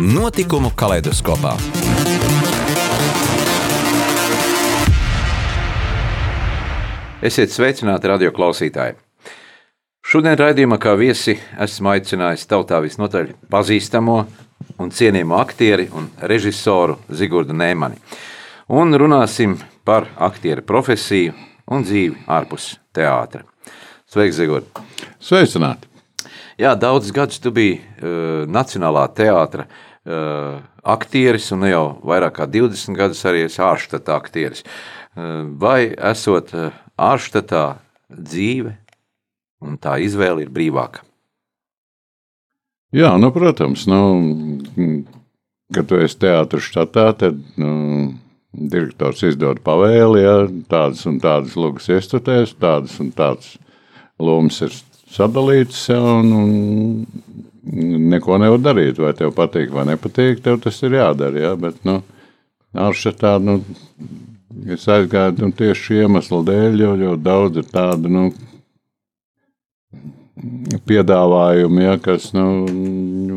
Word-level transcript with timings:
Notikumu 0.00 0.72
kaleidoskopā. 0.74 1.52
Esiet 7.22 7.54
sveicināti 7.54 8.10
radio 8.10 8.32
klausītāji! 8.34 8.96
Šodien 10.02 10.34
raidījumā 10.40 10.80
kā 10.82 10.96
viesi 10.98 11.36
esmu 11.38 11.92
aicinājis 11.94 12.48
tautā 12.50 12.82
visnotaļ 12.82 13.30
pazīstamo 13.54 14.18
un 14.82 14.90
cienījumu 14.90 15.38
aktieri 15.38 15.86
un 15.94 16.10
režisoru 16.26 16.98
Zigordu 17.14 17.54
Nēmani. 17.54 18.02
Un 18.74 18.98
runāsim 18.98 19.60
par 19.86 20.10
aktieru 20.18 20.66
profesiju 20.66 21.38
un 21.70 21.86
dzīvi 21.86 22.26
ārpus 22.26 22.72
teātra. 22.90 23.46
Sveiks, 24.10 24.42
Zigorda! 24.42 24.88
Sveicināti! 25.22 25.94
Jā, 26.54 26.76
daudzus 26.78 27.10
gadus 27.10 27.40
tu 27.42 27.50
biji 27.50 27.80
uh, 27.80 28.44
Nacionālā 28.46 29.08
teātra 29.16 29.64
uh, 30.06 30.60
aktieris, 30.94 31.50
un 31.54 31.66
jau 31.68 31.86
vairāk 32.04 32.38
kā 32.38 32.48
20 32.50 32.98
gadus 32.98 33.24
arī 33.28 33.44
esi 33.48 33.62
ārštata 33.64 34.16
aktieris. 34.16 34.64
Uh, 35.14 35.44
vai 35.60 35.94
esot 36.12 36.54
uh, 36.56 36.70
ārštatā 37.00 37.66
dzīve 38.08 38.76
un 39.64 39.78
tā 39.80 39.98
izvēle 40.04 40.44
ir 40.44 40.52
brīvāka? 40.54 41.04
Jā, 42.94 43.16
nu, 43.18 43.32
protams, 43.34 43.88
nu, 43.90 44.00
kad 45.74 45.88
tu 45.90 45.98
esi 45.98 46.20
teātris 46.22 46.68
štatā, 46.68 47.08
tad 47.18 47.40
nu, 47.58 47.72
direktors 48.54 49.24
izdod 49.26 49.64
pavēli, 49.66 50.22
ja 50.22 50.34
tādas 50.70 51.02
un 51.10 51.18
tādas 51.22 51.56
lugas 51.58 51.88
iestutēs, 51.90 52.54
tādas 52.60 52.94
un 53.02 53.10
tādas 53.16 53.56
lomas 54.22 54.60
ir 54.62 54.76
sadalīts, 55.10 55.88
ja, 55.90 55.98
un, 55.98 56.30
un 56.38 57.50
neko 57.64 58.38
nevar 58.42 58.62
darīt. 58.62 59.00
Vai 59.02 59.14
tev 59.18 59.34
patīk 59.36 59.72
vai 59.74 59.86
nepatīk, 59.92 60.42
tev 60.44 60.60
tas 60.64 60.80
ir 60.84 60.98
jādara. 60.98 61.46
Ja, 61.48 61.52
bet, 61.60 61.80
nu, 61.88 62.00
Aršatā, 62.74 63.36
nu, 63.42 63.60
es 64.74 64.88
aizgāju 64.90 65.38
nu, 65.46 65.52
tieši 65.54 65.86
šī 65.88 66.02
iemesla 66.04 66.42
dēļ, 66.50 66.82
jo 66.82 66.96
ļoti 67.04 67.24
daudz 67.24 67.62
ir 67.62 67.70
tādu, 67.70 68.10
nu, 68.12 68.26
piedāvājumi, 70.84 71.84
ja, 71.84 71.94
kas 72.02 72.32
nu, 72.36 72.46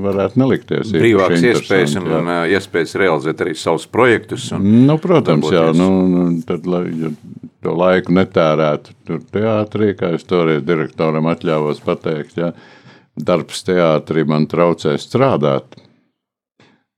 varētu 0.03 0.41
nelikties. 0.41 0.91
Brīvākas 0.95 1.45
iespējas 1.51 1.93
un, 1.99 2.09
jā. 2.09 2.21
un 2.21 2.31
iespējas 2.57 2.95
realizēt 2.99 3.43
arī 3.45 3.53
savus 3.55 3.85
projektus. 3.89 4.49
Nu, 4.57 4.97
protams, 5.01 5.47
jā, 5.53 5.69
nu, 5.77 5.91
nu, 6.11 6.25
tad, 6.47 6.65
lai, 6.67 6.87
ja 7.05 7.13
to 7.63 7.75
laiku 7.77 8.15
netērētu 8.15 8.95
tur 9.07 9.21
teātrī, 9.33 9.93
kā 9.97 10.13
es 10.17 10.25
toreiz 10.27 10.63
direktoram 10.65 11.27
atļāvos 11.31 11.81
pateikt, 11.85 12.37
ja 12.39 12.51
darbs 13.17 13.65
teātrī 13.67 14.25
man 14.27 14.47
traucē 14.49 14.95
strādāt. 15.01 15.77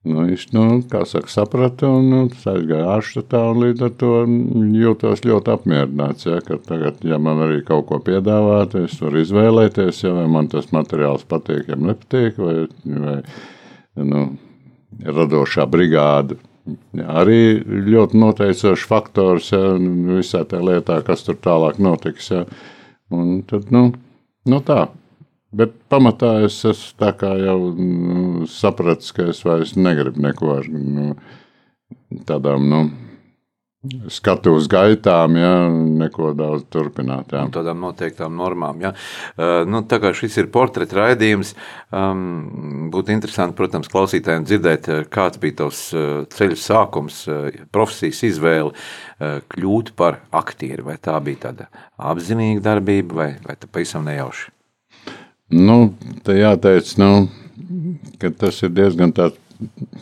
Nu, 0.08 0.24
viņš, 0.24 0.44
nu, 0.56 0.66
saka, 0.88 1.28
saprata 1.28 1.90
un 1.92 2.06
nu, 2.08 2.20
aizgāja 2.32 2.86
ārštatā 2.94 3.42
līdz 3.52 3.84
ar 3.84 3.96
to 4.00 4.12
jūtos 4.80 5.26
ļoti 5.28 5.52
apmierināts, 5.52 6.28
ja, 6.30 6.40
tagad, 6.40 7.02
ja 7.04 7.20
man 7.20 7.44
arī 7.44 7.60
kaut 7.68 7.90
ko 7.90 8.00
piedāvāt, 8.06 8.78
es 8.80 8.96
varu 9.04 9.20
izvēlēties, 9.26 10.00
ja, 10.06 10.14
vai 10.16 10.28
man 10.32 10.48
tas 10.52 10.72
materiāls 10.76 11.28
patīk, 11.28 11.68
ja 11.68 11.80
nepatīk, 11.80 12.40
vai, 12.40 12.56
vai 12.88 14.08
nu, 14.08 14.24
radošā 15.04 15.68
brigāda 15.68 16.40
arī 17.10 17.60
ļoti 17.90 18.20
noteicošs 18.20 18.86
faktors 18.90 19.52
ja, 19.54 19.74
visā 20.16 20.44
tajā 20.48 20.66
lietā, 20.66 21.00
kas 21.06 21.26
tur 21.26 21.38
tālāk 21.42 21.80
notiks. 21.82 22.30
Ja. 22.34 22.46
Un 23.14 23.42
tad, 23.50 23.70
nu, 23.74 23.90
nu 24.50 24.62
tā. 24.66 24.86
Bet 25.50 25.74
pamatā 25.90 26.36
es 26.46 26.60
esmu 26.68 27.14
jau 27.42 27.60
nu, 27.74 28.48
sapratis, 28.50 29.14
ka 29.16 29.32
es 29.34 29.42
vairs 29.46 29.76
negribu 29.76 30.22
neko 30.22 30.58
ar 30.60 30.68
nu, 30.70 31.14
tādām. 32.30 32.68
Nu, 32.70 32.82
skatu 34.12 34.58
uz 34.58 34.68
gaitām, 34.68 35.38
ja 35.40 35.54
neko 35.72 36.34
daudz 36.36 36.66
turpināt. 36.72 37.32
Ja. 37.32 37.46
Tādām 37.54 37.80
noteiktām 37.80 38.36
normām. 38.36 38.82
Ja. 38.84 38.92
Uh, 39.38 39.64
nu, 39.70 39.82
tā 39.88 40.02
kā 40.04 40.12
šis 40.16 40.36
ir 40.42 40.50
portreta 40.52 40.98
raidījums, 41.00 41.54
um, 41.96 42.90
būtu 42.92 43.16
interesanti, 43.16 43.56
protams, 43.56 43.88
klausītājiem 43.92 44.46
dzirdēt, 44.50 44.92
uh, 44.92 45.08
kāds 45.08 45.40
bija 45.40 45.62
tavs 45.64 45.82
uh, 45.96 46.12
ceļu 46.36 46.60
sākums, 46.60 47.24
uh, 47.32 47.48
profesijas 47.72 48.22
izvēle 48.34 48.76
uh, 48.76 49.40
kļūt 49.56 49.96
par 50.00 50.22
aktieri. 50.36 50.84
Vai 50.84 51.00
tā 51.00 51.16
bija 51.24 51.48
tāda 51.48 51.72
apzinīga 52.12 52.68
darbība, 52.74 53.22
vai, 53.24 53.34
vai 53.48 53.56
tā 53.56 53.72
pavisam 53.72 54.04
nejauši? 54.12 54.59
Nu, 55.50 55.78
te 56.24 56.36
jāteic, 56.38 56.92
nu, 57.02 57.28
ka 58.22 58.30
tas 58.38 58.62
ir 58.62 58.74
diezgan 58.78 59.14
tāds 59.18 59.40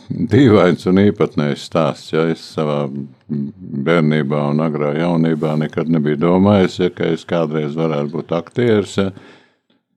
dīvains 0.08 0.86
un 0.90 1.00
īpatnējs 1.02 1.64
stāsts. 1.70 2.12
Ja 2.12 2.26
es 2.30 2.42
savā 2.54 2.84
bērnībā 3.28 4.42
un 4.52 4.62
agrā 4.64 4.92
jaunībā 4.98 5.56
nekad 5.58 5.90
nebiju 5.92 6.20
domājis, 6.26 6.78
ja, 6.82 6.92
ka 6.94 7.10
es 7.14 7.26
kādreiz 7.28 7.76
varētu 7.78 8.14
būt 8.14 8.36
aktieris. 8.38 8.96
Ja. 9.00 9.10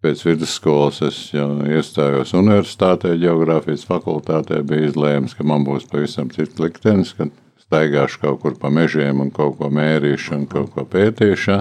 Pēc 0.01 0.23
vidusskolas 0.25 0.97
es 1.05 1.17
jau 1.29 1.59
iestājos 1.69 2.31
universitātē, 2.33 3.11
geogrāfijas 3.21 3.83
fakultātē, 3.85 4.63
bija 4.65 4.87
izlēms, 4.87 5.35
ka 5.37 5.45
man 5.45 5.67
būs 5.67 5.85
pavisam 5.91 6.31
cits 6.33 6.57
liktenis, 6.57 7.11
ka 7.13 7.27
staigāšu 7.67 8.23
kaut 8.23 8.39
kur 8.41 8.55
pa 8.57 8.71
mežiem 8.73 9.21
un 9.21 9.29
kaut 9.35 9.59
ko 9.59 9.69
mērīšu 9.69 10.39
un 10.39 10.47
kaut 10.49 10.73
ko 10.73 10.87
pētīšu. 10.89 11.59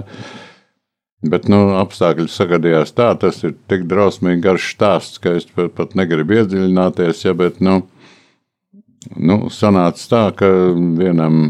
Bet 1.21 1.45
nu, 1.51 1.59
apstākļi 1.77 2.25
sagadījās 2.33 2.95
tā, 2.97 3.11
tas 3.21 3.43
ir 3.45 3.53
tik 3.69 3.83
drausmīgi 3.89 4.41
garš 4.41 4.71
stāsts, 4.73 5.19
ka 5.21 5.35
es 5.37 5.45
pat, 5.45 5.69
pat 5.77 5.93
negribu 5.99 6.39
iedziļināties. 6.39 7.25
Ja, 7.27 7.35
bet, 7.37 7.59
nu, 7.61 7.83
nu, 9.13 9.37
sanāca 9.53 10.07
tā, 10.09 10.23
ka 10.39 10.49
vienam 10.97 11.43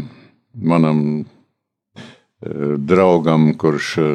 manam 0.52 1.00
eh, 1.22 2.76
draugam, 2.76 3.54
kurš 3.56 3.94
eh, 4.02 4.12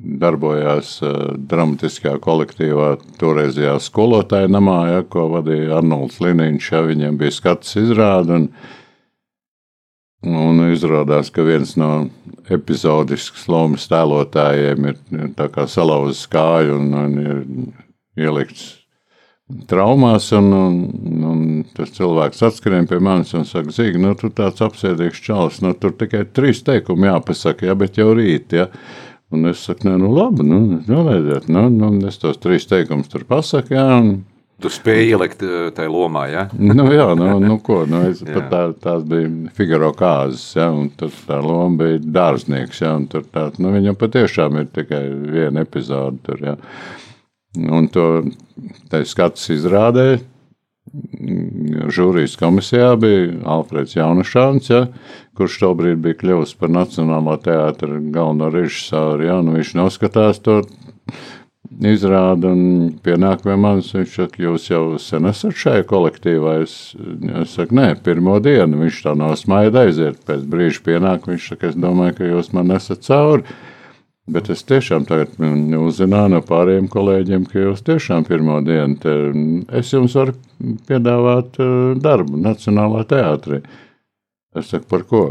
darbojās 0.00 0.96
eh, 1.04 1.18
dramatiskajā 1.52 2.16
kolektīvā, 2.24 2.94
toreizajā 3.20 3.76
skolotāja 3.84 4.48
namā, 4.48 4.80
ja, 4.94 5.02
ko 5.04 5.28
vadīja 5.34 5.76
Arnolds 5.82 6.22
Liniņš. 6.24 6.72
Ja, 6.72 6.86
viņam 6.88 7.20
bija 7.20 7.36
skats 7.36 7.76
izrāde. 7.80 8.40
Un, 8.40 8.48
un 10.26 10.64
izrādās, 10.70 11.30
ka 11.32 11.44
viens 11.46 11.76
no 11.80 12.08
epizodiskas 12.52 13.46
lomas 13.48 13.86
tēlotājiem 13.90 14.90
ir 14.90 14.98
salauzis 15.70 16.26
kāju 16.30 16.76
un, 16.76 16.92
un 16.94 17.16
ir 17.22 18.26
ielikts 18.26 18.80
traumās, 19.70 20.30
un, 20.36 20.50
un, 20.54 21.22
un 21.26 21.44
tas 21.74 21.90
cilvēks 21.96 22.42
atskrien 22.46 22.86
pie 22.90 23.00
manis 23.02 23.32
un 23.34 23.46
saka, 23.48 23.72
Zīgi, 23.74 24.00
nu, 24.02 24.12
tu 24.18 24.30
tāds 24.34 24.62
apsēdīgs 24.64 25.22
čalis, 25.24 25.60
nu, 25.64 25.72
tur 25.74 25.94
tikai 25.98 26.24
trīs 26.30 26.62
teikumi 26.66 27.08
jāpasaka, 27.10 27.66
ja, 27.70 27.76
bet 27.78 27.98
jau 27.98 28.12
rīt, 28.16 28.54
ja. 28.56 28.68
Un 29.30 29.46
es 29.46 29.62
saku, 29.62 29.86
nē, 29.86 29.94
nu, 30.02 30.10
labi, 30.14 30.42
nu, 30.46 30.60
nelaidiet, 30.88 31.46
nu, 31.52 31.68
nu, 31.70 31.92
es 32.08 32.18
tos 32.18 32.38
trīs 32.42 32.66
teikumus 32.70 33.10
tur 33.10 33.26
pasaku, 33.28 33.76
ja, 33.76 33.86
un 34.00 34.16
Tu 34.60 34.70
spēji 34.72 35.12
ielikt 35.14 35.42
eh, 35.46 35.68
tajā 35.76 35.90
lomā, 35.92 36.24
ja? 36.30 36.46
nu, 36.52 36.86
jā, 36.92 37.06
nu, 37.18 37.28
nu 37.42 37.58
ko, 37.64 37.82
nu, 37.88 38.02
es, 38.10 38.22
pat 38.26 38.48
tā, 38.52 38.62
tās 38.82 39.04
bija 39.08 39.52
Figaro 39.56 39.92
kāzes, 39.96 40.44
ja, 40.58 40.68
un 40.74 40.90
tur 40.96 41.12
tā 41.28 41.40
loma 41.44 41.84
bija 41.84 42.00
dārznieks, 42.18 42.82
ja, 42.84 42.94
un 42.98 43.06
tur 43.10 43.24
tā, 43.24 43.48
nu, 43.62 43.72
viņam 43.76 43.98
patiešām 44.00 44.60
ir 44.60 44.68
tikai 44.74 45.04
viena 45.32 45.64
epizode 45.64 46.20
tur, 46.26 46.44
ja. 46.52 46.58
Un 47.58 47.88
to 47.90 48.04
skats 49.08 49.48
izrādē. 49.50 50.20
Žūrijas 50.90 52.36
komisijā 52.38 52.92
bija 52.98 53.32
Alfreds 53.52 53.96
Jaunšāns, 53.96 54.70
ja, 54.70 54.84
kurš 55.38 55.58
tobrīd 55.62 56.00
bija 56.02 56.18
kļuvis 56.22 56.54
par 56.58 56.72
Nacionālā 56.74 57.36
teātra 57.42 57.98
galveno 58.14 58.48
režisoru. 58.54 59.26
Ja, 59.28 59.38
nu 59.44 59.54
viņš 59.58 59.74
noskatās 59.78 60.42
to 60.42 60.60
izrādi 61.78 62.50
un 62.50 62.62
pienāk 63.04 63.44
pie 63.44 63.56
manis. 63.60 63.92
Viņš 63.94 64.14
saka, 64.16 64.42
jūs 64.42 64.68
jau 64.70 64.84
sen 64.98 65.28
esat 65.30 65.56
šajā 65.56 65.86
kolektīvā. 65.90 66.60
Es, 66.64 66.76
es 67.42 67.56
saku, 67.56 67.76
nē, 67.78 67.92
pirmo 68.04 68.38
dienu. 68.42 68.82
Viņš 68.84 69.02
tā 69.06 69.14
nosmaida 69.18 69.86
aiziet. 69.86 70.20
Pēc 70.26 70.46
brīža 70.50 70.84
pienāk, 70.86 71.28
viņš 71.30 71.50
saka, 71.52 71.70
es 71.70 71.78
domāju, 71.78 72.16
ka 72.18 72.30
jūs 72.30 72.52
man 72.56 72.74
esat 72.76 73.04
cauri. 73.06 73.44
Bet 74.30 74.50
es 74.52 74.62
tiešām 74.62 75.06
tagad 75.08 75.38
uzzināju 75.40 76.30
no 76.36 76.40
pārējiem 76.46 76.86
kolēģiem, 76.92 77.46
ka 77.50 77.64
jūs 77.64 77.82
tiešām 77.86 78.26
pirmo 78.28 78.60
dienu 78.62 78.98
te, 79.02 79.14
es 79.80 79.90
jums 79.90 80.14
varu 80.14 80.36
piedāvāt 80.86 81.58
darbu 82.04 82.38
Nacionālā 82.38 83.02
teātrī. 83.10 83.62
Es 84.54 84.70
saku, 84.70 84.86
par 84.90 85.06
ko? 85.10 85.24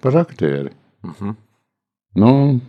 Par 0.00 0.16
aktieri. 0.22 0.72
Uh 1.04 1.10
-huh. 1.20 1.34
nu, 2.14 2.60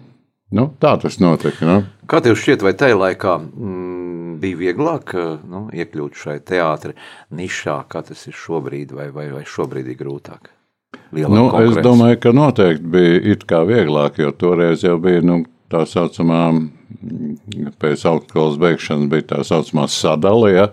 nu, 0.58 0.68
tā 0.82 0.96
tas 1.02 1.20
notika. 1.24 1.68
Nu. 1.68 1.78
Kā 2.12 2.22
tev 2.24 2.38
šķiet, 2.40 2.64
vai 2.66 2.74
tajā 2.78 2.98
laikā 3.00 3.38
mm, 3.42 4.38
bija 4.42 4.60
vieglāk 4.60 5.14
nu, 5.48 5.68
iekļūt 5.74 6.18
šai 6.24 6.40
teātris 6.48 7.12
nišā, 7.36 7.78
kā 7.92 8.04
tas 8.08 8.26
ir 8.28 8.36
šobrīd, 8.38 8.96
vai, 8.98 9.12
vai, 9.16 9.30
vai 9.34 9.46
šobrīd 9.48 9.94
ir 9.94 10.00
grūtāk? 10.02 10.52
Nu, 11.12 11.48
es 11.60 11.76
domāju, 11.84 12.20
ka 12.24 12.32
noteikti 12.36 12.92
bija 12.92 13.18
it 13.34 13.44
kā 13.48 13.62
vieglāk, 13.68 14.20
jo 14.24 14.32
toreiz 14.36 14.84
jau 14.84 14.98
bija 15.02 15.24
nu, 15.24 15.42
tā 15.72 15.84
saucamā, 15.88 16.44
pēc 17.80 18.06
augstskolas 18.08 18.60
beigšanas 18.60 19.12
bija 19.12 19.28
tā 19.34 19.42
saucamā 19.48 19.88
sadale, 19.92 20.54
ja, 20.56 20.70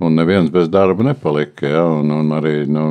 un 0.00 0.16
neviens 0.16 0.52
bez 0.52 0.68
darba 0.72 1.04
nepalika, 1.10 1.68
ja, 1.68 1.84
un, 2.00 2.12
un 2.12 2.36
arī 2.36 2.64
nu, 2.68 2.84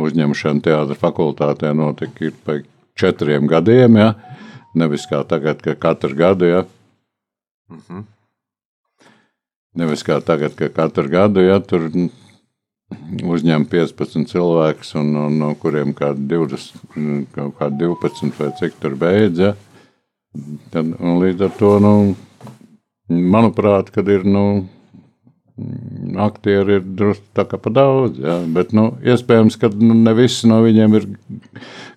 uzņemšana 0.00 0.64
teātra 0.64 0.96
fakultātē 1.00 1.72
notika 1.76 2.32
pēc 2.46 2.68
četriem 2.98 3.48
gadiem, 3.48 3.96
ja, 4.00 4.12
nevis 4.74 5.06
kā 5.10 5.22
tagad, 5.28 5.62
ka 5.62 5.74
katru 5.74 6.16
gadu, 6.16 6.44
ja. 6.44 6.64
Mm 7.70 7.80
-hmm. 7.88 8.04
Nevis 9.74 10.02
kā 10.04 10.20
tagad, 10.20 10.54
ka 10.54 10.68
katru 10.68 11.08
gadu, 11.08 11.40
ja 11.40 11.60
tur 11.60 11.90
uzņem 13.22 13.64
15 13.70 14.28
cilvēkus, 14.32 14.94
un, 15.00 15.14
un 15.26 15.38
no 15.38 15.54
kuriem 15.60 15.94
kādi 15.96 16.26
20, 16.34 17.26
kaut 17.34 17.56
kādi 17.58 17.84
12 17.84 18.38
vai 18.38 18.50
cik 18.58 18.78
tur 18.82 18.96
beidz. 19.00 19.38
Ja? 19.38 19.54
Tad, 20.72 20.94
līdz 21.22 21.46
ar 21.46 21.56
to, 21.58 21.72
nu, 21.84 21.94
manuprāt, 23.08 23.90
kad 23.94 24.08
ir, 24.08 24.24
nu, 24.24 24.66
aktieri 26.24 26.78
ir 26.78 26.84
drusku 26.84 27.24
tā 27.36 27.44
kā 27.48 27.60
pa 27.60 27.72
daudz, 27.72 28.20
ja? 28.22 28.38
bet, 28.56 28.72
nu, 28.76 28.92
iespējams, 29.04 29.58
ka 29.60 29.72
nu, 29.76 29.96
ne 30.06 30.14
visi 30.16 30.48
no 30.50 30.62
viņiem 30.64 30.98
ir, 31.00 31.08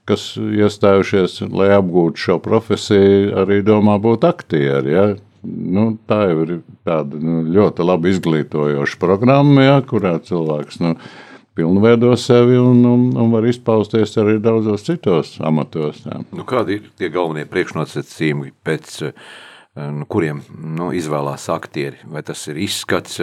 kas 0.10 0.34
iestājušies, 0.38 1.40
lai 1.50 1.72
apgūtu 1.76 2.28
šo 2.28 2.40
profesiju, 2.44 3.32
arī 3.42 3.62
domā 3.66 3.98
būt 4.02 4.28
aktieri, 4.28 4.94
ja? 4.94 5.06
nu, 5.46 5.86
tā 6.10 6.24
jau 6.30 6.42
ir 6.46 6.52
tāda 6.88 7.20
nu, 7.22 7.44
ļoti 7.54 7.86
labi 7.86 8.14
izglītojoša 8.16 9.00
programma, 9.02 9.66
ja, 9.66 9.80
kurā 9.86 10.16
cilvēks 10.26 10.82
nu, 10.84 10.96
pilnveido 11.56 12.12
sevi 12.20 12.58
un, 12.60 12.82
un, 12.90 13.04
un 13.22 13.34
var 13.34 13.48
izpausties 13.48 14.18
arī 14.22 14.38
daudzos 14.44 14.86
citos 14.88 15.36
amatos. 15.40 16.02
Ja. 16.06 16.22
Nu, 16.36 16.46
kādi 16.48 16.80
ir 16.80 16.90
tie 17.00 17.12
galvenie 17.14 17.46
priekšnosacījumi, 17.50 18.52
pēc 18.66 18.98
nu, 19.76 20.08
kuriem 20.12 20.42
nu, 20.50 20.90
izvēlās 20.96 21.48
aktieri? 21.54 22.02
Vai 22.12 22.26
tas 22.28 22.44
ir 22.52 22.60
izskats, 22.64 23.22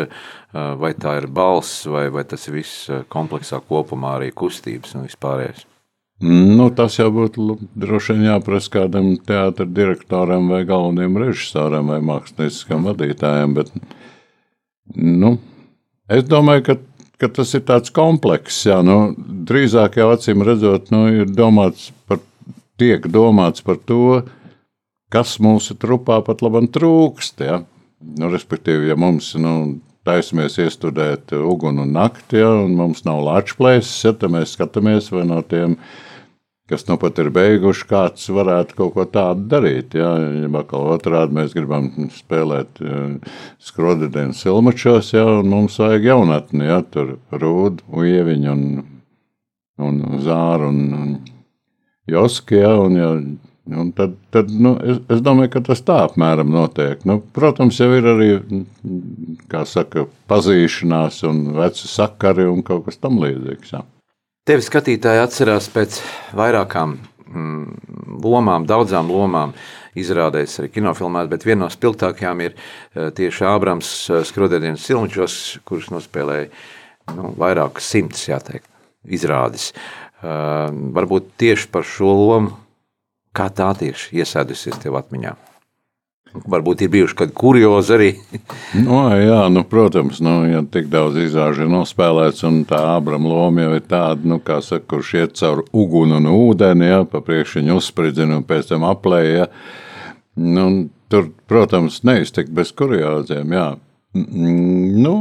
vai 0.53 0.95
tā 0.97 1.19
ir 1.21 1.29
balss, 1.33 1.85
vai, 1.91 2.07
vai 2.13 2.25
tas 2.29 2.49
ir 2.49 2.61
viss 2.61 2.89
kompleksā 3.13 3.61
kopumā 3.69 4.17
arī 4.19 4.33
kustības 4.37 4.97
un 4.97 5.09
vispārējais? 5.09 5.67
Nu, 6.23 6.69
tas 6.71 7.01
jau 7.01 7.09
būtu 7.11 7.57
droši 7.83 8.15
vien 8.15 8.29
jāprasa 8.29 8.71
kādam 8.77 9.17
teātris 9.27 9.73
direktoram, 9.75 10.47
vai 10.53 10.61
galvenajam 10.69 11.19
režisoram, 11.19 11.91
vai 11.91 11.99
mākslinieckam 12.07 12.87
vadītājam. 12.87 13.57
Bet, 13.57 13.73
nu, 14.95 15.33
es 16.07 16.23
domāju, 16.31 16.63
ka, 16.69 16.77
ka 17.19 17.31
tas 17.41 17.55
ir 17.59 17.65
tāds 17.67 17.91
komplekss. 17.95 18.69
Jā, 18.71 18.79
nu, 18.87 19.17
drīzāk 19.19 19.99
jau 19.99 20.13
acīm 20.15 20.45
redzot, 20.47 20.93
nu, 20.95 21.09
ir 21.25 21.33
domāts 21.35 21.91
par, 22.07 22.23
tiek 22.79 23.11
domāts 23.11 23.67
par 23.67 23.83
to, 23.83 24.23
kas 25.11 25.41
mūsu 25.43 25.75
trupā 25.75 26.21
pat 26.23 26.47
labam 26.47 26.71
trūkst. 26.71 27.43
Ja? 27.43 27.65
Nu, 27.99 28.31
respektīvi, 28.31 28.93
ja 28.93 28.99
mums 28.99 29.33
nu, 29.43 29.57
taisamies 30.07 30.61
iestudēt 30.63 31.35
uguni 31.35 31.83
un 31.83 31.93
nakti, 31.99 32.39
ja, 32.43 32.55
un 32.63 32.79
mums 32.79 33.03
nav 33.07 33.23
lāčplēses, 33.27 33.99
ja, 34.07 34.15
tad 34.15 34.35
mēs 34.35 34.55
skatāmies 34.57 35.11
vai 35.15 35.27
no 35.27 35.43
tiem 35.47 35.77
kas 36.71 36.87
nu 36.89 36.97
pat 37.01 37.19
ir 37.21 37.29
beiguši, 37.35 37.87
kāds 37.91 38.29
varētu 38.33 38.77
kaut 38.79 38.95
ko 38.95 39.07
tādu 39.11 39.47
darīt. 39.51 39.97
Ja, 39.99 40.15
ja 40.21 40.51
atkal 40.61 40.89
otrādi 40.95 41.37
mēs 41.39 41.55
gribam 41.57 41.91
spēlēt 42.15 42.81
skrodidēnu 43.63 44.37
silmačos, 44.37 45.13
ja, 45.17 45.27
un 45.41 45.51
mums 45.53 45.79
vajag 45.83 46.11
jaunatni, 46.13 46.67
ja, 46.71 46.81
tur 46.95 47.17
rūdu, 47.33 47.85
uieviņu 47.93 48.53
un, 48.55 48.67
un 49.83 50.03
zāru 50.23 50.71
un, 50.73 50.83
un 50.99 51.17
joski, 52.11 52.61
ja, 52.63 52.75
un, 52.81 52.99
ja, 52.99 53.11
un 53.83 53.93
tad, 53.97 54.15
tad 54.35 54.51
nu, 54.51 54.75
es, 54.87 55.03
es 55.13 55.23
domāju, 55.25 55.53
ka 55.55 55.65
tas 55.69 55.83
tā 55.87 56.01
apmēram 56.07 56.51
notiek. 56.53 57.05
Nu, 57.09 57.21
protams, 57.35 57.79
jau 57.83 57.91
ir 57.97 58.09
arī, 58.15 58.31
saka, 59.69 60.07
pazīšanās 60.31 61.23
un 61.29 61.45
veci 61.59 61.91
sakari 61.91 62.47
un 62.49 62.65
kaut 62.67 62.87
kas 62.89 63.03
tam 63.03 63.21
līdzīgs. 63.23 63.77
Tevi 64.43 64.65
skatītāji 64.67 65.21
atcerās 65.23 65.69
pēc 65.71 66.01
vairākām 66.35 66.97
mm, 66.99 68.17
lomām, 68.25 68.65
daudzām 68.67 69.13
lomām. 69.15 69.53
Izrādēs 69.95 70.57
arī 70.59 70.71
kinofilmās, 70.75 71.29
bet 71.31 71.45
viena 71.47 71.61
no 71.61 71.69
spilgtākajām 71.71 72.43
ir 72.43 72.57
eh, 72.57 73.13
tieši 73.15 73.47
Ābrams 73.47 73.93
eh, 74.11 74.25
Skrodēdienas 74.27 74.83
Silmičos, 74.89 75.37
kurš 75.69 75.93
nospēlēja 75.95 76.49
nu, 77.15 77.31
vairākus 77.39 77.93
simtus, 77.95 78.25
jāteikt, 78.33 78.67
izrādes. 79.07 79.71
Uh, 80.23 80.71
varbūt 80.95 81.33
tieši 81.43 81.67
par 81.75 81.87
šo 81.87 82.11
lomu, 82.15 82.53
kā 83.35 83.49
tā 83.51 83.73
tieši 83.79 84.23
iesēdusies 84.23 84.79
tev 84.83 84.99
atmiņā. 85.01 85.35
Varbūt 86.33 86.87
ir 86.87 86.91
bijuši 86.93 87.17
kādi 87.19 87.35
kuriozi 87.37 87.93
arī. 87.97 88.09
no, 88.87 89.03
jā, 89.21 89.43
nu, 89.53 89.65
protams, 89.69 90.23
nu, 90.25 90.39
ja 90.49 90.63
tik 90.65 90.89
daudz 90.93 91.19
izrāžu 91.21 91.67
ir 91.67 91.73
nospēlēts, 91.73 92.45
un 92.49 92.63
tā 92.69 92.81
Ābrama 92.95 93.29
loma 93.29 93.67
jau 93.67 93.77
ir 93.77 93.85
tāda, 93.85 94.29
nu, 94.33 94.41
kā 94.41 94.63
saka, 94.65 94.87
kurš 94.95 95.13
iet 95.21 95.37
caur 95.41 95.65
uguni 95.77 96.17
un 96.17 96.31
ūdeni, 96.33 96.89
ja, 96.89 97.03
pa 97.05 97.21
priekšiņu 97.25 97.77
uzspridzina 97.77 98.41
un 98.41 98.47
pēc 98.49 98.73
tam 98.73 98.89
aplēja. 98.89 99.45
Ja. 99.45 99.49
Nu, 100.35 100.89
tur, 101.13 101.29
protams, 101.49 102.01
neiztikt 102.09 102.53
bez 102.57 102.73
kurioziem, 102.73 103.53
jā. 103.53 103.67
Nu, 104.15 105.17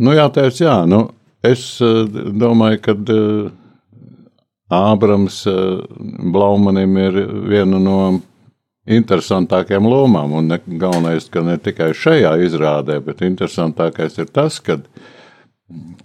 nu 0.00 0.14
jāteic, 0.16 0.60
jā, 0.64 0.78
nu, 0.88 1.04
es 1.44 1.66
eh, 1.84 2.04
domāju, 2.32 2.80
ka 2.84 2.96
eh, 2.96 3.52
Ābrams 4.72 5.42
eh, 5.50 5.82
Blaumanim 6.32 6.96
ir 7.04 7.18
viena 7.52 7.80
no 7.80 7.98
interesantākajām 8.86 9.86
lomām. 9.86 10.34
Un 10.38 10.50
ne, 10.52 10.58
galvenais, 10.66 11.28
ka 11.32 11.44
ne 11.46 11.58
tikai 11.62 11.92
šajā 11.96 12.34
izrādē, 12.46 12.98
bet 13.04 13.22
interesantākais 13.26 14.18
ir 14.18 14.30
tas, 14.34 14.58
kad, 14.64 14.86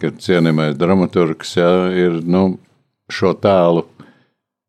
kad 0.02 0.20
cienījamais 0.22 0.78
dramaturgs 0.78 1.56
ja, 1.58 1.70
ir 1.90 2.20
nu, 2.24 2.58
šo 3.10 3.34
tēlu. 3.38 3.86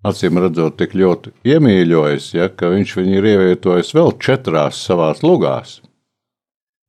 Acīm 0.07 0.39
redzot, 0.39 0.77
tik 0.79 0.93
ļoti 0.95 1.33
iemīļojis, 1.51 2.29
ja, 2.37 2.47
ka 2.47 2.69
viņš 2.71 2.95
viņu 2.95 3.17
ir 3.19 3.25
ievietojis 3.33 3.91
vēl 3.97 4.13
četrās 4.23 4.79
savās 4.87 5.19
lugās. 5.25 5.81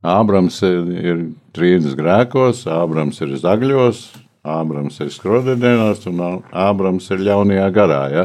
Ābrams 0.07 0.61
ir, 0.65 0.85
ir 0.95 1.25
trījus 1.53 1.97
grēkos, 1.99 2.63
Ābrams 2.71 3.19
ir 3.27 3.35
zagļos, 3.43 4.05
Ābrams 4.47 4.97
ir 5.03 5.11
skrodēdienās 5.13 6.07
un 6.09 6.23
Ābrams 6.55 7.11
ir 7.11 7.27
ļaunajā 7.27 7.67
garā. 7.75 8.01
Ja. 8.15 8.25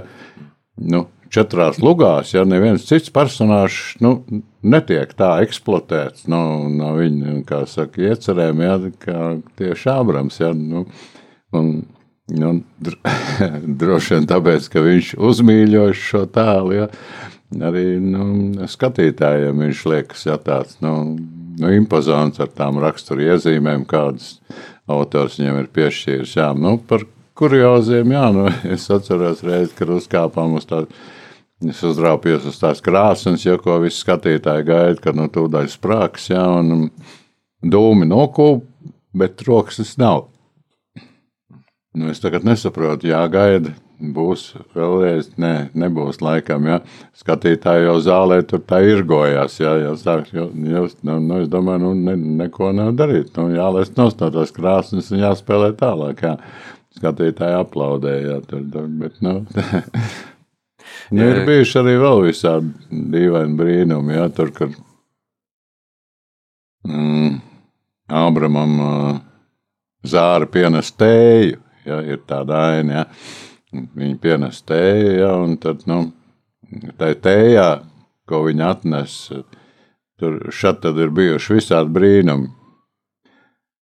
Nu, 0.77 1.07
četrās 1.35 1.81
lugās, 1.83 2.31
ja 2.33 2.45
neviens 2.47 2.87
cits 2.87 3.11
personāžs 3.13 3.97
nu, 4.03 4.17
netiek 4.65 5.11
tā 5.17 5.35
eksploatēts 5.45 6.29
no, 6.31 6.41
no 6.71 6.93
viņa, 6.97 7.35
kā 7.49 7.63
saka, 7.69 8.01
iecerēm, 8.09 8.63
ja, 8.65 8.79
kā 9.01 9.35
tieši 9.59 9.91
Ābrams. 9.93 10.39
Ja, 10.41 10.51
nu, 10.55 10.85
un, 11.55 11.71
nu, 12.31 12.51
droši 13.81 14.17
vien 14.17 14.27
tāpēc, 14.31 14.69
ka 14.73 14.83
viņš 14.85 15.15
uzmīļoja 15.31 15.97
šo 16.01 16.25
tēlu, 16.35 16.77
ja, 16.79 16.89
arī 17.69 17.87
nu, 18.03 18.27
skatītājiem 18.71 19.65
viņš 19.67 19.83
liekas 19.91 20.27
ja, 20.29 20.37
tāds 20.41 20.79
nu, 20.83 20.95
nu, 21.59 21.73
impozants 21.75 22.41
ar 22.43 22.51
tām 22.55 22.79
raksturu 22.83 23.27
iezīmēm, 23.29 23.85
kādas 23.89 24.39
autors 24.91 25.39
viņam 25.39 25.61
ir 25.61 25.69
piešķīris. 25.75 26.37
Jā, 26.39 26.49
nu, 26.57 26.77
par 26.77 27.05
kurioziem, 27.37 28.15
jā, 28.15 28.25
nu, 28.35 28.47
es 28.75 28.87
atceros 28.93 29.43
reizi, 29.45 29.75
kad 29.77 29.93
uzkāpām 29.97 30.57
uz 30.59 30.67
tādu 30.69 30.89
Es 31.63 31.79
uzrāpjos 31.87 32.49
uz 32.49 32.57
tās 32.59 32.81
krāsnes, 32.83 33.45
jo 33.45 33.55
ko 33.63 33.77
visi 33.79 34.01
skatītāji 34.03 34.65
gaida, 34.67 34.99
kad 34.99 35.15
no 35.15 35.29
tūdaļ 35.31 35.69
sprāks, 35.71 36.27
ja, 36.33 36.43
un 36.59 36.89
dūmi 37.63 38.07
nokūp, 38.09 38.65
bet 39.15 39.37
troksnis 39.39 39.93
nav. 40.01 40.25
Nu, 41.95 42.09
es 42.11 42.19
tagad 42.19 42.43
nesaprotu, 42.43 43.07
jāgaida, 43.07 43.71
būs 43.95 44.49
vēlreiz, 44.75 45.31
nē, 45.39 45.53
nebūs 45.79 46.19
laikam, 46.19 46.67
ja 46.67 46.81
skatītāji 47.15 47.87
jau 47.87 47.95
zālē 48.03 48.41
tur 48.43 48.59
tā 48.67 48.81
irgojās, 48.83 49.55
ja, 49.61 49.77
ja 49.79 49.95
sāk, 49.95 50.27
jo, 50.35 50.49
jūs, 50.51 50.99
nu, 51.07 51.21
nu, 51.23 51.39
es 51.45 51.49
domāju, 51.51 51.85
nu, 51.85 51.93
ne, 52.09 52.17
neko 52.43 52.73
nav 52.75 52.91
darīt, 52.99 53.31
nu, 53.39 53.55
jālaist 53.55 53.95
no 53.95 54.09
tās 54.11 54.51
krāsnes 54.55 55.07
un 55.15 55.23
jāspēlē 55.23 55.71
tālāk, 55.79 56.27
jā. 56.27 56.37
Skatītāji 56.95 57.57
aplaudēja, 57.59 58.37
ja, 58.37 58.43
tur, 58.47 58.67
bet, 58.99 59.17
nu, 59.23 59.41
Nu, 61.11 61.25
ir 61.25 61.43
bijuši 61.47 61.79
arī 61.81 61.95
vēl 62.01 62.23
visādi 62.27 62.99
dīvaini 63.15 63.57
brīnumi. 63.59 64.15
Jā, 64.17 64.27
tur, 64.35 64.51
kad 64.55 64.75
mm, 66.87 67.39
Ābramam 68.15 68.75
uh, 68.81 69.17
zāra 70.05 70.47
pienes 70.51 70.91
tēju, 70.97 71.59
ja, 71.85 71.99
ir 72.05 72.21
tāda 72.29 72.61
aina, 72.71 73.01
ja. 73.01 73.05
Viņa 73.75 74.19
pienes 74.23 74.61
tēju, 74.63 75.15
ja, 75.19 75.31
un 75.43 75.57
tad, 75.59 75.83
nu, 75.89 76.05
tā 76.99 77.11
tējā, 77.19 77.69
ko 78.29 78.45
viņa 78.45 78.69
atnes, 78.71 79.17
tur 80.21 80.37
šat 80.53 80.79
tad 80.85 81.01
ir 81.01 81.11
bijuši 81.15 81.57
visādi 81.57 81.91
brīnumi. 81.97 82.53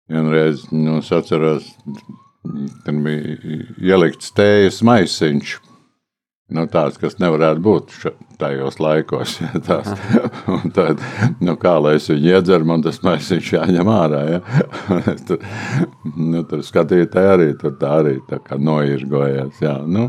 Vienreiz, 0.09 0.65
nu, 0.73 0.97
es 0.99 1.11
atceros, 1.13 1.69
tur 2.83 3.01
bija 3.05 3.37
ielikts 3.77 4.33
tējas 4.35 4.81
maisiņš, 4.85 5.55
Nu, 6.49 6.63
tāds, 6.65 6.97
kas 6.97 7.19
nevarētu 7.21 7.61
būt 7.61 7.91
tajos 8.41 8.79
laikos. 8.81 9.35
Ja, 9.43 9.51
tās, 9.61 9.91
tad, 10.77 11.03
nu, 11.45 11.53
kā 11.61 11.75
lai 11.77 11.97
es 11.99 12.07
viņu 12.09 12.31
iedzeru, 12.31 12.65
man 12.71 12.81
tas 12.85 12.97
maisiņš 13.05 13.51
jāņem 13.53 13.91
ārā. 13.93 14.21
Ja? 14.33 14.39
tur, 15.27 15.43
nu, 16.15 16.41
tur 16.49 16.63
skatītāji 16.65 17.29
arī 17.35 17.51
tur 17.59 17.75
tā 17.81 17.99
arī 17.99 18.15
tā 18.29 18.41
kā 18.41 18.57
noirgojas. 18.57 19.61
Ja? 19.61 19.75
Nu. 19.85 20.07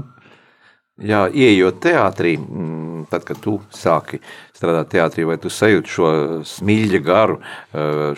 Jā, 1.00 1.26
ieejot 1.28 1.78
teātrī, 1.84 2.34
mm, 2.40 3.04
tad, 3.12 3.26
kad 3.28 3.38
tu 3.44 3.58
sāki 3.76 4.22
strādāt 4.56 4.90
teātrī, 4.96 5.24
vai 5.28 5.36
tu 5.40 5.52
sajūti 5.52 5.92
šo 5.92 6.08
smilģa 6.44 7.02
garu, 7.04 7.38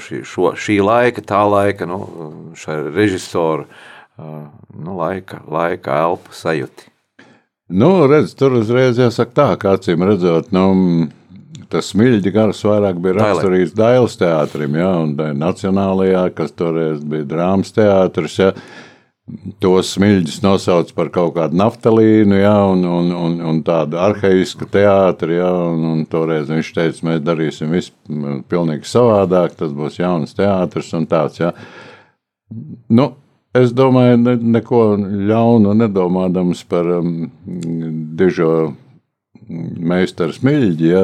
šī, 0.03 0.23
šo, 0.27 0.55
šī 0.59 0.79
laika, 0.83 1.23
tā 1.27 1.43
laika, 1.47 1.87
nu, 1.91 2.01
šā 2.59 2.81
režisoru 2.91 3.67
nu, 4.19 4.97
laika, 4.99 5.43
laika 5.47 6.01
elpu 6.07 6.35
sajūti? 6.39 6.92
Nu, 7.73 7.91
redz, 8.11 8.35
tur 8.37 8.59
uzreiz 8.59 9.01
jāsaka 9.01 9.33
tā, 9.39 9.49
kā 9.61 9.75
acīm 9.79 10.05
redzot, 10.05 10.51
nu, 10.53 11.09
tas 11.73 11.89
smilģi 11.95 12.33
gars 12.35 12.61
vairāk 12.69 12.99
bija 13.01 13.17
raksturīgs 13.17 13.73
Dailas 13.77 14.19
teātrim, 14.21 14.77
ja, 14.77 14.91
un 15.01 15.15
Nacionālajā, 15.41 16.27
kas 16.37 16.53
toreiz 16.59 17.01
bija 17.09 17.29
drāmas 17.31 17.73
teātris, 17.73 18.37
ja, 18.43 18.51
tos 19.63 19.95
smilģus 19.95 20.43
nosauc 20.45 20.91
par 20.97 21.09
kaut 21.15 21.37
kādu 21.39 21.57
naftalīnu, 21.57 22.37
ja, 22.43 22.57
un, 22.69 22.85
un, 22.85 23.09
un, 23.17 23.39
un 23.53 23.63
tādu 23.65 24.01
arheisku 24.03 24.69
teātri, 24.69 25.39
ja, 25.39 25.49
un, 25.71 25.87
un 25.95 26.05
toreiz 26.11 26.53
viņš 26.53 26.75
teica, 26.77 27.07
mēs 27.09 27.25
darīsim 27.25 27.73
visu 27.73 27.95
pilnīgi 28.53 28.91
savādāk, 28.91 29.57
tas 29.57 29.73
būs 29.77 30.01
jauns 30.03 30.37
teātris 30.37 30.93
un 30.99 31.09
tāds, 31.09 31.41
ja. 31.41 31.55
Nu, 32.93 33.15
Es 33.53 33.75
domāju, 33.77 34.17
ne, 34.17 34.37
neko 34.57 34.85
ļaunu 35.29 35.75
nedomādams 35.77 36.63
par 36.69 36.87
um, 37.01 37.27
dižo 38.17 38.53
meistaru 39.93 40.33
smilģi. 40.33 40.89
Ja. 40.89 41.03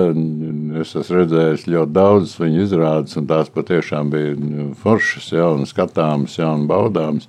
Es 0.81 0.95
esmu 0.97 1.19
redzējis 1.19 1.67
ļoti 1.69 1.93
daudz 1.93 2.39
viņa 2.41 2.63
izrādes, 2.65 3.19
un 3.21 3.29
tās 3.29 3.53
patiešām 3.53 4.13
bija 4.15 4.71
foršas, 4.81 5.29
ja, 5.37 5.51
un 5.53 5.69
skatāmas, 5.69 6.39
ja, 6.41 6.55
un 6.57 6.65
baudāmas. 6.71 7.29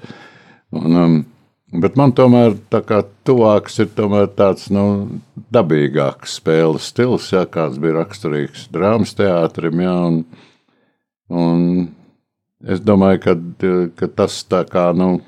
Un, 0.72 0.96
um, 1.04 1.20
bet 1.84 2.00
man 2.00 2.16
tomēr 2.16 2.56
tuvāks 3.28 3.80
ir 3.84 3.92
tāds 4.40 4.70
nu, 4.72 4.86
dabīgāks 5.52 6.40
spēles 6.40 6.88
stils, 6.94 7.32
ja, 7.36 7.44
kāds 7.44 7.82
bija 7.82 8.00
raksturīgs 8.00 8.70
drāmas 8.72 9.18
teātrim. 9.20 9.84
Ja, 9.84 9.98
un, 10.08 10.24
un 11.28 11.66
Es 12.68 12.82
domāju, 12.84 13.22
ka, 13.24 13.36
ka 13.96 14.10
tas 14.22 14.42
tā 14.50 14.66
kā. 14.68 14.90
Nu, 14.98 15.20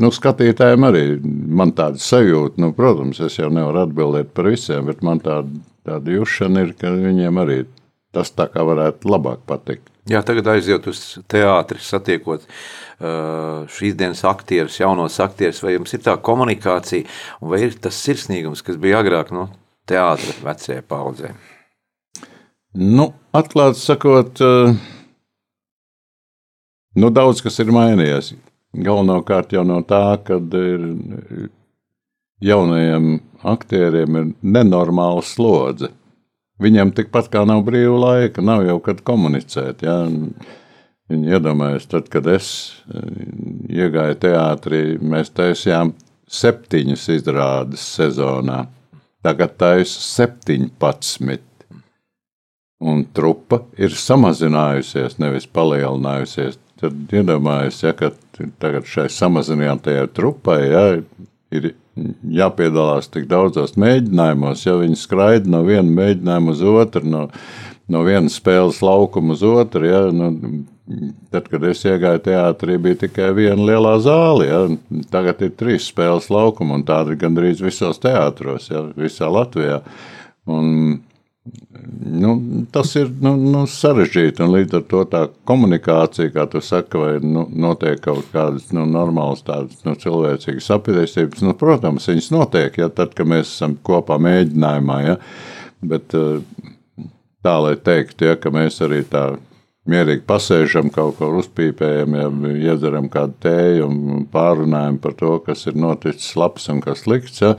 Nu, 0.00 0.08
skatītājiem 0.10 0.86
arī 0.88 1.02
man 1.22 1.70
tāda 1.76 2.00
sajūta, 2.00 2.58
nu, 2.62 2.72
protams, 2.74 3.20
es 3.22 3.36
jau 3.38 3.50
nevaru 3.52 3.84
atbildēt 3.84 4.32
par 4.34 4.48
visiem, 4.50 4.88
bet 4.88 5.02
man 5.04 5.20
tāda, 5.22 5.60
tāda 5.86 6.14
jūšana 6.16 6.64
ir, 6.64 6.72
ka 6.80 6.90
viņiem 6.96 7.38
arī 7.38 7.58
tas 8.16 8.32
tā 8.34 8.48
kā 8.50 8.64
varētu 8.66 9.10
labāk 9.12 9.44
patikt. 9.46 9.92
Jā, 10.10 10.24
tagad 10.26 10.48
aiziet 10.50 10.88
uz 10.90 11.02
teātri, 11.30 11.78
satiekot 11.78 12.48
šīs 13.72 13.94
dienas 13.98 14.24
aktierus, 14.26 14.80
jaunos 14.80 15.20
aktierus, 15.22 15.62
vai 15.62 15.76
jums 15.76 15.94
ir 15.94 16.02
tā 16.02 16.16
komunikācija, 16.30 17.06
vai 17.52 17.62
ir 17.68 17.76
tas 17.82 18.00
sirsnīgums, 18.02 18.64
kas 18.66 18.80
bija 18.82 19.00
agrāk 19.04 19.30
no 19.30 19.46
nu, 19.46 19.60
teātra 19.86 20.34
vecajai 20.42 20.82
paudzē? 20.88 21.32
Nu, 22.78 23.10
atklāti 23.36 23.78
sakot, 23.82 24.42
uh, 24.42 24.74
Nu, 26.94 27.08
daudz 27.08 27.40
kas 27.44 27.58
ir 27.62 27.72
mainījies. 27.72 28.34
Galvenokārt 28.72 29.52
jau 29.52 29.64
no 29.68 29.80
tā, 29.84 30.16
ka 30.24 30.38
jaunajiem 32.42 33.08
aktieriem 33.54 34.18
ir 34.20 34.30
nenormāla 34.42 35.22
slodze. 35.24 35.92
Viņiem 36.62 36.92
tikpat 36.94 37.30
kā 37.32 37.42
nav 37.48 37.64
brīva 37.66 37.96
laika, 37.98 38.44
nav 38.44 38.64
jau 38.66 38.78
kad 38.84 39.00
komunicēt. 39.06 39.82
Ja? 39.86 39.96
Viņi 41.12 41.34
iedomājas, 41.34 41.88
tad, 41.90 42.06
kad 42.12 42.28
es 42.30 42.48
eh, 42.88 43.08
iegāju 43.82 44.16
teātrī, 44.22 44.82
mēs 45.00 45.32
taisījām 45.34 45.92
septiņas 46.32 47.08
izrādes 47.16 47.82
sezonā. 47.98 48.62
Tagad 49.22 49.56
taisa 49.60 50.00
17. 50.26 51.42
Un 52.82 53.04
trupa 53.14 53.60
ir 53.78 53.92
samazinājusies, 53.94 55.18
nevis 55.22 55.46
palielinājusies. 55.46 56.61
Tad 56.82 57.14
iedomājieties, 57.14 57.82
ja, 57.84 57.92
ka 57.94 58.10
tagad 58.62 58.88
šai 58.90 59.06
samazinātajai 59.12 60.08
trupai 60.16 60.58
ja, 60.66 60.84
ir 61.54 61.68
jāpiedalās 62.32 63.10
tik 63.12 63.28
daudzos 63.30 63.76
mēģinājumos, 63.80 64.64
ja 64.66 64.74
viņi 64.80 64.98
skraida 64.98 65.50
no 65.52 65.62
viena 65.66 65.86
mēģinājuma 65.86 66.54
uz 66.54 66.62
otru, 66.66 67.04
no, 67.06 67.22
no 67.92 68.02
vienas 68.06 68.38
spēles 68.40 68.80
laukuma 68.84 69.36
uz 69.36 69.44
otru. 69.46 69.86
Ja, 69.86 70.02
nu, 70.14 70.32
tad, 71.32 71.48
kad 71.52 71.64
es 71.68 71.84
iegāju 71.86 72.24
teātrī, 72.26 72.78
bija 72.82 73.02
tikai 73.04 73.30
viena 73.36 73.60
liela 73.68 73.94
zāle. 74.02 74.48
Ja, 74.48 74.64
tagad 75.12 75.44
ir 75.44 75.54
trīs 75.58 75.86
spēles 75.92 76.30
laukumi, 76.32 76.78
un 76.80 76.86
tādi 76.88 77.14
ir 77.14 77.22
gandrīz 77.22 77.62
visos 77.64 78.00
teātros, 78.02 78.70
ja, 78.72 78.84
visā 78.98 79.30
Latvijā. 79.32 79.82
Un, 80.50 81.02
Nu, 82.04 82.40
tas 82.70 82.92
ir 82.94 83.08
nu, 83.22 83.32
nu, 83.34 83.64
sarežģīti. 83.66 84.44
Līdz 84.46 84.76
ar 84.78 84.82
to 84.90 85.00
tā 85.10 85.22
komunikācija, 85.48 86.30
kā 86.34 86.44
tu 86.50 86.62
saki, 86.62 87.00
vai 87.00 87.12
nu, 87.24 87.48
notiek 87.50 87.98
kaut 88.04 88.28
kādas 88.34 88.68
nu, 88.76 88.84
normālas, 88.86 89.42
tādas 89.46 89.80
nu, 89.86 89.96
cilvēcīgas 89.98 90.70
apgleznotības, 90.76 91.42
nu, 91.42 91.56
protams, 91.58 92.06
viņas 92.12 92.30
notiek, 92.34 92.78
ja 92.78 92.88
tad, 92.94 93.16
kad 93.18 93.26
mēs 93.32 93.50
esam 93.56 93.74
kopā 93.82 94.20
mēģinājumā. 94.22 95.00
Ja? 95.02 95.16
Bet 95.82 96.14
eh, 96.14 96.38
tā, 97.42 97.56
lai 97.66 97.74
teiktu, 97.90 98.30
ja, 98.30 98.38
ka 98.38 98.54
mēs 98.54 98.78
arī 98.86 99.02
tā 99.10 99.32
mierīgi 99.90 100.22
pasēžam, 100.28 100.94
kaut 100.94 101.18
ko 101.18 101.32
uzpīpējam, 101.40 102.18
ja 102.20 102.30
iedzeram 102.70 103.10
kādu 103.10 103.34
tēju 103.42 103.90
un 103.90 104.26
pārunājam 104.30 105.02
par 105.02 105.18
to, 105.18 105.34
kas 105.42 105.66
ir 105.66 105.74
noticis 105.74 106.36
labs 106.38 106.70
un 106.70 106.78
kas 106.86 107.02
slikts. 107.02 107.42
Ja? 107.42 107.56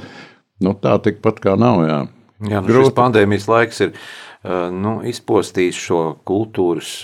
Nu, 0.64 0.72
tā 0.80 0.96
tikpat 1.04 1.44
kā 1.44 1.60
nav. 1.60 1.84
Jā. 1.84 2.04
Jā, 2.44 2.60
nu 2.60 2.76
šis 2.76 2.94
pandēmijas 2.98 3.48
laiks 3.48 3.82
ir 3.86 3.96
nu, 4.44 4.98
izpostījis 5.08 5.80
šo 5.80 6.04
kultūras 6.28 6.98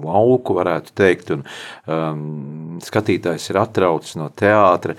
lauku, 0.00 0.54
varētu 0.54 0.92
teikt, 0.96 1.32
un 1.34 1.42
um, 1.90 2.78
skatītājs 2.84 3.50
ir 3.50 3.58
atraucis 3.60 4.16
no 4.20 4.28
teātra. 4.30 4.94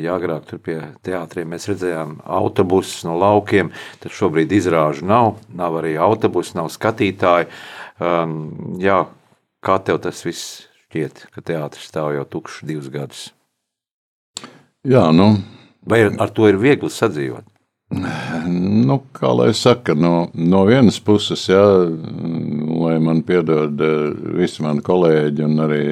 Ja 0.00 0.14
agrāk 0.16 0.46
tur 0.48 0.62
pie 0.62 0.78
teātriem 1.06 1.50
mēs 1.50 1.66
redzējām 1.70 2.20
autobusus 2.24 3.04
no 3.08 3.16
laukiem, 3.20 3.72
tad 4.02 4.14
šobrīd 4.14 4.52
izrāžu 4.54 5.06
nav, 5.08 5.34
nav 5.52 5.80
arī 5.82 5.96
autobusu, 6.00 6.56
nav 6.60 6.70
skatītāju. 6.72 7.50
Um, 8.00 8.38
jā, 8.80 9.02
kā 9.66 9.80
tev 9.84 10.00
tas 10.06 10.22
viss 10.24 10.62
šķiet, 10.86 11.26
ka 11.34 11.44
teātris 11.44 11.90
stāv 11.90 12.14
jau 12.16 12.26
tukšs 12.38 12.62
divus 12.66 12.90
gadus? 12.92 13.28
Jā, 14.86 15.10
nu. 15.12 15.34
Vai 15.90 16.04
ar 16.06 16.30
to 16.36 16.44
ir 16.48 16.58
viegli 16.60 16.90
sadzīvot? 16.92 17.49
Nu, 17.90 19.00
kā 19.18 19.32
lai 19.34 19.50
saka, 19.56 19.96
no, 19.98 20.28
no 20.34 20.60
vienas 20.68 21.00
puses, 21.02 21.42
jā, 21.50 21.62
lai 22.70 22.98
man 23.02 23.24
piedod 23.26 23.82
eh, 23.82 24.12
visi 24.38 24.62
mani 24.62 24.84
kolēģi 24.86 25.46
un 25.46 25.64
arī 25.66 25.82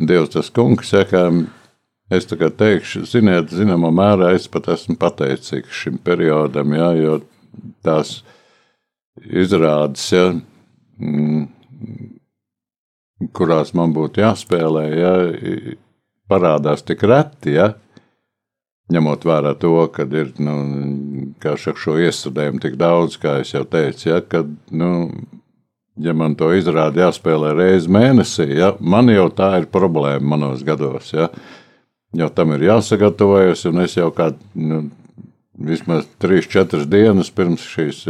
Dievs 0.00 0.32
tas 0.32 0.48
kungs, 0.54 0.94
jā, 0.94 1.02
kā 1.04 1.26
es 2.14 2.24
tagad 2.30 2.56
teikšu, 2.56 3.04
ziniet, 3.10 3.52
zināmā 3.52 3.90
mērā 3.92 4.32
es 4.32 4.48
pat 4.48 4.70
esmu 4.72 4.96
pateicīgs 5.00 5.82
šim 5.82 5.98
periodam, 6.04 6.72
jā, 6.72 6.88
jo 6.96 7.18
tās 7.84 8.22
izrādes, 9.28 10.08
jā, 10.14 10.30
mm, 11.04 11.44
kurās 13.36 13.74
man 13.76 13.92
būtu 13.92 14.24
jāspēlē, 14.24 14.86
jā, 14.96 15.14
parādās 16.32 16.80
tik 16.88 17.04
reti, 17.04 17.58
jā, 17.58 17.74
ņemot 18.92 19.24
vērā 19.24 19.54
to, 19.60 19.76
ka 19.92 20.04
ir 20.04 20.32
nu, 20.42 20.56
šo 21.40 21.96
iestudējumu 22.04 22.60
tik 22.62 22.76
daudz, 22.80 23.16
kā 23.20 23.38
jau 23.46 23.64
teicu, 23.64 24.08
ja, 24.10 24.20
kad, 24.20 24.50
nu, 24.70 24.90
ja 25.96 26.14
man 26.16 26.36
to 26.36 26.50
izrāda 26.56 27.06
jāspēlē 27.06 27.54
reizi 27.56 27.92
mēnesī, 27.92 28.48
ja, 28.58 28.74
man 28.80 29.08
jau 29.12 29.30
tā 29.32 29.54
ir 29.62 29.70
problēma 29.72 30.34
manos 30.34 30.64
gados. 30.66 31.14
Ja, 31.14 31.30
jo 32.14 32.28
tam 32.34 32.54
ir 32.56 32.68
jāsagatavojas, 32.68 33.64
un 33.70 33.86
es 33.86 33.96
jau 33.96 34.10
kā 34.14 34.32
nu, 34.54 34.84
vismaz 35.54 36.06
3-4 36.20 36.84
dienas 36.90 37.32
pirms 37.32 37.64
šīs 37.64 38.04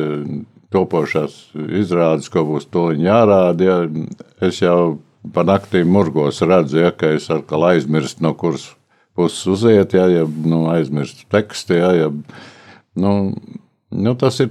topošās 0.74 1.36
izrādes, 1.78 2.30
ko 2.32 2.42
būs 2.48 2.66
toļiņ 2.74 3.04
jārāda, 3.04 3.68
ja, 3.68 4.06
es 4.42 4.58
jau 4.64 4.96
pa 5.32 5.44
naktīm 5.46 5.88
murgos 5.88 6.42
redzu, 6.42 6.82
ja, 6.82 6.90
ka 6.90 7.14
es 7.14 7.30
atkal 7.32 7.70
aizmirstu, 7.70 8.24
no 8.26 8.34
kuras 8.36 8.72
puses 9.14 9.44
uziet, 9.50 9.94
ja, 9.96 10.08
ja 10.10 10.24
nu, 10.26 10.64
aizmirstu 10.72 11.28
tekstu, 11.32 11.78
ja, 11.80 11.92
ja, 12.04 12.10
nu, 12.94 13.14
Nu, 13.94 14.14
tas 14.18 14.40
ir 14.42 14.50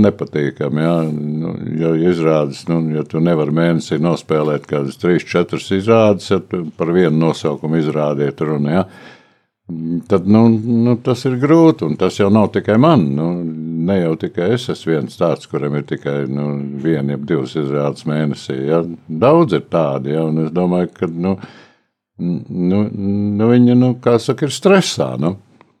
nepatīkami. 0.00 0.80
Ja, 0.80 0.94
nu, 1.04 1.52
ja 1.76 1.90
izrādes, 2.10 2.62
nu, 2.70 2.80
ja 2.94 3.04
tu 3.04 3.20
nevari 3.20 3.52
mēnesī 3.52 3.98
nospēlēt 4.00 4.64
kādas 4.70 4.96
trīs, 5.00 5.26
četras 5.28 5.68
izrādes, 5.76 6.30
ja 6.32 6.38
par 6.78 6.92
vienu 6.96 7.12
nosaukumu 7.26 7.76
izrādiet 7.80 8.40
runu, 8.40 8.72
ja, 8.72 8.86
tad 10.08 10.28
nu, 10.28 10.46
nu, 10.48 10.96
tas 11.04 11.26
ir 11.28 11.36
grūti. 11.42 11.84
Un 11.90 11.98
tas 12.00 12.16
jau 12.18 12.30
nav 12.32 12.50
tikai 12.54 12.78
man. 12.80 13.04
Nu, 13.16 13.30
ne 13.90 14.00
jau 14.00 14.14
tikai 14.24 14.52
es 14.56 14.68
esmu 14.72 14.94
viens 14.94 15.20
tāds, 15.20 15.50
kuram 15.50 15.76
ir 15.76 15.84
tikai 15.88 16.22
nu, 16.30 16.48
viena, 16.80 17.14
jeb 17.14 17.26
divas 17.28 17.56
izrādes 17.60 18.08
mēnesī. 18.08 18.62
Ja. 18.70 18.80
Daudz 19.26 19.58
ir 19.58 19.66
tādi, 19.72 20.14
ja, 20.16 20.24
un 20.24 20.46
es 20.46 20.54
domāju, 20.56 20.92
ka 20.96 21.10
nu, 21.10 21.36
nu, 22.20 22.82
nu, 22.90 23.48
viņi, 23.50 23.76
nu, 23.78 23.94
kā 24.02 24.18
saka, 24.22 24.46
ir 24.46 24.54
stresā. 24.54 25.14
Nu. 25.20 25.36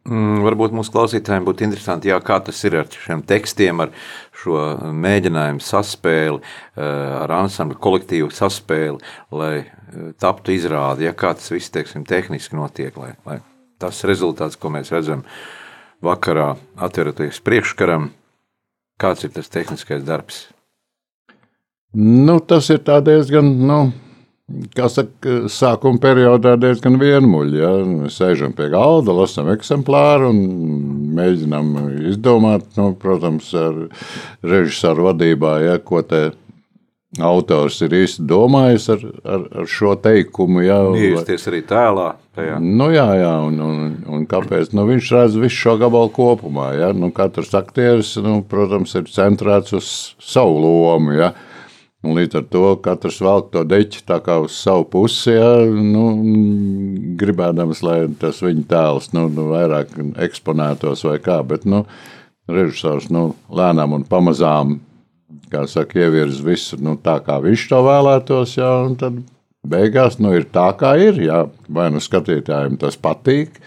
Mm, 0.08 0.40
varbūt 0.46 0.72
mūsu 0.72 0.94
klausītājiem 0.94 1.44
būtu 1.44 1.66
interesanti, 1.66 2.08
jā, 2.08 2.16
kā 2.24 2.38
tas 2.40 2.56
ir 2.64 2.78
ar 2.80 2.88
šiem 2.88 3.20
tekstiem, 3.28 3.82
ar 3.84 3.92
šo 4.40 4.56
mēģinājumu 4.96 5.60
saspēli, 5.60 6.40
eh, 6.40 6.84
ar 7.20 7.34
ansambļu 7.42 7.76
kolektīvu 7.84 8.30
saspēli, 8.32 8.96
lai 9.36 9.52
eh, 9.60 9.66
taptu 10.18 10.56
izrādi, 10.56 11.04
ja 11.04 11.12
kā 11.12 11.34
tas 11.36 11.52
viss, 11.52 11.72
teiksim, 11.74 12.06
tehniski 12.08 12.56
notiek, 12.56 12.96
lai, 12.96 13.12
lai 13.28 13.38
tas 13.80 14.00
rezultāts, 14.08 14.56
ko 14.56 14.72
mēs 14.72 14.88
redzam 14.94 15.26
vakarā 16.04 16.54
atveroties 16.80 17.42
priekškaram, 17.44 18.08
kāds 19.00 19.28
ir 19.28 19.36
tas 19.36 19.52
tehniskais 19.52 20.02
darbs? 20.08 20.46
Nu, 21.92 22.38
tas 22.40 22.70
ir 22.72 22.80
tā 22.86 23.02
diezgan, 23.04 23.52
nu, 23.66 23.82
saka, 24.90 25.36
sākuma 25.50 26.00
periodā 26.02 26.56
diezgan 26.60 26.98
vienmuļi. 27.00 27.60
Ja? 27.60 27.72
Mēs 27.86 28.18
sēžam 28.20 28.54
pie 28.56 28.70
galda, 28.72 29.14
lasām 29.16 29.50
eksemplāru 29.54 30.30
un 30.32 30.42
mēģinām 31.16 31.72
izdomāt, 32.12 32.68
nu, 32.78 32.92
protams, 32.98 33.52
ar 33.54 33.86
režisoru 34.42 35.10
vadībā, 35.10 35.58
ja, 35.64 35.78
ko 35.78 36.02
te 36.02 36.30
autors 37.18 37.80
ir 37.82 37.94
īsti 38.04 38.22
domājis 38.30 38.84
ar, 38.94 39.00
ar, 39.26 39.46
ar 39.62 39.70
šo 39.70 39.96
teikumu. 39.98 40.62
Ja, 40.62 40.78
Iesties 40.94 41.48
arī 41.50 41.64
tēlā. 41.66 42.12
Tajā. 42.38 42.60
Nu, 42.62 42.86
jā, 42.94 43.08
jā, 43.18 43.32
un, 43.42 43.56
un, 43.64 43.78
un 44.06 44.26
kāpēc? 44.30 44.70
Nu, 44.78 44.86
viņš 44.86 45.12
redz 45.16 45.38
visu 45.42 45.56
šo 45.64 45.76
gabalu 45.80 46.12
kopumā. 46.14 46.70
Ja? 46.78 46.92
Nu, 46.94 47.10
katrs 47.14 47.50
aktieris, 47.58 48.14
nu, 48.22 48.40
protams, 48.46 48.94
ir 48.94 49.10
centrēts 49.10 49.74
uz 49.74 49.94
savu 50.22 50.60
lomu. 50.62 51.16
Ja? 51.18 51.32
Uh, 51.34 51.49
Un 52.00 52.16
līdz 52.16 52.38
ar 52.38 52.44
to 52.48 52.62
katrs 52.80 53.18
velk 53.20 53.50
to 53.52 53.60
deķi 53.68 54.06
tā 54.08 54.16
kā 54.24 54.38
uz 54.40 54.54
savu 54.56 54.86
pusi, 54.88 55.34
ja, 55.34 55.50
nu, 55.68 56.04
gribēdams, 57.20 57.82
lai 57.84 57.98
tas 58.20 58.38
viņa 58.40 58.62
tēls 58.70 59.10
nu, 59.12 59.26
nu, 59.28 59.50
vairāk 59.52 59.92
eksponētos 60.24 61.04
vai 61.04 61.18
kā. 61.20 61.42
Bet 61.44 61.66
nu, 61.68 61.82
režisors 62.48 63.10
nu, 63.12 63.34
lēnām 63.52 63.98
un 63.98 64.06
pamazām 64.08 64.78
saka, 65.68 65.98
ievirz 66.00 66.40
visu 66.44 66.78
nu, 66.80 66.96
tā, 66.96 67.18
kā 67.26 67.36
viņš 67.44 67.66
to 67.68 67.82
vēlētos. 67.84 68.56
Ja, 68.56 68.70
tad 68.98 69.20
beigās 69.66 70.16
nu, 70.18 70.32
ir 70.32 70.48
tā, 70.48 70.70
kā 70.80 70.94
ir. 70.96 71.20
Ja. 71.20 71.44
Vai 71.68 71.90
nu 71.92 72.00
skatītājiem 72.00 72.78
tas 72.80 72.96
patīk, 72.96 73.60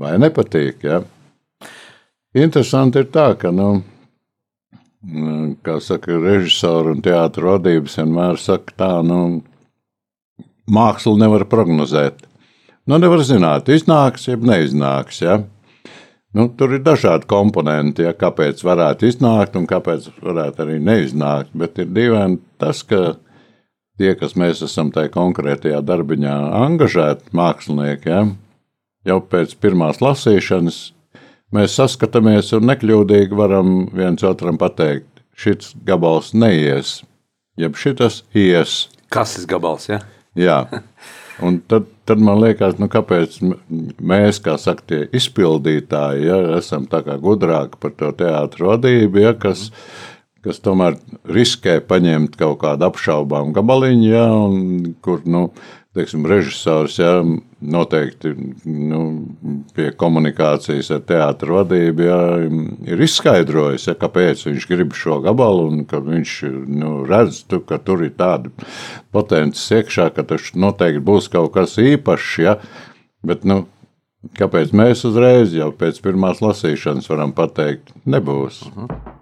vai 0.00 0.16
nepatīk. 0.18 0.82
Ja. 0.82 1.02
Interesanti 2.34 3.04
ir 3.04 3.08
tā, 3.14 3.30
ka. 3.38 3.54
Nu, 3.54 3.84
kā 5.64 5.78
saka, 5.80 6.18
režisori 6.22 6.96
un 6.96 7.04
teātris 7.04 7.46
vadības 7.48 7.98
vienmēr 8.00 8.40
saka, 8.40 8.74
tā, 8.76 8.90
nu, 9.06 9.42
mākslu 10.68 11.16
nevar 11.20 11.46
prognozēt. 11.48 12.26
Nu, 12.88 12.98
nevar 13.00 13.22
zināt, 13.24 13.68
iznāks, 13.72 14.28
jeb 14.28 14.44
neiznāks. 14.48 15.20
Ja? 15.24 15.38
Nu, 16.36 16.48
tur 16.48 16.74
ir 16.76 16.84
dažādi 16.84 17.28
komponenti, 17.28 18.04
ja, 18.04 18.14
kāpēc 18.16 18.60
varētu 18.64 19.08
iznākt 19.08 19.56
un 19.60 19.66
kāpēc 19.68 20.10
varētu 20.24 20.64
arī 20.64 20.76
neiznākt. 20.84 21.54
Bet 21.56 21.80
ir 21.80 21.88
dīvaini 21.92 22.40
tas, 22.60 22.82
ka 22.84 23.16
tie, 24.00 24.14
kas 24.16 24.36
mēs 24.40 24.62
esam 24.64 24.92
tajā 24.94 25.12
konkrētajā 25.16 25.80
darbiņā 25.84 26.36
angažēti 26.62 27.32
mākslinieki, 27.36 28.12
ja, 28.12 28.22
jau 29.08 29.18
pēc 29.24 29.56
pirmās 29.60 30.02
lasīšanas 30.04 30.80
mēs 31.54 31.76
saskatāmies 31.78 32.52
un 32.56 32.68
nekļūdīgi 32.68 33.38
varam 33.38 33.72
viens 33.94 34.24
otram 34.26 34.58
pateikt, 34.60 35.08
šis 35.38 35.72
gabals 35.86 36.34
neies, 36.34 37.00
jeb 37.58 37.78
šis 37.78 38.22
ies. 38.36 38.78
Kas 39.12 39.38
ir 39.40 39.48
gabals? 39.48 39.88
Ja? 39.88 40.02
Jā, 40.38 40.58
un 41.46 41.60
tad, 41.70 41.88
tad 42.08 42.20
man 42.22 42.42
liekas, 42.42 42.76
nu, 42.82 42.90
kāpēc 42.92 43.40
mēs, 43.42 44.42
kā 44.44 44.58
saka, 44.60 44.84
tie 44.90 45.00
izpildītāji, 45.16 46.28
ja, 46.28 46.38
esam 46.58 46.86
gudrāki 46.88 47.80
par 47.80 47.96
to 47.98 48.12
teātru 48.18 48.72
vadību, 48.72 49.22
ja, 49.24 49.34
kas, 49.38 49.68
kas 50.44 50.60
tomēr 50.62 50.98
riskē 51.26 51.78
paņemt 51.88 52.36
kaut 52.38 52.60
kādu 52.62 52.90
apšaubām 52.90 53.54
gabaliņu, 53.56 54.08
ja, 54.12 54.26
un 54.30 54.94
kur, 55.02 55.24
nu, 55.26 55.48
teiksim, 55.96 56.28
režisors 56.28 57.00
ja, 57.00 57.22
noteikti 57.60 58.32
nu, 58.64 59.00
pie 59.74 59.88
komunikācijas 59.98 60.90
ar 60.94 61.02
teātru 61.08 61.58
vadību 61.58 62.06
ja, 62.06 62.20
ir 62.92 63.02
izskaidrojis, 63.02 63.88
ja, 63.90 63.96
kāpēc 63.98 64.44
viņš 64.46 64.68
grib 64.70 64.94
šo 64.98 65.18
gabalu 65.24 65.70
viņš 65.90 66.36
nu, 66.68 66.92
redz, 67.08 67.42
tu, 67.50 67.60
ka 67.66 67.80
tur 67.82 68.04
ir 68.06 68.14
tādi 68.18 68.52
potences 69.14 69.66
iekšā, 69.74 70.10
ka 70.14 70.26
tas 70.28 70.52
noteikti 70.54 71.02
būs 71.10 71.30
kaut 71.32 71.52
kas 71.56 71.78
īpašs. 71.82 72.32
Ja, 72.44 72.58
bet, 73.26 73.46
nu, 73.48 73.64
kāpēc 74.38 74.74
mēs 74.76 75.06
uzreiz 75.08 75.54
jau 75.56 75.72
pēc 75.74 76.02
pirmās 76.04 76.42
lasīšanas 76.44 77.10
varam 77.10 77.34
pateikt, 77.34 77.94
nebūs? 78.06 78.66
Uh 78.68 78.74
mhm. 78.74 78.90
-huh. 78.90 79.17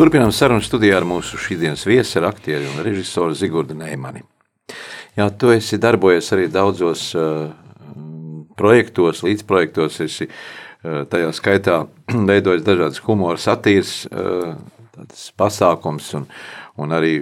Turpinām 0.00 0.30
sarunu 0.32 0.64
studijā 0.64 0.96
ar 0.96 1.04
mūsu 1.04 1.36
šīsdienas 1.36 1.82
viesi, 1.84 2.14
ar 2.16 2.30
aktieru 2.30 2.70
un 2.70 2.78
režisoru 2.86 3.34
Zigordu 3.36 3.74
Neimani. 3.76 4.22
Jā, 5.12 5.26
tu 5.28 5.50
esi 5.52 5.76
darbojies 5.76 6.30
arī 6.32 6.46
daudzos 6.48 7.02
uh, 7.20 7.50
projektos, 8.56 9.20
līdzprojektos. 9.26 9.98
Esi 10.06 10.24
uh, 10.24 11.02
tajā 11.04 11.34
skaitā 11.36 11.76
veidojis 12.30 12.64
dažādas 12.64 13.02
humora 13.04 13.36
satīras 13.44 13.92
uh, 14.08 14.54
pasākums 15.36 16.08
un, 16.16 16.24
un 16.80 16.96
arī 16.96 17.12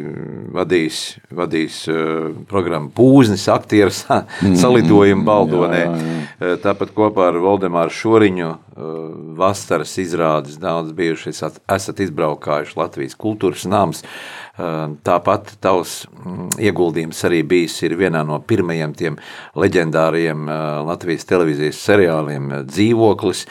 vadījis 0.55 1.83
uh, 1.91 2.31
programmu 2.47 2.95
Pūznis, 2.95 3.49
aktieris 3.51 4.05
salidojumu 4.63 5.27
Baldonē. 5.27 5.83
Jā, 5.83 5.99
jā. 5.99 6.23
Uh, 6.39 6.57
tāpat 6.63 6.95
kopā 6.95 7.33
ar 7.33 7.43
Valdemāru 7.43 7.99
Šoriņu 8.05 8.55
vasaras 9.39 9.97
izrādes 9.99 10.59
daudz 10.61 10.93
bijuši. 10.97 11.33
Esat 11.75 12.03
izbraukājuši 12.05 12.79
Latvijas 12.79 13.17
kultūras 13.19 13.67
nams. 13.71 14.05
Tāpat 14.59 15.53
tavs 15.63 16.01
mm, 16.11 16.59
ieguldījums 16.67 17.21
arī 17.29 17.43
bijis 17.47 17.77
vienā 17.99 18.25
no 18.27 18.41
pirmajiem 18.43 18.95
tiem 18.99 19.19
leģendāriem 19.59 20.49
Latvijas 20.89 21.29
televīzijas 21.31 21.83
seriāliem 21.87 22.51
Dzīvoklis, 22.67 23.45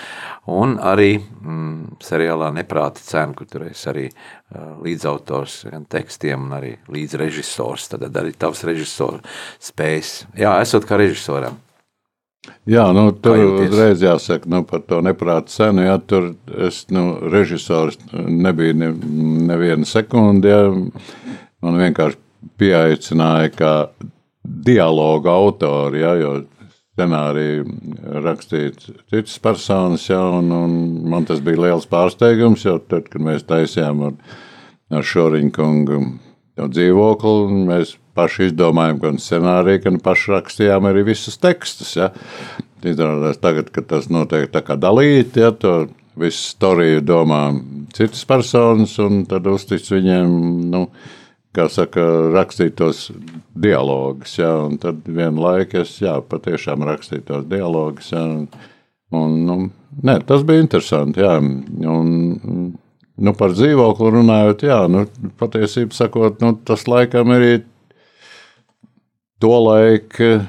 un 0.52 0.76
arī 0.84 1.14
mm, 1.20 2.00
seriālā 2.04 2.52
Neprāta 2.56 3.04
cena, 3.04 3.36
kur 3.36 3.48
tur 3.48 3.68
esi 3.70 3.88
arī 3.92 4.08
līdzautors 4.84 5.62
gan 5.72 5.88
tekstiem, 5.92 6.50
un 6.50 6.58
arī 6.60 6.74
līdzrežisors. 6.92 7.92
Tad 7.94 8.10
arī 8.12 8.36
tavs 8.36 8.64
režisors 8.68 9.24
spējas. 9.72 10.20
Jā, 10.36 10.58
esot 10.64 10.88
kā 10.88 11.00
režisoram. 11.00 11.60
Jā, 12.68 12.84
nu, 12.96 13.10
tur 13.24 13.40
uzreiz 13.64 14.04
jāsaka 14.04 14.50
nu, 14.52 14.62
par 14.68 14.84
to 14.88 15.00
neprātu 15.04 15.52
cenu. 15.52 15.84
Jā, 15.88 15.98
tur 16.04 16.30
es, 16.68 16.84
nu, 16.94 17.18
režisors 17.32 18.00
nebija 18.14 18.76
ne, 18.76 18.92
neviena 19.50 19.88
sekunde. 19.88 20.52
Jā. 20.52 20.68
Man 21.64 21.80
vienkārši 21.80 22.20
pieaicināja 22.60 23.52
kā 23.56 23.74
dialogu 24.44 25.32
autori, 25.32 26.04
jā, 26.04 26.14
jo 26.22 26.34
scenāriju 26.98 27.66
rakstīt 28.26 28.88
citas 29.12 29.38
personas, 29.44 30.08
jā, 30.10 30.20
un, 30.40 30.52
un 30.54 30.78
man 31.12 31.28
tas 31.30 31.42
bija 31.46 31.68
liels 31.68 31.88
pārsteigums, 31.90 32.66
jo 32.66 32.78
tad, 32.80 33.10
kad 33.12 33.24
mēs 33.24 33.46
taisījām 33.48 34.02
ar, 34.10 34.16
ar 34.98 35.06
Šoriņu 35.06 35.54
kungu 35.54 36.02
dzīvokli, 36.58 37.64
mēs 37.70 37.98
paši 38.18 38.50
izdomājām 38.50 39.02
gan 39.04 39.20
scenāriju, 39.22 39.84
gan 39.86 40.00
paši 40.04 40.34
rakstījām 40.34 40.90
arī 40.90 41.06
visus 41.12 41.38
tekstus. 41.42 41.94
Ja. 42.00 42.12
Izrādās 42.88 43.40
tagad, 43.42 43.72
kad 43.74 43.88
tas 43.90 44.10
notiek 44.14 44.52
tā 44.54 44.62
kā 44.66 44.78
dalīti, 44.80 45.42
ja, 45.42 45.52
to 45.52 45.88
visu 46.18 46.54
storiju 46.54 47.02
domā 47.06 47.42
citas 47.96 48.24
personas, 48.30 48.96
un 49.02 49.24
tad 49.30 49.48
uztic 49.50 49.86
viņiem, 49.90 50.34
nu, 50.72 50.84
kā 51.58 51.68
saka, 51.74 52.04
rakstīt 52.36 52.78
tos 52.78 53.08
dialogus, 53.58 54.38
ja, 54.40 54.52
un 54.68 54.78
tad 54.82 55.02
vienlaik 55.10 55.74
es, 55.82 55.96
jā, 56.02 56.18
patiešām 56.22 56.86
rakstīju 56.86 57.26
tos 57.28 57.48
dialogus, 57.50 58.12
ja, 58.14 58.24
un, 58.24 58.48
un, 59.18 59.38
nu, 59.48 59.58
ne, 60.06 60.20
tas 60.28 60.46
bija 60.48 60.66
interesanti, 60.66 61.26
jā, 61.26 61.38
un, 61.42 62.76
Nu, 63.18 63.32
par 63.34 63.50
dzīvokli 63.50 64.12
runājot, 64.14 64.64
jā, 64.68 64.78
nu, 64.94 65.08
patiesībā 65.42 65.96
sakot, 65.98 66.36
nu, 66.44 66.52
tas 66.68 66.84
laikam 66.86 67.32
arī 67.34 67.64
Tolaik 69.38 70.16
eh, 70.26 70.46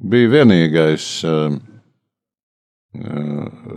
bija 0.00 0.30
vienīgais 0.32 1.06
uh, 1.28 1.56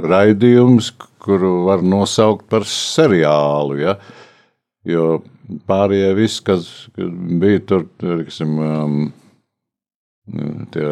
raidījums, 0.08 0.94
kuru 1.20 1.66
var 1.66 1.84
nosaukt 1.84 2.46
par 2.52 2.64
seriālu. 2.64 3.80
Ja? 3.82 3.98
Jo 4.88 5.20
pārējie 5.68 6.12
viss, 6.16 6.40
kas 6.46 6.70
bija 6.96 7.60
tur, 7.68 7.84
tiksim, 8.00 8.54
um, 8.64 9.02
tie 10.72 10.86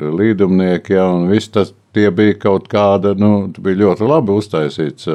līdumnieki, 0.00 0.94
ja, 0.96 1.10
un 1.12 1.26
viss 1.28 1.52
tas 1.52 1.74
bija 1.92 2.36
kaut 2.40 2.70
kāda, 2.72 3.12
nu, 3.18 3.50
bija 3.58 3.82
ļoti 3.82 4.08
labi 4.08 4.36
uztaisīts 4.36 5.08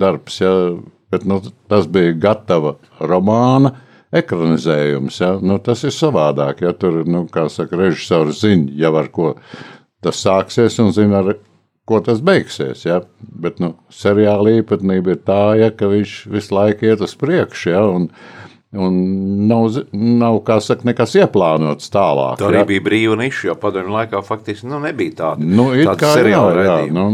darbs, 0.00 0.40
ja, 0.40 0.54
bet 1.12 1.28
nu, 1.28 1.40
tas 1.68 1.88
bija 1.90 2.16
gatava 2.28 2.76
romāna 3.00 3.74
ekranizējums. 4.14 5.20
Ja? 5.22 5.34
Nu, 5.42 5.58
tas 5.62 5.84
ir 5.86 5.94
savādāk. 5.94 6.62
Ja? 6.66 6.72
Tur, 6.76 7.02
nu, 7.08 7.26
kā 7.32 7.48
saka, 7.52 7.78
režisors 7.80 8.42
zina 8.44 8.72
jau 8.78 8.94
ar 9.00 9.12
ko 9.12 9.34
tas 10.04 10.20
sāksies 10.22 10.78
un 10.82 10.92
zina, 10.94 11.22
ar 11.22 11.38
ko 11.88 12.00
tas 12.04 12.22
beigsies. 12.24 12.86
Ja? 12.88 13.02
Bet 13.18 13.62
nu, 13.62 13.74
seriāla 13.92 14.58
īpatnība 14.60 15.16
ir 15.16 15.24
tā, 15.26 15.42
ja, 15.60 15.72
ka 15.74 15.90
viņš 15.90 16.18
visu 16.32 16.54
laiku 16.56 16.90
iet 16.90 17.04
uz 17.04 17.16
priekšu. 17.18 17.72
Ja? 17.74 17.86
Un, 17.88 18.12
Un 18.76 18.96
nav, 19.48 19.78
nav 19.96 20.34
kā 20.44 20.58
saka, 20.60 20.84
nekas 20.84 21.14
ieplānots 21.16 21.88
tālāk. 21.88 22.34
Tā 22.36 22.50
arī 22.50 22.58
ja? 22.58 22.66
bija 22.68 22.82
brīva 22.84 23.14
niša, 23.16 23.46
jo 23.46 23.54
padomju 23.56 23.94
laikā 23.94 24.20
faktiski 24.26 24.68
nu, 24.68 24.76
nebija 24.82 25.14
tāda. 25.22 25.40
Nu, 25.56 25.70
kā, 25.96 26.10
seriāla 26.18 26.66
jā, 26.66 26.74
jā, 26.84 26.90
nu, 26.92 27.06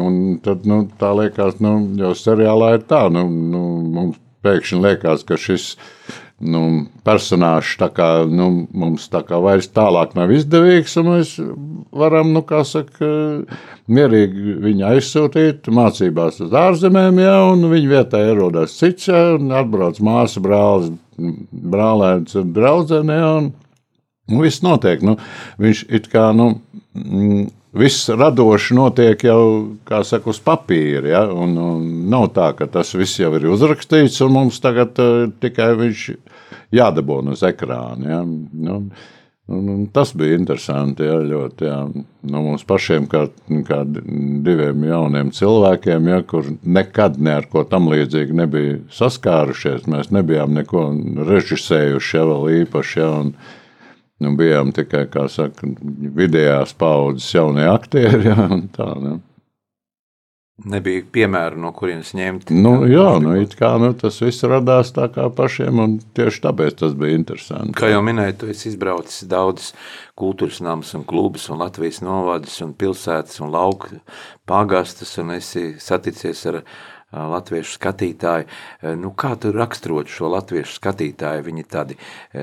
un 0.00 0.16
tad, 0.40 0.64
nu, 0.64 0.86
tā 0.96 1.12
liekas, 1.18 1.60
nu, 1.60 1.74
jau 2.00 2.14
seriālā 2.16 2.70
ir 2.78 2.86
tā, 2.88 3.02
nu, 3.12 3.26
nu, 3.28 3.60
mums 3.92 4.16
pēkšņi 4.42 4.80
liekas, 4.86 5.26
ka 5.28 5.36
šis 5.36 5.74
nu, 6.42 6.62
personāžs 7.06 7.76
kā, 7.94 8.08
nu, 8.28 8.48
mums 8.74 9.06
tā 9.12 9.22
kā 9.26 9.38
vairs 9.42 9.68
tālāk 9.72 10.16
nav 10.18 10.32
izdevīgs, 10.34 10.96
un 11.00 11.08
mēs 11.10 11.32
varam, 11.94 12.32
nu, 12.34 12.42
kā 12.46 12.62
saka, 12.66 13.08
mierīgi 13.92 14.56
viņu 14.62 14.86
aizsūtīt 14.90 15.70
mācībās 15.72 16.42
uz 16.44 16.56
ārzemēm, 16.58 17.22
ja, 17.22 17.36
un 17.52 17.66
viņa 17.70 17.92
vietā 17.94 18.22
ierodas 18.26 18.76
cits, 18.78 19.08
ja, 19.10 19.24
un 19.38 19.54
atbrauc 19.56 20.00
māsa, 20.04 20.42
brālis, 20.42 20.92
brālēns 21.72 22.38
un 22.40 22.54
draudzene, 22.56 23.18
ja, 23.22 23.32
un, 23.40 23.50
un 24.30 24.44
viss 24.44 24.64
notiek. 24.64 25.02
Nu, 25.06 25.18
viņš 25.62 25.86
it 25.90 26.10
kā, 26.12 26.30
nu, 26.36 26.54
mm, 26.98 27.50
viss 27.72 28.08
radoši 28.08 28.76
notiek 28.76 29.24
jau, 29.24 29.44
saka, 29.88 30.30
uz 30.32 30.40
papīra. 30.44 31.08
Ja? 31.08 31.22
Un, 31.32 31.56
un 31.58 31.88
nav 32.12 32.30
tā, 32.36 32.52
ka 32.58 32.68
tas 32.70 32.92
viss 32.96 33.20
jau 33.20 33.32
ir 33.38 33.48
uzrakstīts, 33.52 34.20
un 34.24 34.36
mums 34.36 34.60
tagad 34.62 34.98
uh, 35.02 35.26
tikai 35.42 35.72
viņš 35.80 36.06
jādabūna 36.76 37.36
uz 37.36 37.44
ekrāna. 37.48 38.16
Ja? 38.16 38.20
Nu, 38.26 38.78
un, 39.52 39.70
un 39.72 39.86
tas 39.94 40.12
bija 40.16 40.36
interesanti. 40.36 41.06
Ja, 41.08 41.16
ļoti, 41.32 41.68
ja. 41.68 41.78
nu, 41.88 42.44
mums 42.50 42.66
pašiem, 42.68 43.08
kā, 43.12 43.24
kā 43.68 43.82
diviem 43.88 44.84
jauniem 44.88 45.32
cilvēkiem, 45.36 46.12
ja, 46.12 46.20
kur 46.28 46.52
nekad 46.62 47.18
ne 47.22 47.38
ar 47.40 47.48
ko 47.52 47.64
tam 47.68 47.88
līdzīgu 47.92 48.36
nebija 48.44 48.76
saskārušies, 48.92 49.88
mēs 49.90 50.12
nebijām 50.14 50.54
neko 50.60 50.86
režisējuši 51.32 52.16
ja, 52.20 52.28
vēl 52.28 52.48
īpaši. 52.62 53.00
Ja, 53.00 53.10
un, 53.24 53.34
Nu, 54.22 54.36
bijām 54.38 54.72
tikai, 54.76 55.06
kā 55.12 55.26
saka, 55.32 55.66
vidējās 56.18 56.76
paudzes 56.78 57.28
jaunie 57.34 57.68
aktieri. 57.70 58.24
Ja, 58.32 58.48
tā, 58.72 58.88
ne. 59.02 59.18
Nebija 60.68 61.02
piemēru, 61.10 61.58
no 61.58 61.72
kurienes 61.74 62.12
ņemt. 62.14 62.52
Nu, 62.54 62.74
jā, 62.86 63.06
nu, 63.24 63.32
kā, 63.58 63.72
nu, 63.82 63.88
tas 63.98 64.20
viss 64.22 64.44
radās 64.46 64.92
tā 64.94 65.08
kā 65.10 65.24
pašiem, 65.34 65.80
un 65.82 65.96
tieši 66.14 66.42
tāpēc 66.44 66.76
tas 66.78 66.94
bija 66.98 67.18
interesanti. 67.18 67.74
Kā 67.80 67.90
jau 67.90 68.02
minēju, 68.04 68.36
tu 68.38 68.50
esi 68.52 68.68
izbraucis 68.70 69.26
daudzas 69.30 69.72
kultūras 70.18 70.60
namus 70.62 70.92
un 70.94 71.06
klubus, 71.08 71.48
un 71.50 71.64
Latvijas 71.64 72.02
novadus, 72.04 72.60
un 72.62 72.76
pilsētas, 72.78 73.40
un 73.42 73.50
lauku 73.54 73.98
pagastas, 74.46 75.16
un 75.22 75.34
esi 75.38 75.72
saticies 75.82 76.44
ar 76.52 76.60
latviešu 77.12 77.76
skatītāji. 77.76 78.48
Nu, 79.00 79.12
kā 79.16 79.34
tu 79.40 79.52
raksturot 79.54 80.10
šo 80.12 80.32
latviešu 80.32 80.78
skatītāju? 80.78 81.46
Viņi 81.48 81.68
tādi 81.70 81.98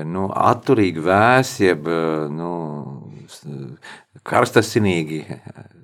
nu, 0.06 0.28
atturīgi, 0.30 1.02
vēsi, 1.04 1.66
jeb 1.70 1.90
nu, 2.34 2.52
karstasinīgi. 4.26 5.20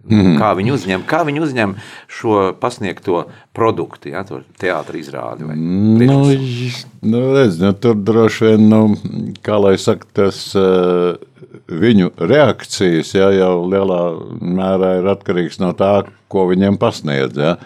Mm. 0.07 0.37
Kā 0.38 0.53
viņi 0.55 0.70
uzņem, 0.70 1.05
kā 1.09 1.25
viņi 1.27 1.40
uzņem 1.42 1.72
šo 2.07 2.53
pasniegto 2.62 3.25
produktu, 3.57 4.12
ja, 4.12 4.22
to 4.27 4.38
teātra 4.61 5.01
izrādi? 5.01 5.49
Nu, 5.51 6.20
nu, 7.03 7.22
redz, 7.35 7.59
nu, 7.59 7.72
tur 7.75 7.99
droši 7.99 8.53
vien, 8.53 8.68
nu, 8.70 9.35
kā 9.42 9.59
lai 9.59 9.75
saka, 9.83 10.07
tas 10.14 10.44
viņu 11.66 12.12
reakcijas 12.22 13.12
ja, 13.16 13.33
jau 13.35 13.66
lielā 13.66 14.01
mērā 14.38 14.96
ir 15.01 15.11
atkarīgs 15.11 15.59
no 15.62 15.72
tā, 15.75 16.05
ko 16.31 16.46
viņiem 16.53 16.79
pasniedz. 16.79 17.38
Ja. 17.40 17.57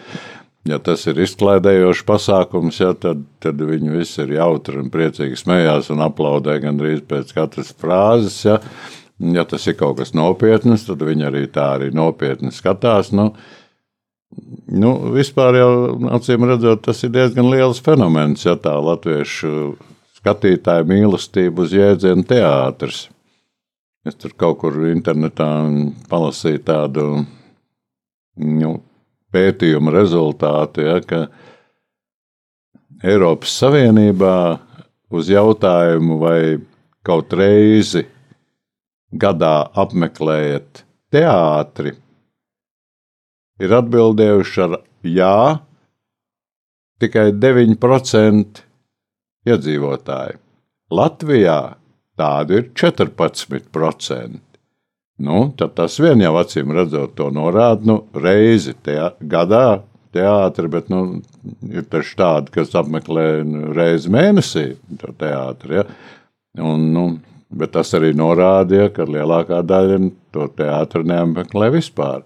Ja 0.70 0.78
tas 0.82 1.02
ir 1.10 1.18
izklaidējošs 1.24 2.04
pasākums, 2.06 2.78
ja, 2.82 2.92
tad, 2.94 3.24
tad 3.42 3.60
viņi 3.66 3.94
visi 3.94 4.20
ir 4.22 4.36
jautri 4.36 4.78
un 4.78 4.90
priecīgi 4.92 5.38
smējās 5.40 5.90
un 5.94 6.04
aplaudē 6.04 6.60
gandrīz 6.62 7.02
pēc 7.10 7.32
katras 7.34 7.72
frāzes. 7.80 8.36
Ja. 8.46 8.60
ja 9.34 9.46
tas 9.48 9.66
ir 9.66 9.78
kaut 9.80 9.98
kas 9.98 10.14
nopietns, 10.14 10.86
tad 10.86 11.02
viņi 11.06 11.26
arī 11.26 11.46
tā 11.50 11.72
arī 11.78 11.90
nopietni 11.96 12.52
skatās. 12.54 13.10
Nu, 13.16 13.32
nu, 14.70 14.92
vispār 15.16 15.58
jau, 15.58 15.70
acīm 16.18 16.46
redzot, 16.52 16.84
tas 16.86 17.02
ir 17.02 17.14
diezgan 17.16 17.50
liels 17.50 17.82
fenomens, 17.82 18.46
ja 18.46 18.54
tā 18.60 18.76
latviešu 18.78 19.74
skatītāja 20.20 20.86
mīlestība 20.86 21.64
uz 21.64 21.74
jēdzienu 21.74 22.26
teātris. 22.28 23.08
Es 24.06 24.16
tur 24.16 24.32
kaut 24.38 24.60
kur 24.62 24.76
internetā 24.88 25.48
palasīju 26.08 26.62
tādu 26.64 27.08
nu, 28.40 28.70
pētījuma 29.34 29.92
rezultāti, 29.94 30.84
ja, 30.86 30.98
ka 31.04 31.26
Eiropas 33.06 33.54
Savienībā 33.62 34.36
uz 35.16 35.30
jautājumu, 35.32 36.18
vai 36.20 36.40
kaut 37.06 37.32
reizi 37.32 38.04
gadā 39.10 39.70
apmeklējat 39.82 40.84
teātri, 41.10 41.94
ir 43.60 43.74
atbildējuši 43.80 44.62
ar 44.66 44.76
jā, 45.06 45.40
tikai 47.00 47.30
9% 47.32 48.62
iedzīvotāji. 49.48 50.38
Latvijā 50.90 51.58
tādu 52.20 52.60
ir 52.60 52.70
14%. 52.76 54.49
Nu, 55.20 55.50
tad 55.56 55.74
tas 55.76 55.98
vien 56.00 56.22
jau 56.22 56.32
acīm 56.40 56.72
redzot, 56.72 57.12
to 57.18 57.28
norāda 57.34 57.84
nu, 57.88 58.00
reizi 58.16 58.76
tajā 58.84 59.14
gadā. 59.20 59.82
Teātri, 60.10 60.66
bet 60.66 60.88
nu, 60.90 61.20
ir 61.70 61.84
taču 61.86 62.16
tādi, 62.18 62.50
kas 62.56 62.72
apmeklē 62.74 63.44
reizi 63.76 64.10
mēnesī 64.10 64.64
to 64.98 65.12
teātri. 65.14 65.76
Ja? 65.78 65.84
Un, 66.66 66.88
nu, 66.90 67.04
bet 67.54 67.76
tas 67.76 67.92
arī 67.94 68.10
norādīja, 68.18 68.88
ka 68.96 69.06
lielākā 69.06 69.60
daļa 69.62 70.00
to 70.34 70.48
teātri 70.58 71.04
neapmeklē 71.06 71.68
vispār. 71.76 72.24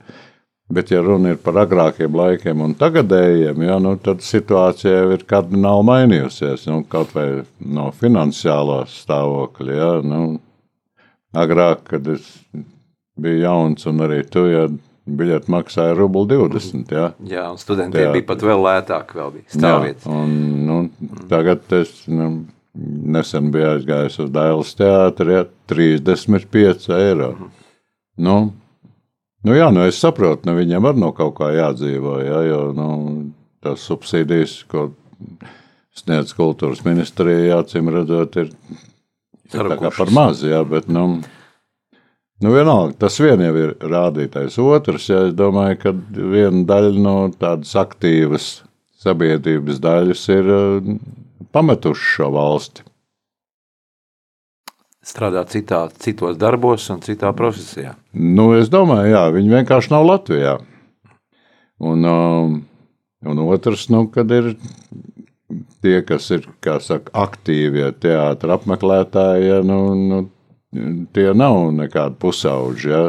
Bet, 0.73 0.95
ja 0.95 1.03
runa 1.05 1.35
ir 1.35 1.43
par 1.45 1.59
agrākiem 1.61 2.17
laikiem 2.17 2.63
un 2.65 2.73
tagadējiem, 2.81 3.67
ja, 3.67 3.77
nu, 3.85 3.99
tad 4.01 4.25
situācija 4.25 4.95
jau 5.03 5.11
ir 5.19 5.27
kardināli 5.29 5.85
mainījusies. 5.91 6.65
Nu, 6.71 6.81
kaut 6.89 7.13
vai 7.13 7.27
no 7.61 7.91
finansiālā 7.93 8.87
stāvokļa. 8.89 9.77
Ja, 9.77 9.91
nu, 10.09 10.23
agrāk, 11.37 11.85
kad 11.93 12.09
es 12.15 12.33
biju 13.21 13.45
jauns 13.45 13.87
un 13.91 14.05
arī 14.07 14.23
tu, 14.31 14.47
ja 14.51 14.67
biļeti 15.05 15.53
maksāja 15.53 15.95
rubli 15.99 16.25
20. 16.33 16.93
Ja. 16.97 17.11
Jā, 17.29 17.45
un 17.53 17.61
studentiem 17.61 18.09
jā. 18.09 18.13
bija 18.17 18.29
pat 18.31 18.45
vēl 18.47 18.65
lētāk, 18.65 19.15
vēl 19.19 19.33
bija 19.37 19.53
stāvvietas. 19.53 20.09
Jā, 20.09 20.25
nu, 20.71 20.79
tagad 21.31 21.77
es 21.77 21.93
nu, 22.09 22.31
nesen 23.15 23.53
biju 23.55 23.75
aizgājis 23.75 24.19
uz 24.25 24.33
Dailas 24.35 24.73
teātri, 24.79 25.39
ja, 25.39 25.47
35 25.71 26.93
eiro. 26.97 27.33
Mm. 27.37 27.57
Nu, 28.25 28.37
Nu, 29.45 29.53
jā, 29.53 29.69
nu 29.77 29.83
es 29.85 29.99
saprotu, 30.01 30.49
nu, 30.49 30.57
viņiem 30.57 30.85
var 30.87 30.97
no 30.97 31.11
kaut 31.17 31.35
kā 31.37 31.51
jādzīvo. 31.53 32.17
Jā, 32.25 32.41
jo 32.49 32.61
nu, 32.77 32.87
tās 33.65 33.85
subsīdijas, 33.85 34.63
ko 34.73 34.87
sniedz 35.95 36.33
kultūras 36.37 36.81
ministrijā, 36.87 37.59
acīm 37.61 37.91
redzot, 37.93 38.39
ir, 38.41 38.55
ir 39.53 39.75
par 39.85 40.13
maz. 40.17 40.41
Jā, 40.49 40.63
bet, 40.69 40.89
nu, 40.89 41.21
nu, 42.43 42.55
vienalga, 42.55 42.97
tas 43.05 43.19
vien 43.23 43.43
jau 43.45 43.53
ir 43.61 43.77
rādītājs. 43.83 44.59
Otrs, 44.63 45.11
jā, 45.13 45.27
es 45.29 45.37
domāju, 45.39 45.79
ka 45.85 45.95
viena 46.15 46.65
daļa 46.71 47.05
no 47.05 47.19
tādas 47.39 47.75
aktīvas 47.79 48.49
sabiedrības 49.05 49.79
daļas 49.85 50.27
ir 50.33 50.51
pametuši 51.55 52.11
šo 52.17 52.33
valsti 52.35 52.89
strādā 55.05 55.45
citā, 55.49 55.85
citos 56.01 56.39
darbos 56.41 56.87
un 56.93 57.03
citā 57.05 57.33
profesijā. 57.37 57.95
Nu, 58.13 58.53
es 58.59 58.71
domāju, 58.73 59.13
jā, 59.13 59.25
viņi 59.35 59.57
vienkārši 59.59 59.93
nav 59.93 60.07
Latvijā. 60.09 60.55
Un, 61.85 62.07
um, 62.09 62.55
un 63.29 63.43
otrs, 63.45 63.89
nu, 63.93 64.07
kad 64.13 64.31
ir 64.33 64.55
tie, 65.85 65.99
kas 66.07 66.31
ir 66.35 66.47
saka, 66.81 67.13
aktīvie 67.27 67.91
teātris 68.01 68.57
apmeklētāji, 68.57 69.51
ja, 69.51 69.61
nu, 69.67 69.81
nu, 69.99 70.23
tie 71.15 71.31
nav 71.37 71.71
nekādi 71.77 72.19
pusauģi. 72.23 72.91
Ja. 72.91 73.01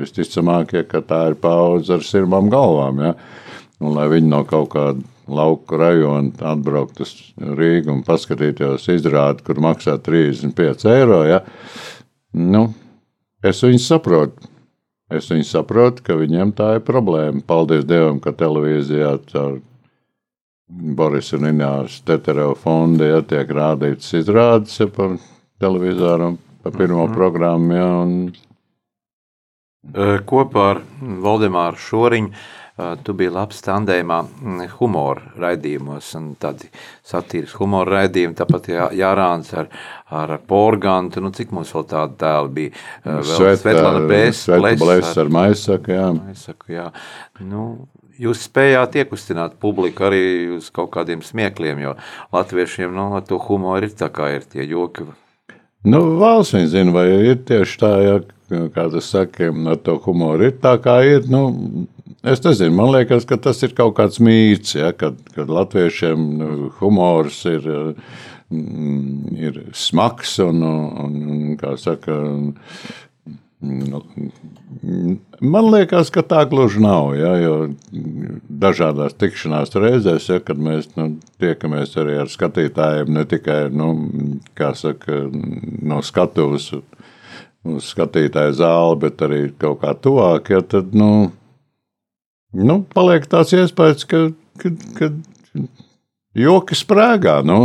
Visticamāk, 0.00 0.76
ja, 0.76 0.84
ka 0.88 1.02
tā 1.06 1.22
ir 1.30 1.38
paudze 1.42 1.96
ar 1.96 2.06
sirmām 2.06 2.50
galvām. 2.52 3.02
Ja. 3.06 3.14
Un, 3.82 3.94
lai 3.96 4.08
viņi 4.12 4.30
no 4.30 4.42
kaut 4.48 4.72
kāda 4.74 5.02
lauku 5.32 5.78
rajonu 5.78 6.32
atbraukt 6.52 7.02
uz 7.02 7.12
Rīgu 7.38 7.92
un 7.94 8.04
paskatīties 8.06 8.88
izrādi, 8.92 9.44
kur 9.46 9.60
maksā 9.62 9.96
35 10.02 10.88
eiro. 10.92 11.22
Ja? 11.28 11.42
Nu, 12.34 12.68
es 13.44 13.62
viņus 13.64 13.90
saprotu. 13.94 14.48
Es 15.12 15.26
viņu 15.28 15.44
saprotu, 15.44 16.00
ka 16.06 16.16
viņiem 16.16 16.54
tā 16.56 16.78
ir 16.78 16.86
problēma. 16.86 17.42
Paldies 17.44 17.84
Dievam, 17.84 18.16
ka 18.22 18.32
televīzijā 18.32 19.18
caur 19.28 19.58
Boris 20.72 21.34
un 21.36 21.50
Ināras 21.50 21.98
Tetereva 22.06 22.54
fonda 22.56 23.10
ja, 23.10 23.20
tiek 23.20 23.50
rādītas 23.52 24.08
izrādes 24.16 24.78
ja, 24.80 24.88
par 24.88 25.18
televizoru, 25.60 26.32
par 26.62 26.72
pirmo 26.72 27.06
-hmm. 27.06 27.14
programmu. 27.14 27.74
Ja, 27.74 27.92
un... 28.02 28.32
Kopā 30.26 30.70
ar 30.70 30.78
Valdemāru 31.00 31.76
Šoriņu 31.76 32.30
tu 33.04 33.12
biji 33.16 33.30
labs 33.32 33.60
tandēmā 33.64 34.18
mm, 34.24 34.68
humora 34.78 35.32
raidījumos 35.42 36.08
un 36.18 36.28
tādi 36.40 36.70
satīras 37.06 37.52
humora 37.60 37.98
raidījumi, 37.98 38.36
tāpat 38.38 38.70
jā, 38.72 38.86
Jārāns 38.96 39.52
ar, 39.58 39.68
ar 40.08 40.36
Porgantu, 40.48 41.20
nu 41.20 41.32
cik 41.36 41.52
mums 41.52 41.72
vēl 41.76 41.86
tādi 41.90 42.18
tēli 42.22 42.52
bija? 42.58 42.84
Vēl 43.04 43.56
Svetlana 43.60 44.04
Bēs, 44.08 44.44
Blēs 44.80 45.12
ar 45.20 45.32
Maisaku, 45.36 45.96
jā. 45.98 46.06
Maisaku, 46.16 46.72
jā. 46.72 46.88
Nu, 47.44 47.66
jūs 48.22 48.46
spējāt 48.48 49.02
iekustināt 49.02 49.58
publiku 49.60 50.08
arī 50.08 50.24
uz 50.56 50.70
kaut 50.74 50.94
kādiem 50.96 51.24
smiekliem, 51.26 51.84
jo 51.84 51.96
latviešiem, 52.32 52.94
nu, 52.96 53.10
to 53.28 53.40
humoru 53.50 53.90
ir 53.90 53.98
tā 53.98 54.08
kā 54.14 54.32
ir 54.38 54.48
tie 54.48 54.64
joki. 54.64 55.10
Nu, 55.82 56.02
valsts 56.20 56.54
viņa 56.54 56.70
zina, 56.70 56.94
vai 56.94 57.08
ir 57.32 57.40
tieši 57.48 57.78
tā, 57.80 57.92
ja, 58.04 58.18
kā 58.74 58.86
tu 58.92 59.00
saki, 59.02 59.50
ar 59.50 59.80
to 59.82 59.96
humoru 60.04 60.46
ir 60.50 60.54
tā 60.62 60.76
kā 60.82 61.00
ir, 61.08 61.26
nu, 61.32 61.42
Es 62.22 62.38
nezinu, 62.38 62.70
man 62.78 62.92
liekas, 62.94 63.24
ka 63.26 63.34
tas 63.42 63.64
ir 63.66 63.72
kaut 63.74 63.96
kāds 63.96 64.20
mīts, 64.22 64.76
ja, 64.78 64.92
kad, 64.94 65.16
kad 65.34 65.48
latviešiem 65.50 66.20
nu, 66.38 66.50
humors 66.78 67.40
ir, 67.50 67.64
mm, 68.46 69.32
ir 69.42 69.58
smags 69.74 70.36
un, 70.44 70.62
un, 70.62 71.16
un 71.34 71.56
kā 71.58 71.74
saka, 71.82 72.20
Man 73.62 74.02
liekas, 75.70 76.10
ka 76.10 76.24
tā 76.26 76.40
gluži 76.50 76.80
nav. 76.82 77.12
Ja, 77.14 77.30
dažādās 78.64 79.14
tikšanās 79.20 79.70
reizēs, 79.78 80.26
ja, 80.32 80.40
kad 80.42 80.58
mēs 80.58 80.88
nu, 80.98 81.04
tiekamies 81.42 81.94
arī 82.02 82.16
ar 82.24 82.32
skatītājiem, 82.32 83.12
ne 83.14 83.22
tikai 83.30 83.60
nu, 83.70 83.92
saka, 84.78 85.20
no 85.30 86.00
skatuves 86.02 86.72
uz 87.62 87.92
skatītāju 87.92 88.52
zāli, 88.58 88.98
bet 89.04 89.22
arī 89.22 89.40
kaut 89.62 89.78
kā 89.84 89.94
tuvāk, 89.94 90.50
ja, 90.50 90.60
tad 90.66 90.90
nu, 90.98 91.30
nu, 92.58 92.82
paliek 92.94 93.30
tāds 93.30 93.54
iespējas, 93.54 94.02
ka, 94.10 94.18
ka, 94.58 94.74
ka 94.98 95.12
joki 96.34 96.76
sprāgā. 96.78 97.40
Nu, 97.46 97.58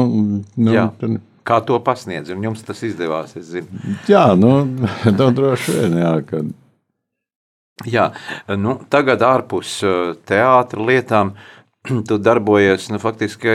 nu, 0.54 0.74
Jā. 0.74 0.90
tad, 1.00 1.20
Kā 1.48 1.60
to 1.64 1.80
pasniedz, 1.84 2.32
un 2.34 2.44
jums 2.44 2.64
tas 2.68 2.82
izdevās? 2.84 3.36
Jā, 4.10 4.24
nu, 4.40 4.54
nu 5.20 5.28
droši 5.36 5.78
vien. 5.78 6.00
Jā, 6.04 6.14
kad... 6.28 6.50
jā, 7.88 8.10
nu, 8.60 8.80
tagad 8.92 9.24
ārpus 9.24 9.78
uh, 9.88 10.16
teātra 10.28 10.90
lietām. 10.92 11.36
Tu 12.08 12.18
darbojies 12.20 12.90
nu, 12.92 13.00
faktiski 13.00 13.52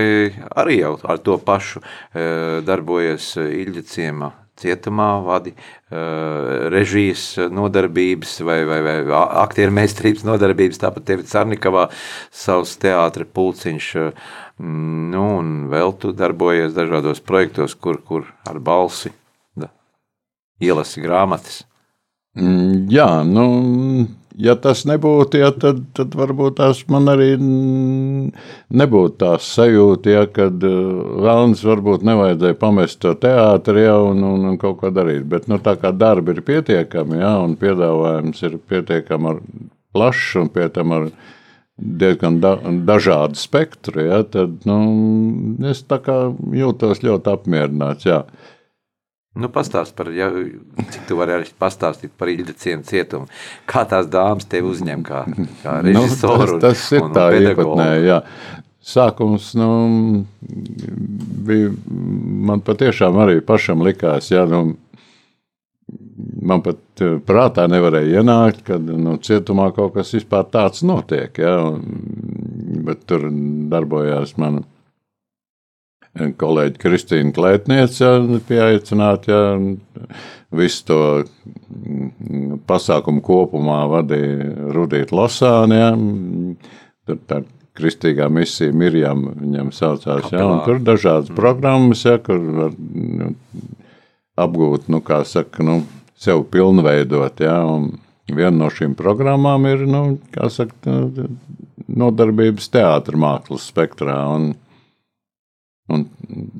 arī 0.56 0.78
ar 0.88 1.18
to 1.20 1.36
pašu, 1.36 1.82
uh, 1.82 2.62
darbojies 2.64 3.34
Ilģa 3.44 3.84
ciemā 3.90 4.30
cietumā, 4.62 5.08
vadi 5.24 5.52
uh, 5.54 6.68
režijas 6.72 7.24
nodarbības 7.52 8.36
vai, 8.46 8.60
vai, 8.68 8.80
vai 8.84 8.96
aktieru 9.42 9.74
meistarības 9.74 10.26
nodarbības, 10.28 10.80
tāpat 10.82 11.08
tevi 11.08 11.26
Carnikavā 11.28 11.88
savs 12.30 12.76
teātra 12.82 13.26
pulciņš, 13.26 13.88
uh, 14.00 14.36
nu, 14.62 15.24
un 15.40 15.52
vēl 15.72 15.94
tu 16.00 16.12
darbojies 16.16 16.74
dažādos 16.76 17.22
projektos, 17.24 17.74
kur, 17.74 18.00
kur 18.06 18.28
ar 18.48 18.60
balsi 18.62 19.12
da, 19.58 19.72
ielasi 20.62 21.02
grāmatas. 21.04 21.62
Mm, 22.38 22.86
jā, 22.88 23.08
nu, 23.28 23.44
ja 24.40 24.54
tas 24.56 24.86
nebūtu, 24.88 25.40
ja, 25.42 25.50
tad, 25.52 25.82
tad 25.96 26.14
varbūt 26.16 26.56
tās 26.60 26.80
man 26.92 27.10
arī 27.12 27.34
nebūtu 27.36 29.18
tās 29.20 29.50
sajūta, 29.58 30.14
ja, 30.14 30.22
kad 30.32 30.64
uh, 30.64 31.18
vēlams 31.26 31.64
varbūt 31.66 32.06
nevajadzēja 32.08 32.58
pamest 32.60 33.02
to 33.04 33.12
teātri 33.20 33.84
ja, 33.84 33.98
un, 34.00 34.24
un, 34.24 34.48
un 34.52 34.56
kaut 34.60 34.80
ko 34.80 34.92
darīt. 34.94 35.26
Bet 35.28 35.50
nu, 35.52 35.60
tā 35.60 35.76
kā 35.80 35.92
darbi 35.92 36.36
ir 36.36 36.42
pietiekami 36.46 37.20
ja, 37.20 37.36
un 37.42 37.58
piedāvājums 37.60 38.42
ir 38.48 38.58
pietiekami 38.72 39.36
plašs 39.92 40.36
un 40.40 40.48
pie 40.52 40.70
tam 40.72 40.96
ar 40.96 41.10
diezgan 41.82 42.38
da, 42.42 42.56
dažādu 42.86 43.38
spektru, 43.40 44.06
ja, 44.06 44.22
tad 44.22 44.64
nu, 44.68 44.78
es 45.70 45.82
jūtos 45.88 47.02
ļoti 47.04 47.32
apmierināts. 47.32 48.08
Ja. 48.08 48.22
Nu, 49.32 49.48
pastāst 49.48 49.94
par, 49.96 50.10
ja, 50.12 50.28
cik 50.92 51.06
tu 51.08 51.16
vari 51.16 51.38
arī 51.38 51.48
pastāstīt 51.60 52.12
par 52.20 52.28
Ilģecienu 52.28 52.84
cietumu. 52.84 53.30
Kā 53.68 53.86
tās 53.88 54.10
dāmas 54.12 54.44
tevi 54.44 54.68
uzņem 54.68 55.04
kā, 55.06 55.24
kā 55.62 55.78
režisoru? 55.86 56.58
nu, 56.58 56.60
tas, 56.60 56.82
tas 56.82 56.92
ir 56.92 57.06
un, 57.06 57.14
tā 57.16 57.30
īpatnēji, 57.38 58.04
jā. 58.10 58.20
Sākums, 58.82 59.52
nu, 59.54 59.68
bija, 61.46 61.70
man 62.50 62.60
patiešām 62.66 63.20
arī 63.22 63.38
pašam 63.46 63.84
likās, 63.86 64.32
jā, 64.34 64.42
nu, 64.50 64.74
man 66.42 66.62
pat 66.64 67.02
eh, 67.04 67.16
prātā 67.26 67.68
nevarēja 67.70 68.22
ienākt, 68.22 68.64
kad 68.66 68.82
nu, 68.82 69.16
cietumā 69.22 69.70
kaut 69.76 69.96
kas 69.96 70.12
vispār 70.16 70.48
tāds 70.52 70.84
notiek, 70.86 71.38
jā, 71.38 71.56
un, 71.72 71.82
bet 72.86 73.06
tur 73.08 73.28
darbojās 73.72 74.36
mana 74.40 74.64
kolēģi 76.12 76.80
Kristīna 76.80 77.32
Klētniece 77.32 78.10
pieaicināta. 78.48 79.38
Visu 80.52 80.84
to 80.84 80.98
mm, 81.22 82.58
pasākumu 82.68 83.22
kopumā 83.24 83.78
vadīja 83.88 84.72
Rudīta 84.76 85.16
Losāne. 85.16 85.78
Ja. 85.80 85.92
Tur 87.08 87.22
tā 87.28 87.40
kristīgā 87.78 88.28
misija 88.28 88.74
Mirjam 88.76 89.24
viņam 89.30 89.72
saucās. 89.72 90.28
Ja, 90.34 90.44
tur 90.66 90.82
dažādas 90.84 91.32
mm. 91.32 91.38
programmas, 91.38 92.04
ja, 92.04 92.18
kur 92.20 92.42
var 92.58 92.76
nu, 92.76 93.32
apgūt, 94.42 94.92
nu, 94.92 95.00
kā 95.04 95.22
saka, 95.28 95.64
nu, 95.64 95.80
sev 96.22 96.46
pilnveidot. 96.52 97.42
Ja, 97.42 97.58
viena 98.32 98.56
no 98.56 98.70
šīm 98.72 98.96
programmām 98.98 99.66
ir, 99.70 99.86
nu, 99.90 100.04
saka, 100.52 100.98
nodarbības 101.92 102.70
teātra 102.72 103.18
mākslas 103.20 103.68
spektrā. 103.72 104.18
Un, 104.36 104.52
Un 105.92 106.06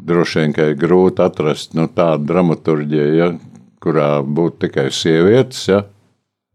droši 0.08 0.40
vien, 0.40 0.52
ka 0.52 0.64
ir 0.68 0.74
grūti 0.76 1.22
atrast 1.24 1.76
nu, 1.78 1.86
tādu 1.94 2.26
dramaturgiju, 2.28 3.04
ja, 3.16 3.28
kurā 3.82 4.08
būtu 4.22 4.66
tikai 4.66 4.88
sievietes, 4.92 5.62
ja, 5.70 5.84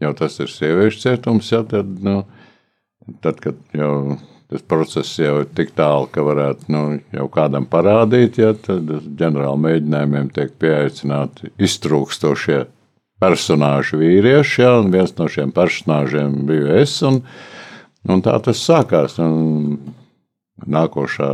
jau 0.04 0.12
tas 0.20 0.36
ir 0.43 0.52
sieviešu 0.52 1.02
cietums, 1.06 1.52
ja, 1.56 1.63
tad, 1.67 1.89
nu, 2.04 2.20
tad, 3.24 3.39
kad 3.41 3.58
jau 3.74 4.17
tas 4.52 4.63
process 4.63 5.15
jau 5.20 5.41
ir 5.41 5.50
tik 5.58 5.74
tālu, 5.80 6.08
ka 6.12 6.24
varētu 6.28 6.72
nu, 6.72 6.84
jau 7.15 7.26
kādam 7.32 7.65
parādīt, 7.72 8.38
ja, 8.43 8.54
tad 8.54 8.91
ģenerāla 9.20 9.58
mēģinājumiem 9.63 10.30
tiek 10.36 10.54
pieaicināti 10.62 11.52
iztrūkstošie 11.58 12.62
personāži 13.21 13.99
vīrieši, 13.99 14.63
ja, 14.63 14.73
un 14.82 14.91
viens 14.93 15.13
no 15.17 15.30
šiem 15.32 15.53
personāžiem 15.56 16.43
bija 16.49 16.82
es, 16.82 16.97
un, 17.06 17.21
un 18.08 18.25
tā 18.25 18.38
tas 18.45 18.62
sākās. 18.63 19.17
Un, 19.23 19.95
Nākošā 20.58 21.27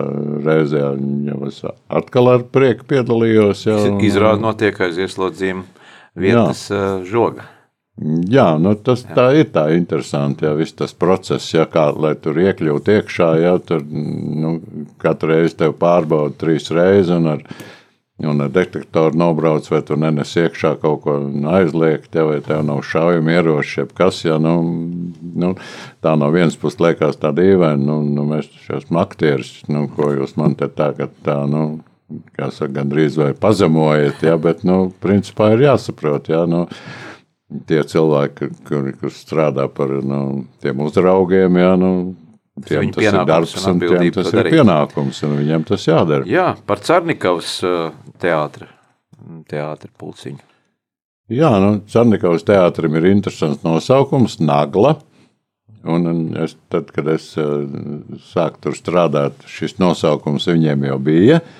reizē 0.43 0.81
jau 0.83 1.37
es 1.47 1.61
atkal 1.87 2.27
ar 2.27 2.41
prieku 2.43 2.83
piedalījos. 2.89 3.61
Ja, 3.69 3.77
Izrāda 4.03 4.43
notiek 4.43 4.81
aiz 4.83 4.99
ieslodzījuma 4.99 5.63
vietas 6.19 6.65
jā. 6.67 6.81
žoga. 7.07 7.47
Jā, 8.27 8.55
nu 8.57 8.73
tas 8.81 9.03
jā. 9.05 9.13
tā 9.13 9.25
ir 9.37 9.51
tā 9.53 9.67
interesanti, 9.77 10.47
ja 10.47 10.55
viss 10.57 10.73
tas 10.73 10.95
process, 10.97 11.51
ja 11.53 11.67
kā, 11.69 11.85
lai 11.93 12.15
tur 12.17 12.39
iekļūtu 12.41 12.97
iekšā, 12.97 13.27
ja 13.37 13.53
tur 13.61 13.83
nu, 13.85 14.55
katru 15.01 15.29
reizi 15.29 15.59
tev 15.59 15.75
pārbauda 15.77 16.33
trīs 16.41 16.71
reizes 16.73 17.13
un 18.21 18.41
ar, 18.41 18.49
detektoru 18.49 19.17
nobrauc, 19.17 19.67
vai 19.71 19.81
tu 19.85 19.97
nenes 19.99 20.35
iekšā 20.37 20.75
kaut 20.81 21.01
ko 21.05 21.15
aizliegt, 21.49 22.13
ja, 22.13 22.25
vai 22.29 22.39
tev 22.45 22.61
nav 22.67 22.83
šaujami 22.85 23.33
ieroči, 23.33 23.79
jeb 23.81 23.93
kas, 23.97 24.21
ja, 24.25 24.37
nu, 24.41 24.53
nu, 25.33 25.53
tā 26.03 26.13
no 26.19 26.29
vienas 26.33 26.57
puses 26.59 26.81
liekas 26.83 27.17
tā 27.21 27.33
dīvaini, 27.35 27.81
nu, 27.87 28.01
nu 28.05 28.27
mēs 28.29 28.51
esam 28.69 29.01
aktieris, 29.01 29.55
nu, 29.71 29.87
ko 29.95 30.11
jūs 30.13 30.37
man 30.37 30.53
te 30.59 30.69
tā, 30.69 30.91
ka 30.97 31.09
tā, 31.25 31.39
nu, 31.49 31.81
kā 32.37 32.51
saka, 32.53 32.75
gandrīz 32.77 33.17
vai 33.17 33.31
pazemojat, 33.33 34.21
ja, 34.29 34.37
bet, 34.37 34.61
nu, 34.67 34.91
principā 35.03 35.53
ir 35.55 35.65
jāsaprot, 35.65 36.29
ja, 36.29 36.45
nu, 36.49 36.67
tie 37.69 37.81
cilvēki, 37.85 38.51
kuri 38.69 38.93
kur 38.97 39.13
strādā 39.13 39.65
par 39.69 39.89
nu, 40.05 40.43
tiem 40.61 40.85
uzraugiem, 40.85 41.57
jā, 41.59 41.73
nu, 41.81 41.93
tiem 42.67 42.91
tas 42.93 43.07
ir 43.07 43.19
darbs 43.27 43.55
un, 43.57 43.69
un 43.71 43.81
tiem 43.83 44.11
tas 44.13 44.29
ir 44.31 44.39
darīt. 44.39 44.57
pienākums, 44.57 45.21
un 45.27 45.37
viņiem 45.39 45.65
tas 45.69 45.87
jādara. 45.87 46.27
Jā, 46.29 46.47
par 46.69 46.83
Cernikavas 46.85 47.55
uh, 47.67 47.89
teātri, 48.21 48.69
teātri 49.49 49.91
pulciņu. 49.99 50.43
Jā, 51.33 51.55
nu, 51.63 51.73
Cernikavas 51.89 52.45
teātrim 52.45 52.99
ir 52.99 53.09
interesants 53.13 53.65
nosaukums– 53.65 54.39
Nagla. 54.51 54.97
Un 55.83 56.31
es, 56.39 56.53
tad, 56.71 56.93
kad 56.95 57.09
es 57.11 57.33
uh, 57.41 57.65
sāku 58.29 58.61
tur 58.63 58.77
strādāt, 58.77 59.41
šis 59.51 59.79
nosaukums 59.83 60.47
viņiem 60.51 60.89
jau 60.91 60.99
bija– 61.11 61.43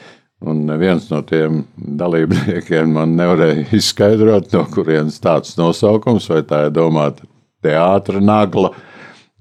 Un 0.44 0.66
neviens 0.68 1.06
no 1.08 1.22
tiem 1.24 1.62
dalībniekiem 1.80 2.90
man 2.98 3.16
nevarēja 3.16 3.64
izskaidrot, 3.80 4.52
no 4.52 4.66
kurienes 4.74 5.22
tāds 5.24 5.56
nosaukums, 5.60 6.28
vai 6.32 6.42
tā 6.48 6.66
ir 6.68 6.74
domāta 6.76 7.28
teātris 7.64 8.24
nagla, 8.24 8.74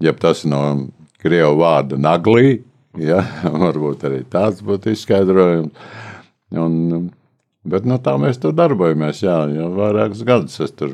ja 0.03 0.13
tas 0.15 0.45
no 0.47 0.61
krievu 1.23 1.57
vārda 1.61 1.99
naglī. 1.99 2.61
Ja, 3.01 3.23
varbūt 3.63 4.05
arī 4.09 4.21
tāds 4.29 4.61
būtu 4.65 4.93
izskaidrojums. 4.93 5.73
Un, 6.53 7.09
bet 7.65 7.87
no 7.87 7.97
nu, 7.97 8.03
tā 8.05 8.13
mēs 8.21 8.39
tur 8.41 8.53
darbojamies. 8.57 9.23
Jā, 9.25 9.41
jau 9.55 9.71
vairākus 9.77 10.23
gadus 10.27 10.59
es 10.61 10.73
tur 10.77 10.93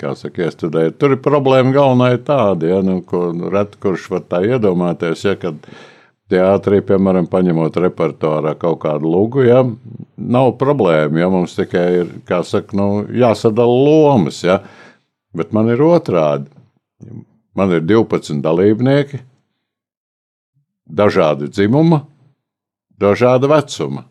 saka, 0.00 0.48
iestudēju. 0.48 0.96
Tur 0.98 1.14
ir 1.14 1.22
problēma 1.24 1.72
galvenā 1.74 2.14
ir 2.16 2.22
tāda, 2.26 2.68
ja, 2.68 2.80
nu, 2.84 3.00
ko 3.06 3.28
reti 3.52 3.80
kurš 3.80 4.08
var 4.12 4.24
tā 4.28 4.42
iedomāties. 4.48 5.24
Ja, 5.28 5.36
kad, 5.40 5.60
teātrī, 6.32 6.80
piemēram, 6.84 7.28
paņemot 7.30 7.76
repertuārā 7.84 8.54
kaut 8.60 8.80
kādu 8.84 9.10
lugu, 9.12 9.44
ja, 9.44 9.62
nav 10.16 10.54
problēma. 10.60 11.20
Ja, 11.20 11.30
mums 11.32 11.56
tikai 11.56 11.86
ir 12.02 12.10
saka, 12.48 12.76
nu, 12.76 12.88
jāsadala 13.12 13.84
lomas. 13.88 14.42
Ja, 14.44 14.60
bet 15.36 15.52
man 15.52 15.70
ir 15.72 15.84
otrādi. 15.84 16.50
Man 17.54 17.70
ir 17.70 17.84
12 17.86 18.40
dalībnieki, 18.42 19.20
dažādi 20.86 21.48
dzimuma, 21.48 22.04
dažāda 23.00 23.50
vecuma. 23.50 24.06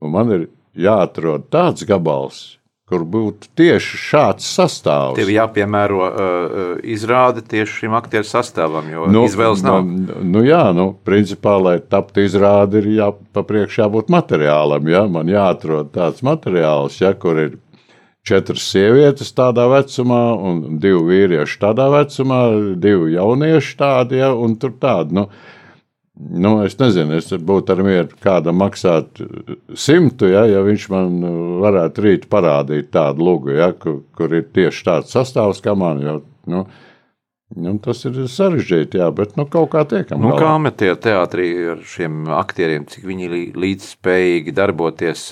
Un 0.00 0.14
man 0.14 0.32
ir 0.32 0.48
jāatrod 0.76 1.50
tāds 1.52 1.84
gabals, 1.88 2.60
kur 2.90 3.04
būtu 3.06 3.52
tieši 3.58 3.98
šāds 4.02 4.46
sastāvs. 4.56 5.18
Tev 5.20 5.30
jāpiemēro 5.30 6.00
uh, 6.02 6.12
izrāde 6.82 7.44
tieši 7.46 7.84
šim 7.84 7.94
aktieru 7.98 8.26
sastāvam, 8.26 8.88
jo 8.90 9.06
nu, 9.12 9.24
izvēles 9.28 9.62
nav. 9.62 9.84
Nu, 9.86 10.18
nu 10.26 10.42
jā, 10.46 10.64
nu, 10.74 10.90
principā, 11.06 11.54
lai 11.62 11.76
taptu 11.80 12.24
izrāde, 12.26 12.82
ir 12.82 12.90
jāpapriekš 12.98 13.82
jābūt 13.84 14.10
materiālam, 14.10 14.90
ja? 14.90 15.04
man 15.06 15.30
jāatrod 15.30 15.92
tāds 15.94 16.24
materiāls, 16.26 16.98
ja, 17.02 17.14
kur 17.14 17.38
ir 17.38 17.58
četras 18.26 18.66
sievietes 18.72 19.30
tādā 19.36 19.68
vecumā, 19.70 20.24
un 20.50 20.80
divi 20.82 21.00
vīrieši 21.12 21.62
tādā 21.62 21.86
vecumā, 21.94 22.42
divi 22.82 23.14
jaunieši 23.14 23.78
tādi, 23.78 24.18
ja, 24.20 24.34
un 24.34 24.58
tur 24.60 24.74
tādi, 24.82 25.16
nu, 25.20 25.28
Nu, 26.20 26.58
es 26.66 26.76
nezinu, 26.76 27.16
es 27.16 27.30
būtu 27.32 27.72
ar 27.72 27.80
mieru 27.86 28.20
kādam 28.20 28.58
maksāt 28.60 29.22
simtu, 29.72 30.28
ja, 30.28 30.44
ja 30.50 30.60
viņš 30.66 30.86
man 30.92 31.16
varētu 31.62 32.04
rīt 32.04 32.28
parādīt 32.32 32.90
tādu 32.92 33.24
lugu, 33.24 33.54
ja, 33.56 33.70
kur, 33.72 34.02
kur 34.16 34.34
ir 34.36 34.44
tieši 34.52 34.84
tāds 34.90 35.16
sastāvs 35.16 35.62
kā 35.64 35.76
man. 35.78 36.02
Jo, 36.04 36.20
nu, 36.50 36.66
Nu, 37.58 37.72
tas 37.82 38.04
ir 38.06 38.14
sarežģīti, 38.30 39.00
jā, 39.00 39.08
bet 39.10 39.32
nu, 39.34 39.42
kaut 39.50 39.72
kā 39.72 39.80
tiekam. 39.90 40.22
Nu, 40.22 40.36
kā 40.38 40.52
amatieru 40.54 40.94
teātrī 41.02 41.48
ar 41.72 41.80
šiem 41.82 42.28
aktieriem, 42.30 42.84
cik 42.86 43.08
viņi 43.08 43.26
līdzspējīgi 43.58 44.54
darboties, 44.54 45.24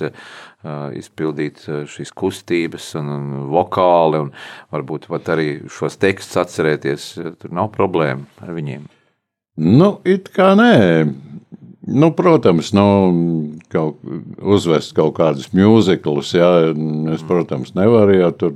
izpildīt 0.98 1.62
šīs 1.86 2.10
kustības 2.18 2.90
un, 2.98 3.14
un 3.14 3.30
vokāli, 3.54 4.24
un 4.26 4.34
varbūt 4.74 5.06
pat 5.12 5.30
arī 5.36 5.48
šos 5.70 6.00
tekstus 6.02 6.42
atcerēties, 6.42 7.10
tur 7.38 7.54
nav 7.54 7.70
problēma 7.78 8.26
ar 8.42 8.56
viņiem. 8.56 8.90
Nu, 9.58 9.96
it 10.06 10.30
kā 10.34 10.52
nē. 10.58 10.74
Nu, 11.88 12.10
protams, 12.12 12.68
nu, 12.76 12.84
kaut, 13.72 13.96
uzvest 14.38 14.92
kaut 14.96 15.14
kādus 15.16 15.48
mūziklus. 15.56 16.34
Es, 17.14 17.22
protams, 17.26 17.72
nevaru 17.74 18.18
jau 18.18 18.28
tur, 18.42 18.52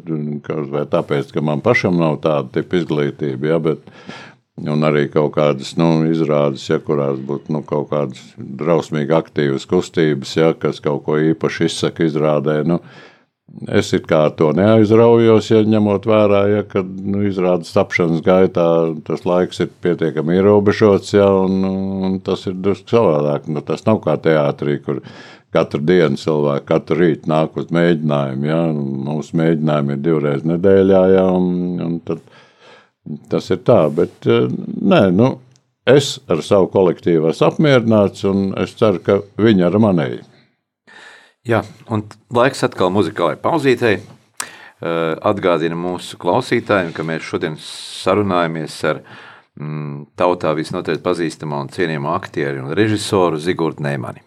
vai 0.70 0.84
tāpēc, 0.92 1.32
ka 1.32 1.42
man 1.44 1.64
pašam 1.64 1.96
nav 1.98 2.20
tāda 2.22 2.58
tipa 2.58 2.76
izglītība. 2.78 3.54
Ja, 3.54 3.58
bet, 3.64 3.88
un 4.60 4.84
arī 4.86 5.06
kaut 5.10 5.32
kādas 5.38 5.72
nu, 5.80 6.04
izrādes, 6.12 6.68
ja, 6.68 6.78
kurās 6.84 7.18
būtu 7.24 7.56
nu, 7.56 7.64
kaut 7.66 7.88
kādas 7.94 8.20
drausmīgi 8.36 9.16
aktīvas 9.16 9.66
kustības, 9.70 10.36
ja, 10.36 10.52
kas 10.52 10.82
kaut 10.84 11.06
ko 11.08 11.16
īpaši 11.32 11.70
izsaka 11.72 12.06
izrādē. 12.06 12.60
Nu, 12.68 12.82
Es 13.68 13.90
it 13.92 14.06
kā 14.08 14.22
to 14.36 14.48
neaizraujos, 14.56 15.50
ja 15.52 15.60
ņemot 15.68 16.06
vērā, 16.08 16.40
ja, 16.48 16.62
ka 16.64 16.80
nu, 16.82 17.20
izrādes 17.28 17.74
tapšanas 17.74 18.22
gaitā 18.24 18.64
tas 19.06 19.26
laiks 19.28 19.60
ir 19.60 19.68
pietiekami 19.84 20.38
ierobežots, 20.38 21.12
ja, 21.12 21.28
un, 21.44 21.60
un 22.08 22.16
tas 22.24 22.46
ir 22.48 22.56
drusku 22.56 22.94
savādāk. 22.94 23.50
Nu, 23.52 23.60
tas 23.66 23.84
nav 23.84 24.00
kā 24.06 24.16
teātrī, 24.24 24.78
kur 24.82 25.02
katru 25.52 25.82
dienu 25.84 26.16
cilvēki 26.16 26.68
katru 26.70 26.98
rītu 27.02 27.28
nāk 27.30 27.60
uz 27.60 27.68
mēģinājumu. 27.76 28.48
Ja, 28.48 28.62
Mūsu 29.12 29.38
mēģinājumi 29.42 29.96
ir 29.98 30.02
divreiz 30.08 30.48
nedēļā, 30.48 31.04
ja, 31.18 31.28
un, 31.36 31.54
un 31.84 32.00
tad, 32.08 32.24
tas 33.30 33.52
ir 33.52 33.60
tā. 33.68 33.82
Bet 33.92 34.26
nē, 34.26 35.04
nu, 35.12 35.34
es 35.84 36.14
ar 36.32 36.40
savu 36.46 36.72
kolektīvu 36.72 37.28
esmu 37.34 37.50
apmierināts, 37.50 38.24
un 38.32 38.52
es 38.64 38.72
ceru, 38.80 39.04
ka 39.04 39.20
viņi 39.36 39.68
ar 39.68 39.80
manēju. 39.82 40.31
Jā, 41.42 41.64
un 41.90 42.04
laiks 42.30 42.62
atkal 42.62 42.92
muzikālajai 42.94 43.40
pauzītei. 43.42 43.96
Atgādina 44.82 45.74
mūsu 45.78 46.18
klausītājiem, 46.22 46.92
ka 46.94 47.02
mēs 47.06 47.26
šodien 47.26 47.56
sarunājamies 47.58 48.76
ar 48.90 49.00
mm, 49.02 50.12
tautā 50.18 50.54
visnotaļ 50.58 51.00
pazīstamo 51.02 51.58
un 51.64 51.70
cienījamo 51.74 52.14
aktieru 52.14 52.64
un 52.64 52.74
režisoru 52.78 53.38
Zigurdu 53.42 53.82
Neimani. 53.86 54.22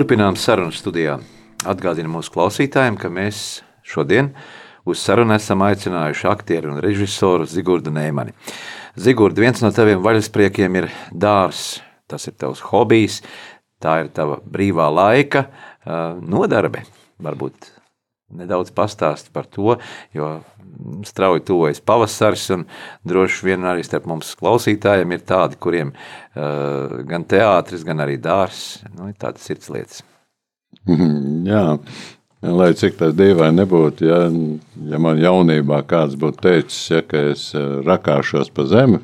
Turpinām 0.00 0.32
sarunu 0.40 0.72
studijā. 0.72 1.18
Atgādinu 1.68 2.08
mūsu 2.08 2.32
klausītājiem, 2.32 2.94
ka 2.96 3.10
mēs 3.12 3.60
šodien 3.84 4.30
uz 4.88 5.02
sarunu 5.02 5.34
esam 5.34 5.60
aicinājuši 5.66 6.28
aktieru 6.30 6.70
un 6.72 6.78
režisoru 6.80 7.44
Zigordu 7.44 7.92
Neimani. 7.92 8.32
Zigorda, 8.96 9.42
viens 9.44 9.60
no 9.60 9.68
taviem 9.76 10.00
vaļaspriekiem 10.00 10.78
ir 10.80 10.88
dārs. 11.12 11.82
Tas 12.08 12.24
ir 12.30 12.38
tavs 12.40 12.62
hobijs, 12.70 13.18
tā 13.76 13.98
ir 14.06 14.08
tava 14.16 14.40
brīvā 14.40 14.88
laika 14.88 15.44
nodarbe. 16.24 16.86
Varbūt 17.20 17.68
nedaudz 18.36 18.72
pastāst 18.74 19.32
par 19.34 19.48
to, 19.50 19.76
jo 20.16 20.30
strauji 21.06 21.44
tuvojas 21.48 21.80
pavasaris, 21.84 22.46
un 22.54 22.64
droši 23.08 23.48
vien 23.48 23.66
arī 23.68 23.84
starp 23.86 24.06
mums 24.10 24.32
klausītājiem 24.38 25.16
ir 25.16 25.26
tādi, 25.26 25.58
kuriem 25.60 25.92
uh, 25.92 27.00
gan 27.08 27.26
teātris, 27.28 27.84
gan 27.86 28.02
arī 28.04 28.16
dārs, 28.22 28.80
nu, 28.94 29.10
ir 29.10 29.18
tādas 29.20 29.46
sirds 29.46 29.70
lietas. 29.72 30.04
Jā, 31.50 31.64
lai 32.46 32.70
cik 32.78 32.96
tas 33.00 33.14
dīvaini 33.18 33.60
nebūtu, 33.60 34.06
ja, 34.08 34.22
ja 34.92 35.00
man 35.02 35.20
jaunībā 35.20 35.82
kāds 35.90 36.16
būtu 36.20 36.44
teicis, 36.46 36.82
ja, 36.94 37.02
ka 37.04 37.30
es 37.34 37.50
rakāšos 37.86 38.52
pa 38.54 38.68
zemi, 38.70 39.02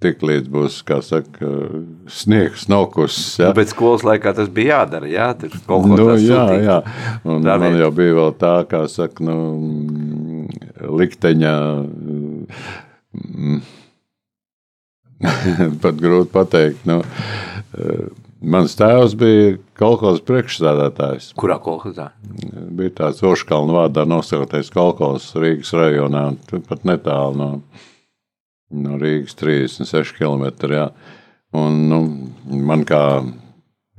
tik 0.00 0.22
līdz 0.24 0.48
būs, 0.52 0.78
kā 0.88 1.00
saka, 1.04 1.50
sniegs 2.10 2.66
nokusis. 2.72 3.34
Ja. 3.40 3.50
Nu, 3.50 3.58
bet 3.58 3.72
skolas 3.72 4.04
laikā 4.06 4.32
tas 4.36 4.48
bija 4.52 4.80
jādara, 4.80 5.10
jā, 5.10 5.28
tur 5.40 5.52
kaut 5.66 5.84
ko 5.84 5.98
nu, 5.98 6.08
jā, 6.16 6.46
jā. 6.64 6.78
Un 7.24 7.44
Pravien. 7.44 7.66
man 7.66 7.78
jau 7.82 7.90
bija 7.98 8.16
vēl 8.20 8.32
tā, 8.40 8.54
kā 8.70 8.84
saka, 8.92 9.26
nu, 9.28 9.36
likteņa, 11.02 11.52
mm, 13.20 13.60
pat 15.84 16.00
grūti 16.00 16.34
pateikt, 16.34 16.88
nu, 16.88 17.02
Mans 18.40 18.72
tēvs 18.72 19.12
bija 19.20 19.58
kolekcijas 19.76 20.22
priekšstādātājs. 20.24 21.26
Kurā 21.36 21.58
kolekcijā? 21.60 22.06
Bija 22.72 22.94
tāds 23.02 23.20
Oškalnu 23.28 23.74
vārdā 23.76 24.06
nosauktais 24.08 24.72
kolekcijas 24.72 25.34
Rīgas 25.36 25.74
rajonā, 25.76 26.24
pat 26.48 26.86
netālu 26.88 27.36
no 27.36 27.48
no 28.70 28.98
Rīgas 29.00 29.36
36 29.38 30.16
km. 30.18 30.48
Jā. 30.70 30.88
Un, 31.56 31.78
nu, 31.90 32.00
man 32.46 32.84
kā 32.86 33.02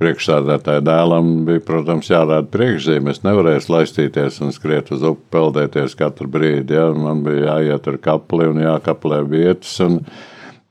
priekšsādātāja 0.02 0.82
dēlam 0.82 1.44
bija, 1.46 1.62
protams, 1.66 2.08
jārāda 2.10 2.48
priekšzīme. 2.50 3.12
Es 3.12 3.22
nevarēju 3.26 3.68
laistīties 3.70 4.40
un 4.42 4.54
skriet 4.54 4.90
uz 4.94 5.04
upi, 5.06 5.26
peldēties 5.34 5.96
katru 5.98 6.30
brīdi. 6.32 6.76
Ja? 6.78 6.88
Man 6.96 7.22
bija 7.26 7.58
jāiet 7.58 7.88
ar 7.92 8.00
kapli 8.02 8.48
un 8.50 8.62
jākaplē 8.64 9.22
vietas. 9.28 9.76
Un, 9.84 10.00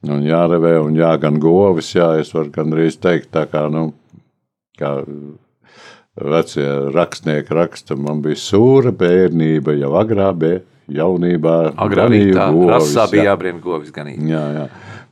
un 0.10 0.26
jārevē 0.26 0.76
un 0.82 0.98
jāgan 0.98 1.40
govis. 1.42 1.94
Jā, 1.96 2.16
es 2.20 2.34
varu 2.36 2.52
gandrīz 2.56 2.98
teikt, 3.02 3.32
tā 3.38 3.46
kā, 3.52 3.68
nu, 3.72 3.92
kā 4.82 4.98
vecie 6.22 6.68
rakstnieki 6.92 7.56
raksta, 7.56 7.96
man 7.96 8.20
bija 8.26 8.42
sūra 8.42 8.92
bērnība 8.92 9.78
jau 9.78 9.94
agrā 10.02 10.34
bērnībā 10.34 10.68
jaunībā. 10.96 11.58
Agrāk 11.82 12.16
tā 12.36 12.48
rasā 12.72 13.08
bija 13.12 13.24
jā. 13.24 13.30
jābrien 13.32 13.62
govis 13.64 13.94
ganīt. 13.96 14.22
Jā, 14.30 14.46
jā. 14.56 14.66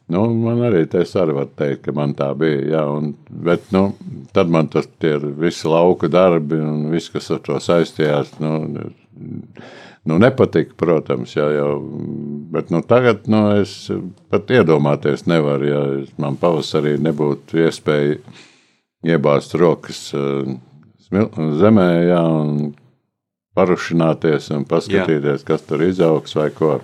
Nu, 0.09 0.23
man 0.34 0.63
arī 0.65 0.88
tas 0.89 1.11
arī 1.21 1.36
var 1.38 1.51
teikt, 1.59 1.84
ka 1.86 1.93
man 1.93 2.15
tā 2.17 2.32
bija. 2.38 2.63
Jā, 2.71 2.86
un, 2.97 3.11
bet, 3.30 3.67
nu, 3.75 3.91
tad 4.34 4.49
man 4.49 4.69
tas 4.73 4.89
ir 5.05 5.27
visi 5.38 5.69
lauka 5.69 6.09
darbi 6.09 6.57
un 6.57 6.88
viss, 6.89 7.11
kas 7.13 7.30
ar 7.36 7.43
to 7.45 7.59
saistījās. 7.61 8.32
Nu, 8.41 8.55
nu, 10.09 10.17
nepatika, 10.17 10.73
protams, 10.80 11.36
jā, 11.38 11.45
jau, 11.59 11.75
bet 12.55 12.73
nu, 12.73 12.82
tagad 12.89 13.30
nu, 13.30 13.43
es 13.61 13.75
pat 14.34 14.49
iedomāties 14.49 15.27
nevaru, 15.30 15.69
ja 15.69 15.84
man 16.21 16.39
pavasarī 16.41 16.95
nebūtu 17.05 17.61
iespēja 17.67 18.17
iebāzt 19.05 19.53
rokas 19.61 20.07
uh, 20.17 20.49
zemē, 21.11 21.89
jā, 22.09 22.23
un 22.41 22.71
parušināties 23.60 24.49
un 24.55 24.64
paskatīties, 24.70 25.43
Jā. 25.43 25.47
kas 25.51 25.68
tur 25.68 25.84
izaugs 25.84 26.36
vai 26.39 26.47
ko. 26.55 26.80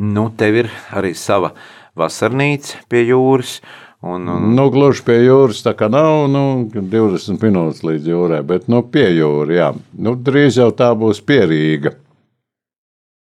Nu, 0.00 0.30
tev 0.32 0.62
ir 0.62 0.70
arī 0.96 1.12
sava 1.18 1.52
vasarnīca 1.98 2.86
pie 2.88 3.04
jūras. 3.10 3.58
Un, 4.00 4.24
un... 4.32 4.46
Nu, 4.56 4.70
gluži 4.72 5.04
pie 5.04 5.18
jūras 5.26 5.60
tā 5.60 5.74
kā 5.76 5.90
nav, 5.92 6.24
nu, 6.32 6.44
20 6.72 7.42
minūtes 7.44 7.82
līdz 7.84 8.06
jūrai, 8.08 8.38
bet 8.48 8.70
nu, 8.72 8.80
pie 8.80 9.10
jūras, 9.12 9.52
jā. 9.58 9.66
Nu, 9.92 10.14
drīz 10.16 10.56
jau 10.56 10.70
tā 10.72 10.88
būs 10.96 11.20
pierīga. 11.20 11.92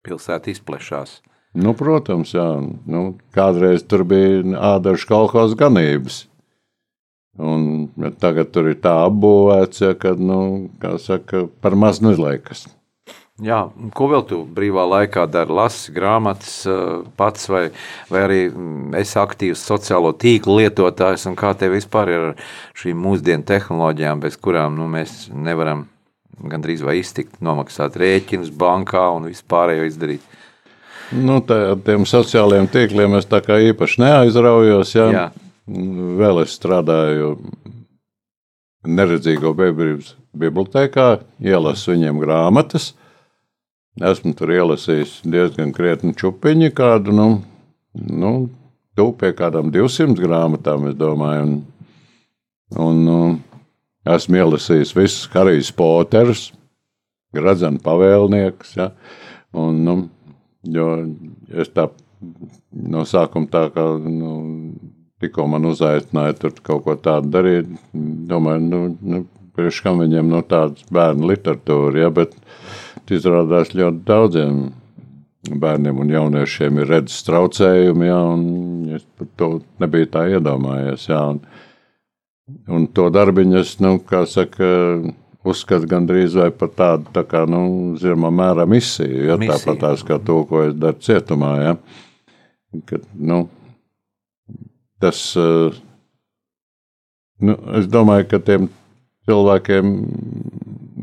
Pilsēta 0.05 0.53
izplešās. 0.53 1.18
Nu, 1.58 1.74
protams, 1.74 2.36
jā. 2.38 2.45
Nu, 2.86 3.01
kādreiz 3.34 3.88
tur 3.89 4.05
bija 4.05 4.43
ādažu 4.76 5.10
kolhoz 5.10 5.58
ganības. 5.58 6.28
Un, 7.38 7.90
tagad 8.18 8.50
tur 8.50 8.72
ir 8.72 8.80
tā 8.82 8.96
apbūvēts, 9.06 9.84
ja, 9.84 9.94
ka 9.98 10.16
nu, 10.18 10.40
saka, 11.04 11.46
par 11.62 11.78
maz 11.78 12.02
neliekas. 12.02 12.66
Jā, 13.46 13.60
ko 13.94 14.08
vēl 14.10 14.24
tu 14.26 14.40
brīvā 14.50 14.82
laikā 14.90 15.28
dari? 15.30 15.54
Lasi 15.54 15.94
grāmatas 15.94 16.56
eh, 16.66 16.80
pats, 17.20 17.46
vai, 17.54 17.68
vai 18.10 18.24
arī 18.26 18.40
mm, 18.48 18.96
esi 18.98 19.20
aktīvs 19.22 19.62
sociālo 19.62 20.16
tīklu 20.18 20.58
lietotājs, 20.64 21.28
un 21.30 21.38
kā 21.38 21.54
tev 21.54 21.76
vispār 21.78 22.10
ir 22.10 22.26
ar 22.32 22.50
šīm 22.82 22.98
mūsdienu 23.06 23.46
tehnoloģijām, 23.46 24.26
bez 24.26 24.42
kurām 24.42 24.80
nu, 24.80 24.90
mēs 24.90 25.28
nevaram 25.30 25.86
gandrīz 26.50 26.82
vai 26.86 26.98
iztikt, 27.04 27.38
nomaksāt 27.46 28.02
rēķinus 28.02 28.50
bankā 28.50 29.06
un 29.14 29.30
vispārējo 29.30 29.86
izdarīt? 29.86 30.26
Nu, 31.14 31.38
tā, 31.46 31.78
tiem 31.86 32.10
sociālajiem 32.10 32.66
tīkliem 32.74 33.22
es 33.22 33.30
tā 33.30 33.46
kā 33.46 33.62
īpaši 33.70 34.02
neaizraujos. 34.02 34.98
Ja? 34.98 35.12
Jā 35.14 35.28
vēl 35.68 36.43
es 36.43 36.55
strādāju 36.57 37.36
neredzīgo 38.88 39.51
bērnu 39.57 39.99
bibliotekā, 40.38 41.07
ielasu 41.43 41.93
viņiem 41.93 42.22
grāmatas. 42.24 42.93
Esmu 43.97 44.36
tur 44.38 44.53
ielasījis 44.53 45.24
diezgan 45.26 45.74
krietni 45.74 46.13
čupiņu, 46.15 46.70
kādu, 46.78 47.15
nu, 47.18 47.28
nu 47.93 48.34
tu 48.97 49.09
pie 49.18 49.34
kādām 49.36 49.72
200 49.74 50.22
grāmatām, 50.22 50.88
es 50.91 50.97
domāju. 50.99 51.47
Un, 51.47 51.55
un, 52.78 52.86
un 52.86 53.01
nu, 53.07 53.20
esmu 54.07 54.38
ielasījis 54.38 54.93
visus 54.95 55.32
Harijs 55.34 55.74
Poterus, 55.76 56.51
Gradzena 57.36 57.82
pavēlnieks. 57.84 58.76
Ja, 58.78 58.91
un, 59.57 59.82
nu, 59.84 59.95
jo 60.63 60.91
es 61.51 61.74
tā 61.76 61.89
no 62.72 63.03
sākuma 63.07 63.49
tā 63.51 63.68
kā. 63.74 63.84
Nu, 64.05 64.38
tikko 65.22 65.47
man 65.49 65.65
uzaicināja 65.70 66.38
tur 66.41 66.55
kaut 66.65 66.86
ko 66.86 66.95
tādu 67.01 67.32
darīt. 67.34 67.70
Domāju, 68.30 68.63
nu, 68.68 68.82
nu 69.01 69.24
priekš 69.57 69.82
kam 69.86 70.01
viņiem 70.03 70.30
no 70.30 70.43
tādas 70.45 70.86
bērnu 70.93 71.32
literatūra, 71.32 72.05
ja, 72.05 72.11
bet 72.13 72.36
izrādās 73.13 73.74
ļoti 73.74 74.03
daudziem 74.05 74.59
bērniem 75.47 76.01
un 76.03 76.11
jauniešiem 76.11 76.82
ir 76.82 76.89
redzes 76.91 77.24
traucējumi, 77.28 78.09
ja, 78.09 78.18
un 78.34 78.97
es 78.97 79.05
par 79.18 79.30
to 79.39 79.49
nebiju 79.82 80.09
tā 80.13 80.26
iedomājies, 80.34 81.07
ja, 81.09 81.22
un, 81.32 81.39
un 82.74 82.88
to 82.93 83.07
darbiņu 83.13 83.61
es, 83.61 83.78
nu, 83.84 83.95
kā 84.03 84.26
saka, 84.30 84.68
uzskatu 85.47 85.88
gandrīz 85.88 86.36
vai 86.36 86.49
par 86.51 86.74
tādu, 86.76 87.07
tā 87.15 87.24
kā, 87.28 87.45
nu, 87.49 87.61
zināmā 88.01 88.34
mērā 88.41 88.68
misiju, 88.70 89.30
ja, 89.30 89.38
misiju. 89.39 89.53
tāpat 89.53 89.82
tās 89.86 90.03
kā 90.07 90.20
to, 90.20 90.41
ko 90.49 90.65
es 90.68 90.76
daru 90.76 90.99
cietumā, 91.07 91.53
ja, 91.63 91.78
kad, 92.89 93.07
nu, 93.15 93.45
tas, 95.04 95.22
eh, 95.38 95.78
nu, 97.39 97.58
es 97.80 97.89
domāju, 97.91 98.30
ka 98.32 98.41
tiem 98.43 98.70
cilvēkiem 99.28 99.93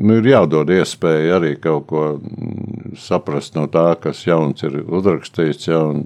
nu, 0.05 0.17
ir 0.19 0.29
jādod 0.29 0.71
iespēja 0.73 1.39
arī 1.39 1.55
kaut 1.61 1.87
ko 1.91 2.03
mm, 2.17 2.95
saprast 2.99 3.55
no 3.57 3.67
tā, 3.71 3.87
kas 4.01 4.25
jauns 4.27 4.65
ir 4.67 4.81
uzrakstīts, 4.83 5.69
ja, 5.69 5.81
un, 5.93 6.05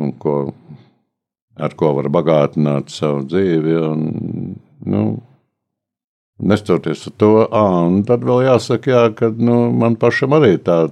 un 0.00 0.12
ko, 0.20 0.36
ar 1.60 1.74
ko 1.78 1.94
var 1.98 2.10
bagātināt 2.12 2.92
savu 2.92 3.24
dzīvi. 3.28 3.80
Un, 3.90 4.06
nu, 4.90 5.08
Nestoties 6.40 7.02
uz 7.04 7.12
to, 7.20 7.42
à, 7.52 7.62
un 7.84 7.98
tad 8.08 8.22
vēl 8.24 8.46
jāsaka, 8.46 8.88
jā, 8.88 9.00
ka 9.12 9.28
nu, 9.36 9.58
man 9.76 9.98
pašam 10.00 10.32
arī 10.38 10.54
tā, 10.64 10.86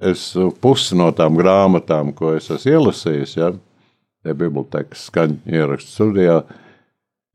es 0.00 0.30
pusi 0.62 0.96
no 0.96 1.10
tām 1.12 1.36
grāmatām, 1.36 2.14
ko 2.16 2.32
es 2.38 2.48
esmu 2.54 2.72
ielasījis, 2.72 3.34
ja, 3.36 3.50
ja 4.28 4.36
bibliotekas 4.38 5.06
skaņu 5.08 5.40
ierakstu 5.50 5.94
studijā, 5.94 6.42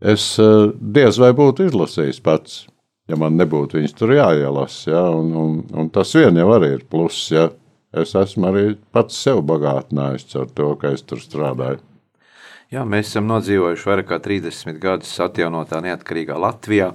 es 0.01 0.27
eh, 0.41 0.69
diez 0.97 1.19
vai 1.21 1.31
būtu 1.37 1.67
izlasījis 1.69 2.21
pats, 2.23 2.63
ja 3.09 3.19
man 3.19 3.37
nebūtu 3.39 3.79
viņas 3.79 3.97
tur 3.97 4.15
jāielasa. 4.15 4.91
Ja, 4.91 5.03
un, 5.11 5.33
un, 5.37 5.57
un 5.73 5.89
tas 5.93 6.13
vien 6.17 6.37
jau 6.39 6.49
arī 6.55 6.75
ir 6.77 6.87
pluss. 6.89 7.31
Ja. 7.33 7.49
Es 7.93 8.15
esmu 8.17 8.47
arī 8.49 8.61
pats 8.89 9.19
sev 9.21 9.43
bagātinājis 9.45 10.31
ar 10.41 10.47
to, 10.57 10.71
ka 10.81 10.95
es 10.95 11.03
tur 11.05 11.19
strādāju. 11.21 11.77
Jā, 12.73 12.81
mēs 12.89 13.11
esam 13.11 13.27
nodzīvojuši 13.29 13.85
vairāk 13.85 14.07
kā 14.09 14.17
30 14.23 14.79
gadus 14.81 15.11
atjaunotā 15.21 15.77
neatkarīgā 15.85 16.39
Latvijā. 16.41 16.87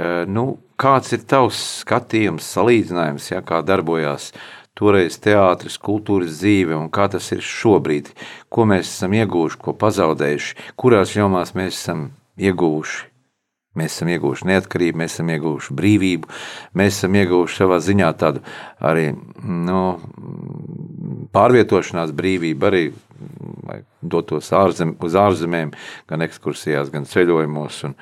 Eh, 0.00 0.22
nu, 0.24 0.54
kāds 0.80 1.12
ir 1.12 1.26
tavs 1.28 1.60
skatījums, 1.82 2.46
salīdzinājums, 2.56 3.26
ja, 3.34 3.42
kā 3.44 3.60
darbojās 3.68 4.30
uh, 4.32 4.59
toreiz 4.80 5.18
teātris, 5.20 5.76
kultūras 5.80 6.40
dzīve 6.40 6.76
un 6.78 6.88
kā 6.92 7.10
tas 7.12 7.28
ir 7.36 7.44
šobrīd, 7.44 8.10
ko 8.48 8.66
mēs 8.70 8.88
esam 8.88 9.14
ieguvuši, 9.18 9.60
ko 9.60 9.76
pazaudējuši, 9.76 10.56
kurās 10.80 11.14
jomās 11.16 11.54
mēs 11.58 11.76
esam 11.76 12.10
ieguvuši. 12.40 13.06
Mēs 13.78 13.94
esam 13.94 14.08
ieguvuši 14.10 14.48
neatkarību, 14.48 14.98
mēs 14.98 15.12
esam 15.14 15.28
ieguvuši 15.30 15.74
brīvību, 15.78 16.30
mēs 16.74 16.96
esam 16.96 17.14
ieguvuši 17.20 17.60
savā 17.60 17.76
ziņā 17.84 18.08
tādu 18.18 18.42
arī 18.82 19.12
nu, 19.46 19.82
pārvietošanās 21.36 22.10
brīvību, 22.18 22.66
arī 22.66 22.82
dotos 24.02 24.50
ārzem, 24.56 24.96
uz 24.98 25.14
ārzemēm, 25.14 25.70
gan 26.10 26.26
ekskursijās, 26.26 26.90
gan 26.90 27.06
ceļojumos, 27.06 27.78
un, 27.86 27.94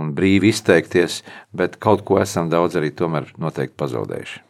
un 0.00 0.16
brīvi 0.16 0.54
izteikties, 0.54 1.20
bet 1.52 1.76
kaut 1.82 2.06
ko 2.08 2.22
esam 2.22 2.48
daudz 2.52 2.80
arī 2.80 2.94
tomēr 2.96 3.28
noteikti 3.36 3.76
pazaudējuši. 3.84 4.43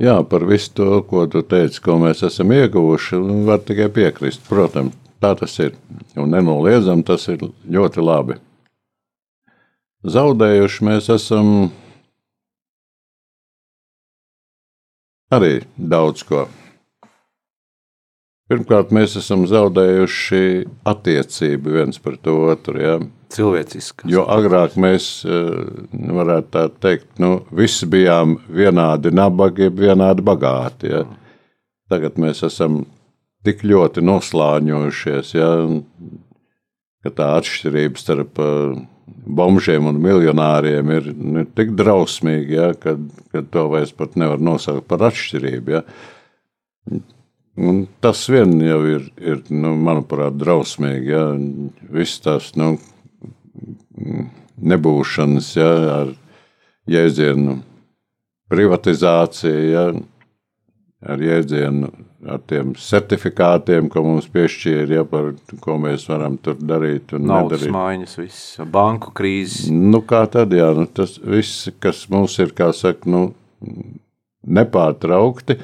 Jā, 0.00 0.16
par 0.24 0.46
visu 0.48 0.72
to, 0.78 1.02
ko 1.04 1.26
tu 1.28 1.42
teici, 1.44 1.80
ko 1.84 1.98
mēs 2.00 2.22
esam 2.24 2.54
ieguvuši, 2.56 3.18
var 3.44 3.60
tikai 3.68 3.90
piekrist. 3.92 4.40
Protams, 4.48 4.96
tā 5.20 5.34
tas 5.36 5.58
ir. 5.60 5.74
Un 6.16 6.32
nenoliedzami 6.32 7.04
tas 7.04 7.26
ir 7.28 7.44
ļoti 7.68 8.04
labi. 8.04 8.38
Zaudējuši 10.00 10.86
mēs 10.88 11.10
esam 11.12 11.68
arī 15.36 15.60
daudz 15.76 16.24
ko. 16.24 16.46
Pirmkārt, 18.50 18.90
mēs 18.90 19.14
esam 19.20 19.44
zaudējuši 19.46 20.44
attiecību 20.90 21.74
viens 21.76 22.00
pret 22.02 22.26
otru. 22.32 22.80
Ja? 22.82 22.96
Cilvēciski. 23.30 24.08
Jo 24.10 24.24
agrāk 24.26 24.74
mēs 24.80 25.20
eh, 25.22 25.52
varētu 26.18 26.50
tā 26.56 26.64
teikt, 26.82 27.12
nu, 27.22 27.44
visi 27.54 27.86
bijām 27.86 28.40
vienādi 28.50 29.12
nabagi, 29.14 29.70
vienādi 29.70 30.24
bagāti. 30.26 30.90
Ja? 30.90 31.04
Tagad 31.90 32.18
mēs 32.18 32.42
esam 32.46 32.82
tik 33.46 33.62
ļoti 33.62 34.02
noslāņojušies, 34.02 35.34
ja? 35.38 35.52
ka 37.06 37.14
tā 37.16 37.30
atšķirība 37.38 38.02
starp 38.02 38.42
uh, 38.42 38.74
bombžiem 39.30 39.86
un 39.90 40.02
miljonāriem 40.02 40.90
ir, 40.96 41.08
ir 41.14 41.48
tik 41.56 41.72
drausmīgi, 41.78 42.58
ja, 42.58 42.72
ka, 42.78 42.96
ka 43.32 43.44
to 43.54 43.66
vairs 43.72 43.94
pat 43.96 44.18
nevar 44.20 44.42
nosaukt 44.42 44.88
par 44.90 45.06
atšķirību. 45.10 45.78
Ja. 45.78 47.00
Un 47.58 47.82
tas 48.00 48.22
vien 48.30 48.52
jau 48.62 48.78
ir, 48.86 49.08
ir 49.18 49.40
nu, 49.50 49.74
manuprāt, 49.76 50.36
drausmīgi. 50.38 51.10
Ja. 51.10 51.24
Viss 51.90 52.22
tas 52.22 52.52
nu, 52.58 52.76
nebūšanas 54.60 55.50
ja, 55.58 55.72
ar 55.96 56.14
jēdzienu 56.90 57.58
privatizācija, 58.50 59.58
ja, 59.70 59.84
ar 61.10 61.26
jēdzienu 61.26 61.90
ar 62.28 62.40
tiem 62.48 62.74
certifikātiem, 62.76 63.88
ko 63.92 64.02
mums 64.04 64.26
piešķīra, 64.32 64.98
ja, 64.98 65.04
par 65.08 65.32
ko 65.64 65.78
mēs 65.80 66.04
varam 66.10 66.36
tur 66.42 66.58
darīt. 66.60 67.14
Naudas 67.16 67.62
nedarīt. 67.62 67.74
maiņas, 67.76 68.16
viss, 68.20 68.60
banku 68.72 69.14
krīzes. 69.16 69.70
Nu, 69.72 70.02
kā 70.06 70.26
tad, 70.32 70.52
jā, 70.56 70.70
nu, 70.76 70.86
tas 70.86 71.16
viss, 71.18 71.70
kas 71.80 72.04
mums 72.12 72.36
ir, 72.42 72.52
kā 72.56 72.70
saka, 72.76 73.08
nu, 73.10 73.30
nepārtraukti, 74.44 75.56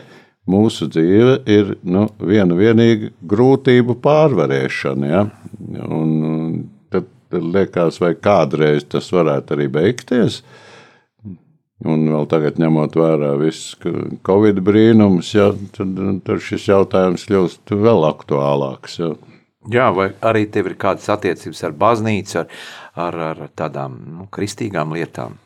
mūsu 0.51 0.89
dzīve 0.93 1.41
ir 1.51 1.75
nu, 1.83 2.07
viena 2.21 2.59
vienīga 2.59 3.11
grūtību 3.27 3.99
pārvarēšana, 4.05 5.11
ja, 5.11 5.25
un 5.87 6.13
tad, 6.93 7.09
tad 7.33 7.51
liekas, 7.57 8.01
vai 8.03 8.15
kādreiz 8.15 8.87
tas 8.91 9.11
varētu 9.15 9.59
arī 9.59 9.69
beigties, 9.81 10.43
Un 11.85 12.07
vēl 12.09 12.25
tagad, 12.25 12.57
ņemot 12.57 12.95
vērā 12.97 13.35
visus 13.37 13.75
covid 14.25 14.63
brīnumus, 14.65 15.35
ja, 15.37 15.51
tad, 15.77 15.99
tad 16.25 16.41
šis 16.41 16.71
jautājums 16.71 17.27
kļūst 17.29 17.75
vēl 17.77 18.07
aktuālāks. 18.09 18.95
Ja. 19.03 19.11
Jā, 19.69 19.91
vai 19.93 20.07
arī 20.25 20.47
tev 20.49 20.71
ir 20.71 20.79
kādas 20.81 21.11
attiecības 21.13 21.61
ar 21.69 21.75
baznīcu, 21.77 22.39
ar, 22.41 22.49
ar, 22.97 23.21
ar 23.35 23.53
tādām 23.59 23.99
nu, 24.15 24.29
kristīgām 24.33 24.97
lietām? 24.97 25.37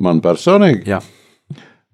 Man 0.00 0.22
personīgi? 0.24 0.86
Jā. 0.88 1.02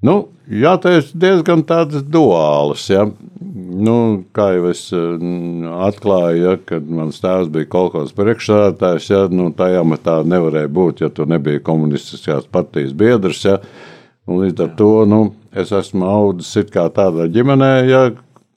Nu, 0.03 0.17
jāteic, 0.51 1.13
diezgan 1.15 1.63
tādas 1.67 2.03
duālas. 2.03 2.89
Ja. 2.91 3.07
Nu, 3.43 3.95
kā 4.35 4.49
jau 4.57 4.67
es 4.73 4.83
mm, 4.93 5.71
atklāju, 5.87 6.43
ja, 6.43 6.55
kad 6.67 6.87
mans 6.91 7.21
tēvs 7.23 7.51
bija 7.55 7.71
kaut 7.71 7.95
kāds 7.95 8.15
priekšsēdētājs, 8.19 9.09
ja, 9.13 9.23
nu, 9.31 9.51
tajā 9.57 9.83
matā 9.87 10.19
nevarēja 10.27 10.71
būt, 10.75 11.05
ja 11.05 11.11
tu 11.15 11.27
nebija 11.31 11.63
komunistiskās 11.65 12.49
partijas 12.51 12.95
biedrs. 12.99 13.45
Ja. 13.47 13.61
Līdz 14.31 14.65
ar 14.67 14.73
to 14.79 14.91
nu, 15.11 15.21
es 15.59 15.73
esmu 15.75 16.07
audzis 16.07 16.71
tādā 16.73 17.29
ģimenē, 17.31 17.73
ja, 17.91 18.03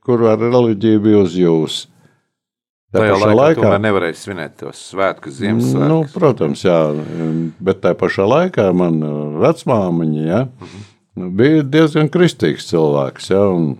kur 0.05 0.25
ar 0.29 0.41
reliģiju 0.41 1.03
bija 1.05 1.21
uz 1.25 1.37
jūs. 1.37 1.77
Tajā 2.95 3.15
pašā 3.15 3.29
laikā, 3.33 3.61
laikā 3.61 3.77
nevarēja 3.83 4.17
svinēt 4.17 4.57
tos 4.61 4.81
svētkus, 4.91 5.39
Ziemassvētkus. 5.41 5.89
Nu, 5.91 6.01
protams, 6.13 6.61
jā, 6.65 6.77
bet 7.59 7.81
tajā 7.83 7.97
pašā 7.99 8.27
laikā 8.29 8.69
man 8.77 9.01
vecmāmiņa 9.41 10.27
ja, 10.29 10.43
uh 10.45 10.67
-huh. 10.69 10.91
Bija 11.15 11.63
diezgan 11.63 12.11
kristīgs 12.11 12.67
cilvēks. 12.69 13.31
Ja, 13.31 13.45
un, 13.55 13.75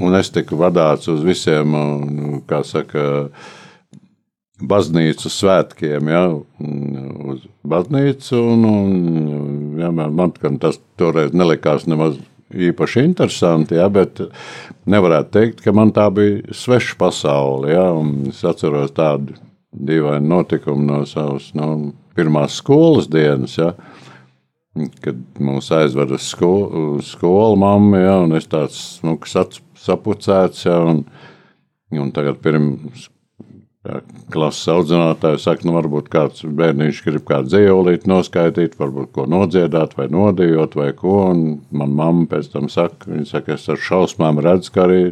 Un 0.00 0.16
es 0.16 0.30
tiku 0.32 0.56
vadīts 0.60 1.10
uz 1.12 1.20
visiem, 1.24 1.74
nu, 1.74 2.38
kā 2.48 2.62
saka, 2.64 3.02
baznīcu 4.60 5.32
svētkiem, 5.32 6.08
ja, 6.08 6.22
uz 7.34 7.44
baznīcu. 7.68 8.40
Un, 8.54 8.64
un, 8.70 8.94
ja, 9.80 9.90
man 9.92 10.32
tas 10.62 10.80
toreiz 11.00 11.36
nelikās 11.36 11.84
nemaz 11.90 12.16
īpaši 12.50 13.04
interesanti, 13.04 13.76
ja, 13.78 13.90
bet 13.92 14.22
nevarētu 14.90 15.32
teikt, 15.36 15.62
ka 15.64 15.74
man 15.76 15.92
tā 15.96 16.08
bija 16.14 16.56
sveša 16.56 16.96
pasaule. 17.00 17.74
Ja, 17.74 17.90
es 18.32 18.40
atceros 18.46 18.96
tādu 18.96 19.36
dīvainu 19.70 20.32
notikumu 20.32 20.86
no 20.86 21.02
savas 21.06 21.52
no 21.54 21.74
pirmās 22.16 22.56
skolas 22.62 23.10
dienas. 23.12 23.58
Ja, 23.60 23.74
kad 25.04 25.22
mūs 25.42 25.70
aizveda 25.74 26.16
uz 26.16 26.26
skolu, 26.30 27.00
skolu 27.04 27.56
mamma, 27.58 28.02
ja, 28.02 28.18
un 28.24 28.36
es 28.38 28.46
tāds 28.50 28.78
smuks 29.00 29.34
acu 29.40 29.64
sapucēts. 29.80 30.66
Ja, 30.68 30.78
un, 30.92 31.04
un 31.96 32.12
tagad 32.14 32.38
pirms 32.44 33.08
ja, 33.86 34.00
klases 34.32 34.68
audzinātāja 34.70 35.40
saka, 35.42 35.66
nu 35.66 35.74
varbūt 35.74 36.10
kāds 36.12 36.44
bērniņš 36.44 37.02
grib 37.06 37.26
kādu 37.28 37.50
dzīvolīti 37.50 38.10
noskaidīt, 38.10 38.78
varbūt 38.80 39.12
ko 39.16 39.26
nodziedāt 39.30 39.96
vai 39.98 40.06
nodejot 40.12 40.78
vai 40.78 40.92
ko. 40.96 41.16
Un 41.32 41.44
man 41.74 41.96
mamma 41.98 42.28
pēc 42.30 42.52
tam 42.54 42.70
saka, 42.72 43.10
viņa 43.10 43.28
saka, 43.32 43.58
es 43.58 43.68
ar 43.72 43.82
šausmām 43.88 44.40
redzu, 44.44 44.74
ka 44.76 44.86
arī 44.86 45.02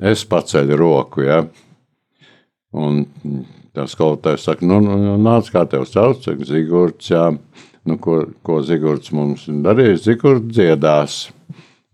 es 0.00 0.24
paceļu 0.28 0.80
roku. 0.80 1.26
Ja. 1.26 1.44
Un 2.76 3.04
tā 3.76 3.84
skolotājs 3.88 4.48
saka, 4.48 4.64
nu, 4.68 4.80
nu, 4.84 4.96
nu 5.00 5.16
nāc, 5.20 5.52
kā 5.52 5.64
tev 5.68 5.84
sauc, 5.88 6.24
Zigurds, 6.48 7.12
jā. 7.12 7.30
Nu, 7.86 7.96
ko, 8.02 8.20
ko 8.42 8.60
Zigurds 8.66 9.12
mums 9.14 9.46
darīs? 9.62 10.04
Zigurds 10.06 10.50
dziedās. 10.50 11.26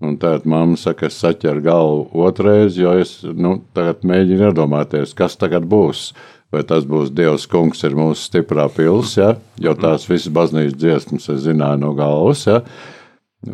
Un 0.03 0.16
tad 0.18 0.49
mamma 0.51 0.74
saka, 0.80 1.07
es 1.07 1.18
saķeru 1.22 1.62
galvu 1.62 2.24
otrreiz, 2.26 2.74
jo 2.80 2.90
es 2.99 3.20
nu, 3.22 3.61
mēģinu 3.76 4.49
iedomāties, 4.49 5.12
kas 5.14 5.38
tagad 5.38 5.68
būs. 5.70 6.09
Vai 6.53 6.64
tas 6.68 6.84
būs 6.84 7.12
Dievs, 7.16 7.47
kungs, 7.49 7.80
ir 7.86 7.95
mūsu 7.97 8.26
stiprā 8.26 8.66
pilsēta, 8.68 9.38
ja? 9.38 9.68
jo 9.68 9.72
tās 9.78 10.05
visas 10.11 10.32
baznīcas 10.36 10.74
dziesmas 10.76 11.30
es 11.32 11.47
zināju 11.47 11.80
no 11.80 11.93
galvas. 11.97 12.43
Ja? 12.45 12.59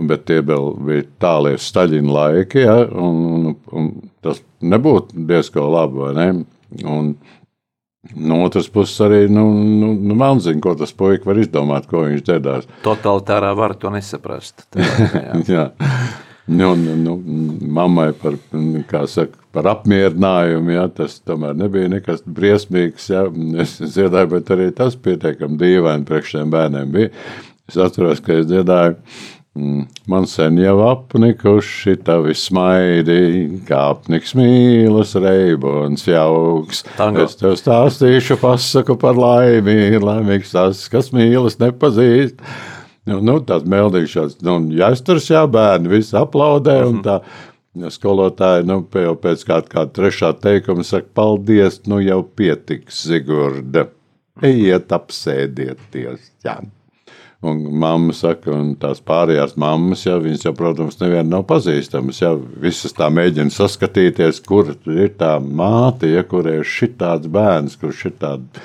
Bet 0.08 0.24
tie 0.26 0.40
bija 0.42 1.04
tālie 1.22 1.54
Staļina 1.62 2.16
laiki, 2.16 2.64
ja? 2.64 2.80
un, 2.88 3.20
un, 3.52 3.54
un 3.70 3.92
tas 4.24 4.40
nebūtu 4.64 5.28
diezgan 5.28 5.68
labi. 5.76 6.10
Ne? 6.16 6.28
Un, 6.90 7.12
No 8.16 8.40
otras 8.46 8.68
puses, 8.72 8.96
arī 9.04 9.26
nu, 9.28 9.44
nu, 9.52 9.92
nu, 9.92 10.14
man 10.16 10.40
zina, 10.40 10.60
ko 10.64 10.72
tas 10.78 10.94
puisis 10.96 11.26
var 11.28 11.40
izdomāt, 11.42 11.88
ko 11.90 12.06
viņš 12.06 12.24
dzirdās. 12.24 12.70
Totalitārā 12.86 13.52
var 13.58 13.76
to 13.76 13.92
nesaprast. 13.92 14.64
Tā, 14.72 14.86
jā. 14.86 15.42
jā. 15.48 15.66
Nu, 16.48 16.70
nu, 16.80 16.94
nu, 16.96 17.14
mammai 17.60 18.14
par, 18.16 18.38
saka, 19.12 19.36
par 19.52 19.68
apmierinājumu, 19.68 20.72
ja, 20.72 20.86
tas 20.88 21.18
tomēr 21.20 21.58
nebija 21.60 21.90
nekas 21.92 22.22
briesmīgs. 22.24 23.10
Ja. 23.12 23.26
Es 23.60 23.76
dziedāju, 23.82 24.30
bet 24.32 24.52
arī 24.56 24.70
tas 24.76 24.96
pietiekami 24.96 25.60
dīvaini 25.60 26.08
priekš 26.08 26.38
šiem 26.38 26.54
bērniem 26.54 26.94
bija. 26.94 27.12
Es 27.68 27.76
atceros, 27.84 28.24
ka 28.24 28.38
es 28.40 28.48
dziedāju. 28.48 28.96
Mm, 29.58 29.86
man 30.06 30.26
sen 30.30 30.58
jau 30.60 30.76
apnikuši 30.86 31.96
tavi 32.06 32.34
smaidi, 32.38 33.16
kā 33.66 33.80
apniks 33.94 34.36
mīlas, 34.38 35.16
reibons 35.18 36.04
jauks. 36.06 36.84
Tango. 36.98 37.24
Es 37.24 37.34
tev 37.40 37.56
stāstīšu 37.58 38.36
pasaku 38.38 38.94
par 39.02 39.18
laimi, 39.18 39.98
laimīgs 39.98 40.54
tas, 40.54 40.84
kas 40.92 41.10
mīlas 41.16 41.58
nepazīst. 41.58 42.38
Nu, 43.08 43.18
nu, 43.24 43.38
tās 43.42 43.66
meldīšanas, 43.66 44.38
nu, 44.46 44.60
jāizturas, 44.78 45.26
jā, 45.32 45.42
bērni 45.50 45.90
visi 45.90 46.14
aplaudē. 46.20 46.78
Mm 46.84 46.94
-hmm. 46.94 47.02
Tā, 47.08 47.82
ja 47.82 47.90
skolotāji 47.90 48.68
nu, 48.68 48.80
jau 48.94 49.18
pēc 49.26 49.46
kāda, 49.48 49.74
kāda 49.74 49.94
trešā 49.98 50.34
teikuma 50.38 50.84
saka, 50.84 51.08
paldies, 51.14 51.82
nu 51.86 51.98
jau 52.04 52.22
pietiks, 52.22 53.02
Zigurda. 53.10 53.88
Ejiet, 54.42 54.92
apsēdieties. 54.92 56.30
Jā. 56.44 56.60
Un 57.40 57.60
mamma 57.78 58.10
saka, 58.18 58.50
un 58.50 58.72
tās 58.82 58.98
pārējās 59.06 59.52
mammas, 59.62 60.00
ja 60.08 60.16
viņas 60.18 60.48
jau, 60.48 60.52
protams, 60.58 60.96
neviena 60.98 61.36
nav 61.36 61.44
pazīstamas. 61.46 62.18
Ja 62.18 62.32
visas 62.34 62.96
tā 62.96 63.06
mēģina 63.14 63.54
saskatīties, 63.54 64.40
kur 64.42 64.72
ir 64.74 65.12
tā 65.20 65.36
māte, 65.38 66.10
ja 66.10 66.24
kur 66.26 66.48
ir 66.50 66.66
šitāds 66.66 67.30
bērns, 67.30 67.78
kurš 67.78 68.08
ir 68.10 68.16
tāds 68.18 68.64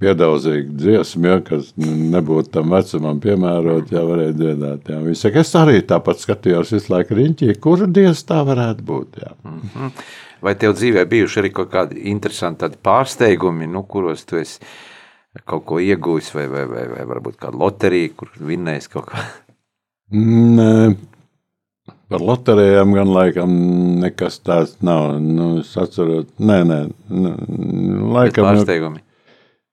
piedauzīga 0.00 0.72
dziesma, 0.80 1.28
ja, 1.28 1.42
kas 1.44 1.70
nebūtu 1.76 2.52
tam 2.56 2.72
vecumam 2.72 3.20
piemērota, 3.20 3.96
ja 3.96 4.02
varēja 4.08 4.34
dziedāt. 4.40 4.90
Ja. 4.92 5.02
Viņš 5.04 5.22
saka, 5.26 5.44
es 5.44 5.54
arī 5.60 5.78
tāpat 5.88 6.24
skatījos 6.24 6.72
visu 6.72 6.92
laiku 6.92 7.16
riņķī, 7.20 7.52
kura 7.64 7.88
dievs 7.88 8.24
tā 8.28 8.42
varētu 8.48 8.84
būt. 8.92 9.22
Ja. 9.22 9.36
Mm 9.44 9.62
-hmm. 9.74 10.04
Vai 10.40 10.54
tev 10.54 10.76
dzīvē 10.76 11.04
bijuši 11.08 11.40
arī 11.40 11.52
kaut 11.52 11.72
kādi 11.72 12.04
interesanti 12.12 12.68
pārsteigumi, 12.82 13.66
nu, 13.66 13.82
kuros 13.82 14.24
tu 14.24 14.36
esi 14.36 14.60
kaut 15.44 15.66
ko 15.68 15.80
iegūjis, 15.82 16.30
vai, 16.36 16.46
vai, 16.52 16.64
vai, 16.70 16.86
vai 16.94 17.04
varbūt 17.10 17.38
kāda 17.42 17.60
loterija, 17.60 18.14
kur 18.16 18.32
vinnējis 18.38 18.90
kaut 18.92 19.10
ko? 19.10 19.26
Nē. 20.16 20.94
Par 22.06 22.22
loterijām 22.22 22.92
gan 22.94 23.10
laikam 23.10 23.50
nekas 24.02 24.38
tāds 24.46 24.76
nav. 24.86 25.16
Nu, 25.18 25.56
es 25.64 25.72
atceros, 25.80 26.28
nē, 26.38 26.60
nē, 26.70 26.78
laikam. 28.14 28.46
Pārsteigumi 28.46 29.02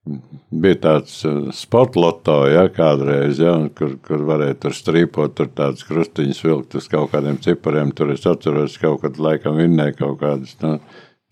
bija 0.04 0.78
tāds 0.84 1.16
uh, 1.28 1.48
sporta 1.56 2.02
loto, 2.02 2.36
ja, 2.52 2.66
kādreiz, 2.74 3.40
ja, 3.40 3.54
kur, 3.78 3.96
kur 4.04 4.26
varēja 4.28 4.58
tur 4.66 4.76
strīpot, 4.76 5.36
tur 5.38 5.50
tādas 5.56 5.86
krustiņas 5.88 6.42
vilkt 6.44 6.76
uz 6.80 6.90
kaut 6.92 7.14
kādiem 7.14 7.40
cipariem. 7.44 7.94
Tur 7.96 8.12
es 8.14 8.28
atceros, 8.28 8.76
kaut 8.82 9.04
kad 9.06 9.20
laikam 9.22 9.58
vinnēja 9.62 9.96
kaut 10.02 10.20
kādas 10.22 10.58
nu, 10.64 10.76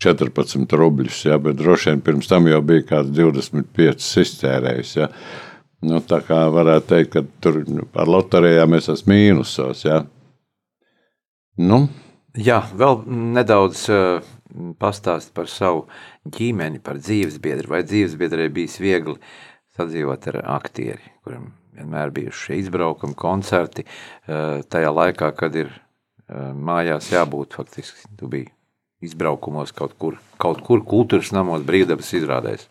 14 0.01 0.75
rubļus, 0.79 1.21
ja, 1.29 1.37
bet 1.41 1.59
droši 1.59 1.91
vien 1.91 2.03
pirms 2.05 2.29
tam 2.31 2.49
jau 2.49 2.61
bija 2.65 2.85
kāds 2.95 3.13
25 3.13 4.07
iztērējis. 4.23 4.95
Ja. 4.97 5.09
Nu, 5.85 6.01
tā 6.05 6.21
kā 6.25 6.43
varētu 6.53 6.89
teikt, 6.91 7.11
ka 7.15 7.23
tur 7.41 7.61
ar 7.97 8.09
loterijām 8.09 8.77
es 8.77 8.89
esmu 8.91 9.13
mīnusos. 9.13 9.85
Ja. 9.85 10.03
Nu. 11.61 11.83
Jā, 12.37 12.61
vēl 12.77 13.01
nedaudz 13.35 13.87
uh, 13.91 14.21
pastāst 14.81 15.33
par 15.35 15.49
savu 15.51 15.87
ģimeni, 16.37 16.81
par 16.83 17.01
dzīvesbiedru. 17.01 17.73
Vai 17.73 17.81
dzīvesbiedrai 17.85 18.47
bijis 18.53 18.77
viegli 18.81 19.17
sadzīvot 19.77 20.29
ar 20.31 20.39
aktieri, 20.57 21.13
kuriem 21.25 21.51
vienmēr 21.75 22.13
bijuši 22.13 22.59
izbraukumi, 22.59 23.15
koncerti, 23.17 23.85
eh, 24.27 24.59
tajā 24.67 24.91
laikā, 24.91 25.31
kad 25.37 25.55
ir 25.55 25.71
eh, 25.71 26.51
mājās 26.51 27.13
jābūt 27.13 27.55
faktiski, 27.55 28.11
tu 28.19 28.27
biji 28.31 28.51
izbraukumos 29.05 29.73
kaut 29.75 29.95
kur, 29.97 30.19
kaut 30.41 30.61
kur 30.65 30.83
kultūras 30.85 31.33
namos 31.35 31.65
brīvdabas 31.67 32.13
izrādēs. 32.17 32.67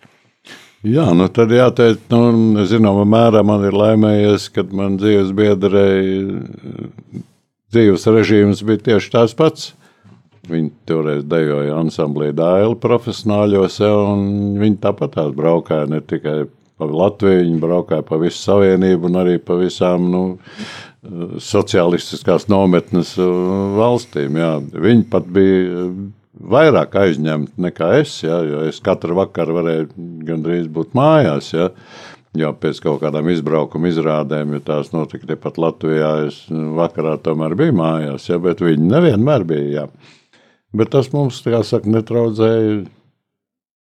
Jā, 0.86 1.10
nu 1.12 1.26
tad 1.28 1.50
jāteic, 1.52 2.06
nu, 2.08 2.62
zināmā 2.64 3.04
mērā 3.04 3.42
man 3.44 3.66
ir 3.68 3.76
laimējies, 3.76 4.46
kad 4.54 4.70
man 4.72 4.96
dzīves 5.00 5.34
biedrei 5.36 6.22
dzīves 7.70 8.06
režīms 8.08 8.62
bija 8.66 8.86
tieši 8.88 9.12
tās 9.12 9.36
pats. 9.36 9.74
Viņi 10.50 10.70
toreiz 10.88 11.26
dejoja 11.28 11.76
ansamblī 11.76 12.30
dēli 12.34 12.78
profesionāļos, 12.80 13.76
un 13.84 14.22
viņi 14.58 14.80
tāpat 14.82 15.18
tās 15.18 15.34
braukāja 15.36 15.90
ne 15.90 16.00
tikai 16.00 16.38
pa 16.80 16.88
Latviju, 16.88 17.42
viņi 17.44 17.60
braukāja 17.60 18.06
pa 18.08 18.16
visu 18.22 18.40
savienību 18.40 19.10
un 19.10 19.20
arī 19.20 19.36
pa 19.36 19.58
visām 19.60 20.08
nu, 20.10 20.22
sociālistiskās 21.44 22.48
nometnes 22.52 23.12
uh, 23.20 23.28
valstīm. 23.76 24.40
Jā. 24.40 24.54
Viņi 24.88 25.04
pat 25.12 25.28
bija 25.32 25.84
vairāk 26.34 26.94
aizņemti 27.00 27.60
nekā 27.66 27.90
es, 28.00 28.14
jā, 28.24 28.38
jo 28.46 28.62
es 28.68 28.80
katru 28.84 29.16
vakaru 29.18 29.58
varēju 29.58 29.90
gandrīz 30.28 30.70
būt 30.72 30.96
mājās. 30.98 31.52
Jā. 31.56 31.70
Jo 32.38 32.52
pēc 32.54 32.78
kaut 32.78 33.00
kādām 33.02 33.26
izbraukuma 33.32 33.90
izrādēm, 33.90 34.52
jo 34.54 34.60
tās 34.62 34.92
notika 34.94 35.26
tepat 35.32 35.56
Latvijā, 35.58 36.12
es 36.28 36.44
vakarā 36.78 37.16
tomēr 37.24 37.56
biju 37.58 37.74
mājās, 37.80 38.28
jā, 38.30 38.38
bet 38.38 38.62
viņi 38.62 38.86
nevienmēr 38.86 39.44
bija. 39.48 39.70
Jā. 39.80 39.86
Bet 40.70 40.92
tas 40.94 41.10
mums, 41.10 41.40
kā 41.42 41.64
saka, 41.66 41.90
netraudzēja. 41.90 42.84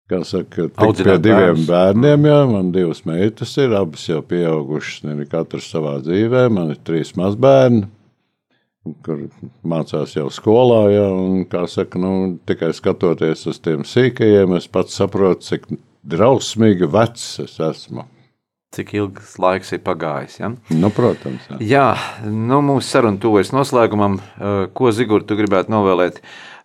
Kā 0.09 0.23
saka, 0.25 0.65
tik 0.73 1.05
pie 1.05 1.19
diviem 1.21 1.61
bērns. 1.61 1.67
bērniem, 1.69 2.25
jā, 2.31 2.39
man 2.49 2.73
divas 2.73 3.05
meitas 3.05 3.53
ir, 3.61 3.77
abas 3.77 4.07
jau 4.09 4.23
pieaugušas, 4.25 5.05
ne 5.05 5.29
katrs 5.29 5.69
savā 5.71 5.99
dzīvē, 6.01 6.47
man 6.51 6.73
ir 6.73 6.81
trīs 6.81 7.13
mazbērni, 7.19 7.85
kur 9.05 9.27
mācās 9.67 10.15
jau 10.17 10.27
skolā, 10.33 10.81
jā, 10.93 11.07
un, 11.13 11.43
saka, 11.69 12.01
nu, 12.01 12.13
tikai 12.49 12.71
skatoties 12.73 13.45
uz 13.51 13.61
tiem 13.61 13.85
sīkajiem, 13.87 14.55
es 14.57 14.67
pats 14.71 14.97
saprotu, 14.97 15.45
cik 15.51 15.69
drausmīgi 16.01 16.89
vecs 16.89 17.27
es 17.45 17.59
esmu. 17.61 18.07
Cik 18.71 18.93
ilgs 18.95 19.35
laiks 19.41 19.73
ir 19.75 19.81
pagājis? 19.83 20.37
Ja? 20.39 20.53
Nu, 20.71 20.89
protams. 20.95 21.49
Jā, 21.59 21.59
jā 21.67 22.29
nu, 22.31 22.61
mūsu 22.63 22.87
saruna 22.87 23.19
tuvojas 23.19 23.51
noslēgumam. 23.51 24.15
Ko 24.77 24.93
Zigurd, 24.95 25.27
tu 25.27 25.35
gribētu 25.35 25.73
novēlēt 25.73 26.21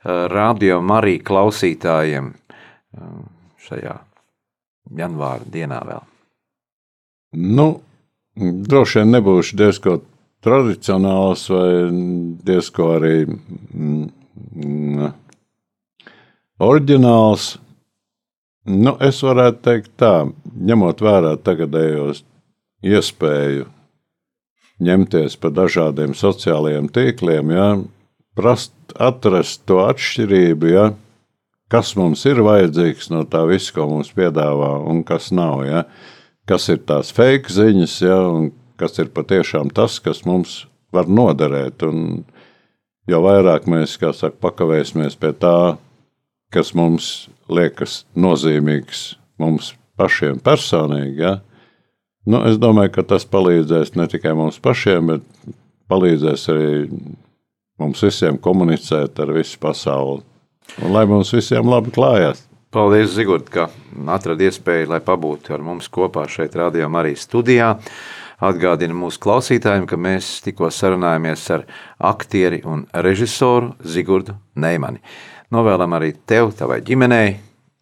Eh, 0.06 0.26
radio 0.30 0.76
Marija 0.84 1.22
klausītājiem 1.26 2.28
eh, 2.30 3.06
šajā 3.66 3.94
janvāra 4.94 5.48
dienā 5.50 5.80
vēl? 5.88 6.04
Nu, 7.56 7.64
droši 8.36 9.00
vien 9.00 9.16
nebūšu 9.16 9.58
diezko 9.58 9.96
tradicionāls 10.46 11.46
vai 11.50 11.70
diezko 12.46 12.90
arī 12.96 13.14
mm, 13.26 14.02
mm, 14.62 15.12
oriģināls. 16.66 17.54
Nu, 18.66 18.96
es 19.02 19.22
varētu 19.22 19.62
teikt 19.62 19.92
tā, 20.02 20.14
ņemot 20.70 21.02
vērā 21.02 21.36
tagadējos 21.46 22.24
iespēju 22.86 23.66
ņemties 24.82 25.38
pa 25.40 25.50
dažādiem 25.54 26.14
sociālajiem 26.16 26.88
tīkliem, 26.92 27.52
ja, 27.54 27.68
prast, 28.36 28.74
atrast 29.00 29.64
to 29.68 29.80
atšķirību, 29.86 30.72
ja, 30.72 30.90
kas 31.72 31.94
mums 31.98 32.24
ir 32.28 32.42
vajadzīgs 32.44 33.10
no 33.14 33.24
tā 33.28 33.42
visa, 33.48 33.72
ko 33.76 33.88
mums 33.94 34.12
piedāvā, 34.16 34.76
un 34.86 35.02
kas 35.06 35.32
nav. 35.34 35.64
Ja. 35.66 35.86
Kas 36.46 36.68
ir 36.70 36.84
tās 36.86 37.10
fake 37.10 37.50
ziņas, 37.50 37.94
ja, 38.06 38.20
un 38.30 38.52
kas 38.80 38.98
ir 39.02 39.12
patiešām 39.14 39.70
tas, 39.74 39.98
kas 40.02 40.24
mums 40.28 40.64
var 40.94 41.08
noderēt. 41.08 41.82
Un 41.86 42.24
jo 43.10 43.22
vairāk 43.24 43.68
mēs 43.70 43.96
saka, 43.98 44.34
pakavēsimies 44.42 45.18
pie 45.20 45.32
tā, 45.36 45.76
kas 46.54 46.74
mums 46.74 47.28
liekas 47.48 48.04
nozīmīgs 48.16 49.16
mums 49.40 49.74
pašiem 49.96 50.40
personīgi, 50.44 51.22
ja, 51.22 51.38
nu, 52.28 52.42
es 52.48 52.58
domāju, 52.60 52.92
ka 52.96 53.04
tas 53.14 53.24
palīdzēs 53.28 53.94
ne 53.96 54.06
tikai 54.10 54.34
mums 54.36 54.58
pašiem, 54.62 55.12
bet 55.12 55.54
palīdzēs 55.90 56.48
arī 56.52 56.70
mums 57.80 58.02
visiem 58.04 58.40
komunicēt 58.42 59.20
ar 59.22 59.32
visu 59.36 59.60
pasauli. 59.62 60.22
Un 60.82 60.92
lai 60.92 61.06
mums 61.08 61.30
visiem 61.34 61.68
labi 61.70 61.92
klājās. 61.94 62.42
Paldies, 62.74 63.12
Zigord, 63.14 63.46
ka 63.48 63.68
atradi 64.12 64.48
iespēju, 64.50 64.90
lai 64.90 64.98
pabūtu 65.04 65.54
ar 65.54 65.62
mums 65.64 65.86
kopā 65.92 66.26
šeit, 66.28 66.56
Radio 66.58 66.88
Marijas 66.92 67.24
studijā. 67.28 67.76
Atgādina 68.36 68.92
mūsu 68.96 69.20
klausītājiem, 69.24 69.86
ka 69.88 69.96
mēs 69.96 70.42
tikko 70.44 70.68
sarunājāmies 70.72 71.46
ar 71.56 71.64
aktieri 72.04 72.60
un 72.68 72.84
režisoru 72.92 73.72
Zigordu 73.80 74.36
Neimani. 74.60 75.00
Novēlam 75.54 75.96
arī 75.96 76.12
tev, 76.28 76.52
tavai 76.58 76.82
ģimenei, 76.84 77.36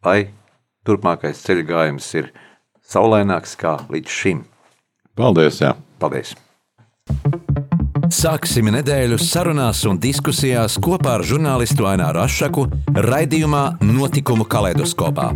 lai 0.05 0.19
turpmākais 0.87 1.43
ceļu 1.43 1.67
gājums 1.73 2.11
ir 2.21 2.31
saulaināks 2.87 3.57
kā 3.59 3.79
līdz 3.91 4.19
šim. 4.21 4.45
Paldies! 5.19 5.63
Jā. 5.65 5.75
Paldies! 5.99 6.35
Sāksim 8.15 8.69
nedēļu 8.71 9.17
sarunās 9.19 9.81
un 9.89 9.99
diskusijās 10.01 10.77
kopā 10.83 11.19
ar 11.19 11.25
žurnālistu 11.27 11.89
Aināru 11.89 12.21
Rošu 12.21 12.69
raidījumā 13.09 13.65
Notikumu 13.83 14.47
kaleidoskopā. 14.47 15.33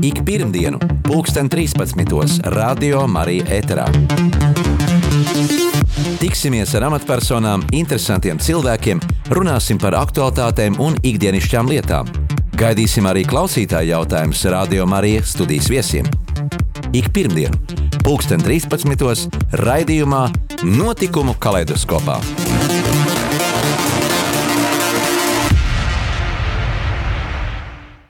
Ik 0.00 0.24
pirmdienu, 0.24 0.78
2013. 1.02 2.38
Radio 2.42 3.06
Marija 3.06 3.44
Eterā. 3.44 3.84
Tiksimies 6.18 6.74
ar 6.76 6.86
amatpersonām, 6.90 7.64
interesantiem 7.72 8.40
cilvēkiem, 8.40 9.00
runāsim 9.32 9.80
par 9.80 9.96
aktuālitātēm 9.96 10.76
un 10.82 10.98
ikdienišķām 11.00 11.70
lietām. 11.72 12.10
Gaidīsim 12.56 13.08
arī 13.08 13.24
klausītāju 13.28 13.94
jautājumus 13.94 14.44
Radio 14.52 14.86
Marija 14.86 15.24
studijas 15.24 15.70
viesiem. 15.72 16.08
Ik 16.92 17.08
pirmdienu, 17.12 17.56
2013. 18.04 19.40
raidījumā 19.64 20.26
Notikumu 20.62 21.36
kaleidoskopā. 21.40 22.20